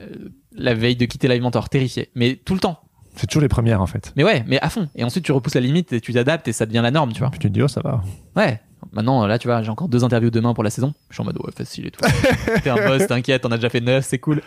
[0.00, 0.06] Euh,
[0.52, 2.10] la veille de quitter Live Mentor, terrifié.
[2.14, 2.80] Mais tout le temps.
[3.16, 4.12] c'est toujours les premières en fait.
[4.16, 4.88] Mais ouais, mais à fond.
[4.94, 7.20] Et ensuite, tu repousses la limite et tu t'adaptes et ça devient la norme, tu
[7.20, 7.30] vois.
[7.30, 8.02] Puis tu te dis oh ça va.
[8.36, 8.60] Ouais.
[8.92, 10.94] Maintenant, là, tu vois, j'ai encore deux interviews demain pour la saison.
[11.10, 12.00] Je suis en mode, ouais, facile et tout.
[12.64, 14.42] T'es un boss, t'inquiète, on a déjà fait neuf, c'est cool.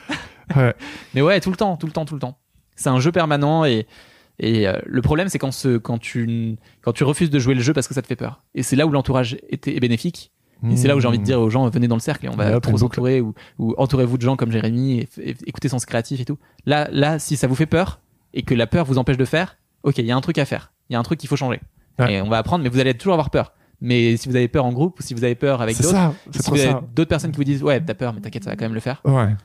[0.55, 0.73] Ouais.
[1.13, 2.37] Mais ouais, tout le temps, tout le temps, tout le temps.
[2.75, 3.87] C'est un jeu permanent et,
[4.39, 7.61] et euh, le problème, c'est quand, ce, quand, tu, quand tu refuses de jouer le
[7.61, 8.43] jeu parce que ça te fait peur.
[8.55, 10.31] Et c'est là où l'entourage était, est bénéfique.
[10.69, 12.29] Et c'est là où j'ai envie de dire aux gens, venez dans le cercle et
[12.29, 15.67] on va hop, trop s'entourer ou, ou entourez-vous de gens comme Jérémy et, et écoutez
[15.67, 16.37] Sens Créatif et tout.
[16.65, 17.99] Là, là, si ça vous fait peur
[18.33, 20.45] et que la peur vous empêche de faire, ok, il y a un truc à
[20.45, 20.71] faire.
[20.89, 21.59] Il y a un truc qu'il faut changer.
[21.99, 22.13] Ouais.
[22.13, 23.53] Et on va apprendre, mais vous allez toujours avoir peur.
[23.81, 26.49] Mais si vous avez peur en groupe ou si vous avez peur avec d'autres, si
[26.49, 28.65] vous avez d'autres personnes qui vous disent, ouais, t'as peur, mais t'inquiète, ça va quand
[28.65, 29.01] même le faire.
[29.03, 29.35] Ouais.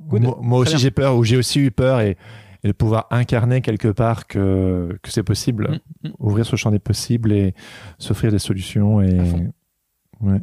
[0.00, 0.22] Good.
[0.42, 2.16] Moi, aussi j'ai peur ou j'ai aussi eu peur et,
[2.62, 6.12] et de pouvoir incarner quelque part que, que c'est possible, Mm, mm.
[6.18, 7.54] ouvrir ce champ des possibles et
[7.98, 9.18] s'offrir des solutions et
[10.20, 10.40] ouais,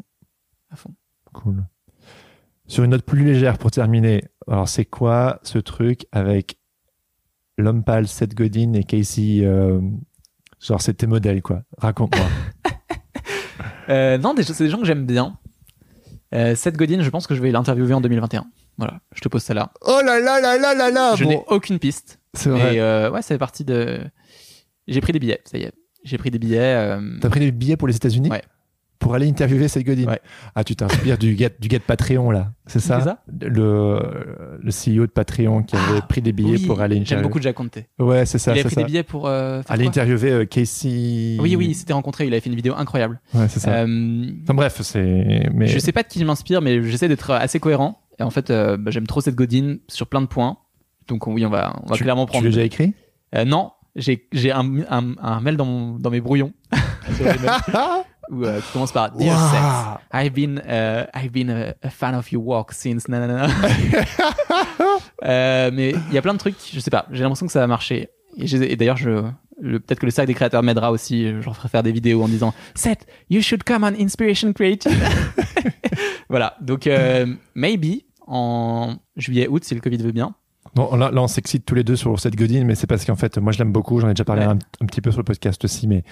[0.76, 0.94] À fond.
[1.32, 1.64] cool.
[2.68, 6.58] Sur une note plus légère pour terminer, alors c'est quoi ce truc avec
[7.58, 9.80] l'homme pâle, Seth Godin et Casey euh,
[10.60, 11.64] Genre c'est tes modèles quoi.
[11.78, 12.26] Raconte-moi.
[13.88, 15.38] Euh, non, c'est des gens que j'aime bien.
[16.34, 18.48] Euh, Seth Godin, je pense que je vais l'interviewer en 2021.
[18.80, 19.72] Voilà, je te pose ça là.
[19.82, 22.20] oh là là là là là là je bon, n'ai aucune piste.
[22.34, 22.80] C'est vrai.
[23.12, 24.02] ouais, ça fait partie de.
[24.88, 25.74] J'ai pris des billets, ça y est.
[26.04, 26.98] J'ai pris des billets.
[27.22, 28.30] T'as pris des billets pour les États-Unis?
[28.32, 28.42] Ouais.
[29.06, 30.20] Pour aller interviewer Seth Godin Ouais.
[30.56, 32.54] Ah, tu t'inspires du gars, du gars de Patreon, là.
[32.66, 33.20] C'est ça, ça?
[33.40, 34.00] Le,
[34.60, 37.24] le CEO de Patreon qui avait Ah, pris des billets oui, pour aller J'aime interviewer.
[37.30, 37.78] beaucoup Jack Conte.
[38.00, 38.82] Ouais, c'est ça, il avait pris ça.
[38.82, 39.28] des billets pour.
[39.28, 41.38] euh, Aller interviewer euh, Casey.
[41.40, 42.26] Oui, oui, il s'était rencontré.
[42.26, 43.22] Il avait fait une vidéo incroyable.
[43.36, 43.74] Ouais, c'est ça.
[43.76, 45.50] Euh, Enfin bref, c'est.
[45.54, 45.68] Mais...
[45.68, 48.02] Je sais pas de qui je m'inspire, mais j'essaie d'être assez cohérent.
[48.20, 50.58] Et en fait, euh, bah, j'aime trop Seth Godin sur plein de points.
[51.08, 52.46] Donc oui, on va, on va tu, clairement tu prendre.
[52.46, 52.96] l'as déjà écrit?
[53.36, 56.54] Euh, non, j'ai j'ai un, un, un mail dans, mon, dans mes brouillons
[58.30, 62.16] où euh, qui commence par Dear Waouh I've been uh, I've been a, a fan
[62.16, 63.48] of your walk since nanana.
[65.24, 67.06] euh, mais il y a plein de trucs, je sais pas.
[67.12, 68.10] J'ai l'impression que ça va marcher.
[68.38, 69.22] Et, d'ailleurs, je
[69.62, 71.28] peut-être que le sac des créateurs m'aidera aussi.
[71.28, 74.92] Je ferai faire des vidéos en disant Seth, you should come on Inspiration Creative.
[76.30, 76.56] voilà.
[76.62, 80.36] Donc euh, maybe en juillet août si le Covid veut bien.
[80.76, 83.16] Bon, là, là, on s'excite tous les deux sur Seth Godin, mais c'est parce qu'en
[83.16, 84.00] fait, moi, je l'aime beaucoup.
[84.02, 84.48] J'en ai déjà parlé Ouais.
[84.52, 86.04] un, un petit peu sur le podcast aussi, mais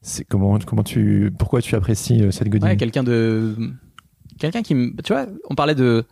[0.00, 2.66] c'est comment, comment tu, pourquoi tu apprécies euh, Seth Godin?
[2.68, 3.54] Ouais, quelqu'un de
[4.38, 6.04] quelqu'un qui me tu vois on parlait de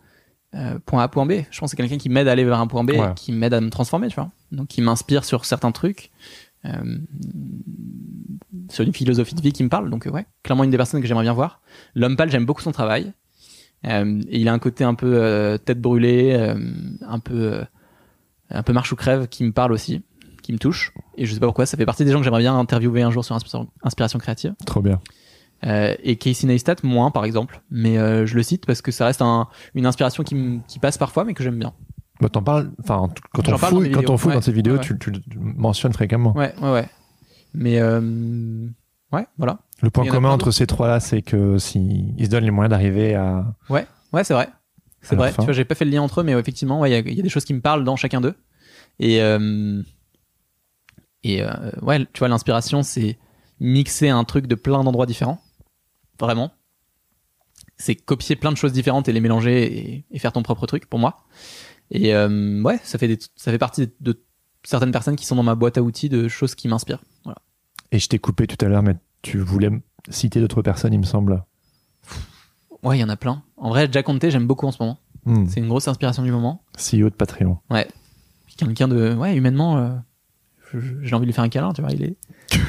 [0.55, 1.31] euh, point A point B.
[1.51, 3.13] Je pense que c'est quelqu'un qui m'aide à aller vers un point B Ouais.
[3.15, 4.31] qui m'aide à me transformer tu vois.
[4.51, 6.11] Donc qui m'inspire sur certains trucs
[6.65, 6.97] euh,
[8.69, 9.89] sur une philosophie de vie qui me parle.
[9.89, 11.61] Donc ouais clairement une des personnes que j'aimerais bien voir.
[11.95, 13.13] L'homme pâle j'aime beaucoup son travail.
[13.85, 16.33] Euh, et il a un côté un peu tête brûlée
[17.01, 17.61] un peu
[18.49, 20.03] un peu marche ou crève qui me parle aussi
[20.45, 22.41] qui me touche et je sais pas pourquoi ça fait partie des gens que j'aimerais
[22.41, 25.01] bien interviewer un jour sur Inspiration, créative Trop bien.
[25.65, 27.61] euh, et Casey Neistat, moins par exemple.
[27.71, 31.25] Mais euh, je le cite parce que ça reste un, une inspiration qui, passe parfois,
[31.25, 31.73] mais que j'aime bien.
[32.21, 34.13] Bah, t'en parles, enfin, quand on parle fouille, mes quand vidéos.
[34.13, 36.35] on fouille Ouais, dans tes vidéos, ouais, tu, tu le mentionnes fréquemment.
[36.37, 36.89] Ouais, ouais, ouais.
[37.55, 38.67] Mais euh,
[39.11, 39.59] ouais, voilà.
[39.81, 43.15] Le point commun entre ces trois-là, c'est que si ils se donnent les moyens d'arriver
[43.15, 44.49] à, Ouais, ouais, c'est vrai.
[45.09, 45.31] C'est vrai.
[45.31, 45.41] fin.
[45.43, 46.99] Tu vois, j'ai pas fait le lien entre eux, mais effectivement, ouais, il y, a-
[46.99, 48.35] il y a des choses qui me parlent dans chacun d'eux.
[48.99, 49.81] Et euh,
[51.23, 51.47] et euh,
[51.81, 53.17] ouais, tu vois, l'inspiration, c'est
[53.59, 55.41] mixer un truc de plein d'endroits différents.
[56.19, 56.51] Vraiment.
[57.77, 59.63] C'est copier plein de choses différentes et les mélanger
[59.95, 61.25] et, et faire ton propre truc pour moi.
[61.91, 64.23] Et euh, ouais, ça fait des, ça fait partie de
[64.63, 67.03] certaines personnes qui sont dans ma boîte à outils de choses qui m'inspirent.
[67.23, 67.37] Voilà.
[67.91, 69.69] et je t'ai coupé tout à l'heure, mais tu voulais
[70.09, 71.43] citer d'autres personnes, il me semble.
[72.85, 73.41] Ouais, il y en a plein.
[73.57, 74.97] En vrai, Jack Conte, j'aime beaucoup en ce moment.
[75.25, 75.45] Hmm.
[75.47, 76.61] C'est une grosse inspiration du moment.
[76.77, 77.57] CEO de Patreon.
[78.45, 79.89] Puis quelqu'un de ouais humainement euh,
[81.01, 82.15] j'ai envie de lui faire un câlin tu vois il est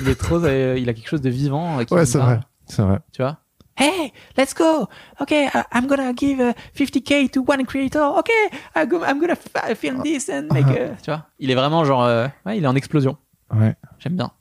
[0.01, 2.41] il est trop euh, il a quelque chose de vivant euh, qui Ouais, c'est vrai.
[2.67, 2.99] C'est vrai.
[3.13, 3.39] tu vois
[3.79, 4.89] hey let's go
[5.21, 8.33] okay I- I'm gonna give uh, 50k to one creator okay
[8.75, 10.95] I'm gonna f- film this and make a...
[11.03, 13.17] tu vois il est vraiment genre euh, ouais il est en explosion
[13.55, 13.77] Ouais.
[13.99, 14.33] j'aime bien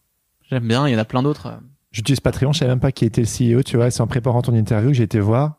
[0.49, 1.59] J'aime bien, il y en a plein d'autres.
[1.91, 3.89] J'utilise Patreon, je savais même pas qui était le CEO, tu vois.
[3.89, 5.55] C'est en préparant ton interview que j'ai été voir.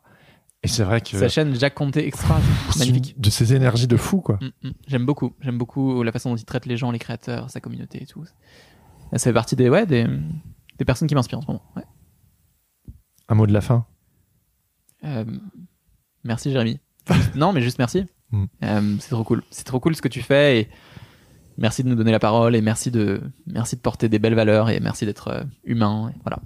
[0.63, 1.17] Et c'est vrai que.
[1.17, 2.39] Sa chaîne Jacques Comté Extra,
[2.79, 3.19] magnifique.
[3.19, 4.39] De ses énergies de fou, quoi.
[4.41, 4.71] Mm, mm.
[4.87, 5.33] J'aime beaucoup.
[5.41, 8.25] J'aime beaucoup la façon dont il traite les gens, les créateurs, sa communauté et tout.
[9.13, 10.05] Ça fait partie des, ouais, des,
[10.77, 11.63] des personnes qui m'inspirent en ce moment.
[11.75, 11.83] Ouais.
[13.29, 13.85] Un mot de la fin?
[15.03, 15.25] Euh,
[16.23, 16.79] merci Jérémy.
[17.35, 18.05] Non, mais juste merci.
[18.31, 18.45] Mm.
[18.63, 19.43] Euh, c'est trop cool.
[19.51, 20.69] C'est trop cool ce que tu fais et
[21.57, 24.69] merci de nous donner la parole et merci de, merci de porter des belles valeurs
[24.69, 26.11] et merci d'être euh, humain.
[26.13, 26.39] Et voilà.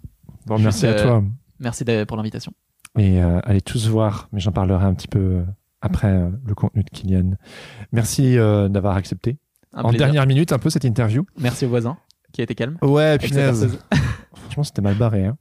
[0.46, 1.24] Bon, Juste, merci à euh, toi.
[1.60, 2.52] Merci de- pour l'invitation.
[2.98, 5.44] Et euh, allez tous voir, mais j'en parlerai un petit peu euh,
[5.82, 7.32] après euh, le contenu de Kylian.
[7.92, 9.38] Merci euh, d'avoir accepté.
[9.74, 10.08] Un en plaisir.
[10.08, 11.26] dernière minute, un peu cette interview.
[11.40, 11.98] Merci au voisin
[12.34, 12.78] qui a été calme.
[12.82, 13.78] Ouais, punaise.
[14.34, 15.26] Franchement, c'était mal barré.
[15.26, 15.38] hein.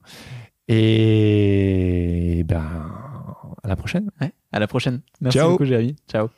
[0.69, 2.63] Et ben,
[3.63, 4.09] à la prochaine.
[4.21, 4.31] Ouais.
[4.53, 5.01] À la prochaine.
[5.19, 5.51] Merci Ciao.
[5.51, 5.95] beaucoup Jérémy.
[6.09, 6.29] Ciao.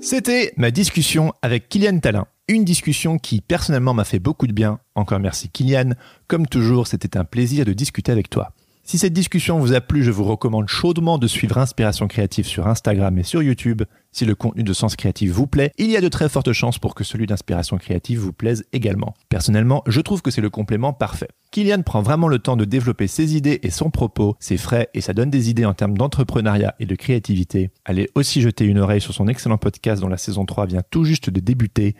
[0.00, 2.26] C'était ma discussion avec Kylian Talin.
[2.52, 4.78] Une discussion qui personnellement m'a fait beaucoup de bien.
[4.94, 5.94] Encore merci Kylian.
[6.28, 8.52] Comme toujours, c'était un plaisir de discuter avec toi.
[8.84, 12.66] Si cette discussion vous a plu, je vous recommande chaudement de suivre Inspiration Créative sur
[12.66, 13.84] Instagram et sur YouTube.
[14.10, 16.78] Si le contenu de Sens Créatif vous plaît, il y a de très fortes chances
[16.78, 19.14] pour que celui d'Inspiration Créative vous plaise également.
[19.30, 21.28] Personnellement, je trouve que c'est le complément parfait.
[21.52, 25.00] Kylian prend vraiment le temps de développer ses idées et son propos, c'est frais et
[25.00, 27.70] ça donne des idées en termes d'entrepreneuriat et de créativité.
[27.86, 31.04] Allez aussi jeter une oreille sur son excellent podcast dont la saison 3 vient tout
[31.04, 31.94] juste de débuter.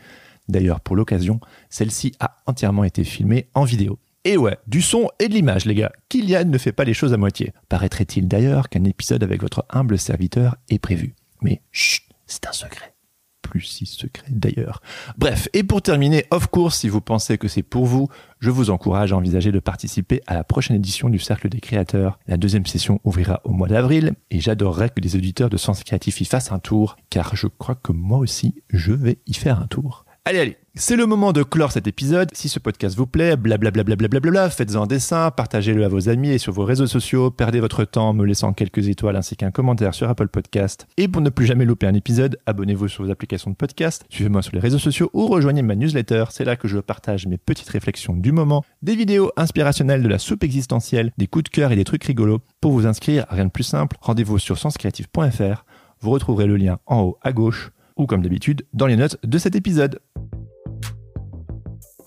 [0.49, 1.39] D'ailleurs, pour l'occasion,
[1.69, 3.99] celle-ci a entièrement été filmée en vidéo.
[4.25, 5.91] Et ouais, du son et de l'image, les gars.
[6.07, 7.53] Kylian ne fait pas les choses à moitié.
[7.67, 11.13] Paraîtrait-il d'ailleurs qu'un épisode avec votre humble serviteur est prévu.
[11.41, 12.93] Mais chut, c'est un secret.
[13.41, 14.81] Plus si secret d'ailleurs.
[15.17, 18.07] Bref, et pour terminer, of course, si vous pensez que c'est pour vous,
[18.39, 22.17] je vous encourage à envisager de participer à la prochaine édition du Cercle des Créateurs.
[22.25, 26.21] La deuxième session ouvrira au mois d'avril et j'adorerais que des auditeurs de Sens Créatif
[26.21, 29.67] y fassent un tour, car je crois que moi aussi, je vais y faire un
[29.67, 30.05] tour.
[30.25, 32.29] Allez, allez, c'est le moment de clore cet épisode.
[32.31, 36.53] Si ce podcast vous plaît, blablabla, faites-en un dessin, partagez-le à vos amis et sur
[36.53, 40.07] vos réseaux sociaux, perdez votre temps en me laissant quelques étoiles ainsi qu'un commentaire sur
[40.07, 40.87] Apple Podcast.
[40.95, 44.41] Et pour ne plus jamais louper un épisode, abonnez-vous sur vos applications de podcast, suivez-moi
[44.41, 46.23] sur les réseaux sociaux ou rejoignez ma newsletter.
[46.29, 50.19] C'est là que je partage mes petites réflexions du moment, des vidéos inspirationnelles de la
[50.19, 52.39] soupe existentielle, des coups de cœur et des trucs rigolos.
[52.61, 55.65] Pour vous inscrire, rien de plus simple, rendez-vous sur senscreatif.fr.
[55.99, 59.37] Vous retrouverez le lien en haut à gauche ou comme d'habitude dans les notes de
[59.37, 59.99] cet épisode.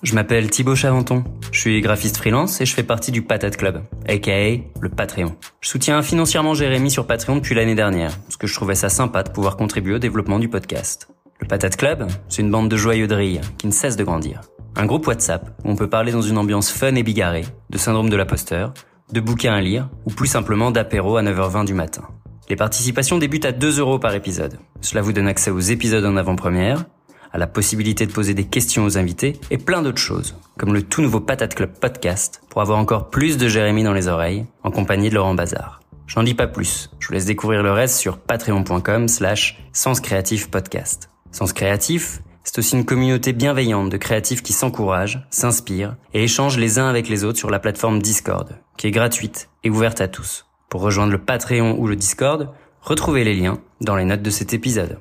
[0.02, 3.82] Je m'appelle Thibaut Chaventon, je suis graphiste freelance et je fais partie du Patate Club,
[4.06, 5.34] aka le Patreon.
[5.60, 9.22] Je soutiens financièrement Jérémy sur Patreon depuis l'année dernière, parce que je trouvais ça sympa
[9.22, 11.08] de pouvoir contribuer au développement du podcast.
[11.40, 14.42] Le Patate Club, c'est une bande de joyeux drilles qui ne cesse de grandir.
[14.76, 18.10] Un groupe WhatsApp où on peut parler dans une ambiance fun et bigarrée, de syndrome
[18.10, 18.74] de l'imposteur,
[19.12, 22.02] de bouquins à lire, ou plus simplement d'apéro à 9h20 du matin.
[22.48, 24.58] Les participations débutent à 2 euros par épisode.
[24.80, 26.84] Cela vous donne accès aux épisodes en avant-première,
[27.32, 30.82] à la possibilité de poser des questions aux invités et plein d'autres choses, comme le
[30.82, 34.70] tout nouveau Patate Club podcast pour avoir encore plus de Jérémy dans les oreilles, en
[34.70, 35.80] compagnie de Laurent Bazar.
[36.06, 40.48] J'en dis pas plus, je vous laisse découvrir le reste sur patreon.com slash sens créatif
[40.48, 41.10] podcast.
[41.32, 46.78] Sens créatif, c'est aussi une communauté bienveillante de créatifs qui s'encouragent, s'inspirent et échangent les
[46.78, 50.46] uns avec les autres sur la plateforme Discord, qui est gratuite et ouverte à tous.
[50.68, 52.48] Pour rejoindre le Patreon ou le Discord,
[52.80, 54.98] retrouvez les liens dans les notes de cet épisode.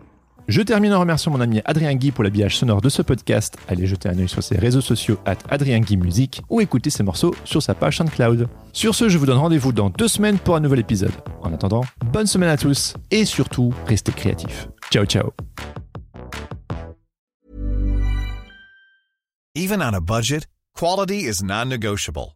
[0.47, 3.57] Je termine en remerciant mon ami Adrien Guy pour l'habillage sonore de ce podcast.
[3.67, 7.01] Allez jeter un œil sur ses réseaux sociaux at Adrien Guy Musique ou écouter ses
[7.01, 8.47] morceaux sur sa page SoundCloud.
[8.71, 11.13] Sur ce, je vous donne rendez-vous dans deux semaines pour un nouvel épisode.
[11.41, 14.67] En attendant, bonne semaine à tous et surtout, restez créatifs.
[14.91, 15.31] Ciao ciao
[19.55, 20.45] Even on a budget,
[20.77, 22.35] quality is non-negotiable.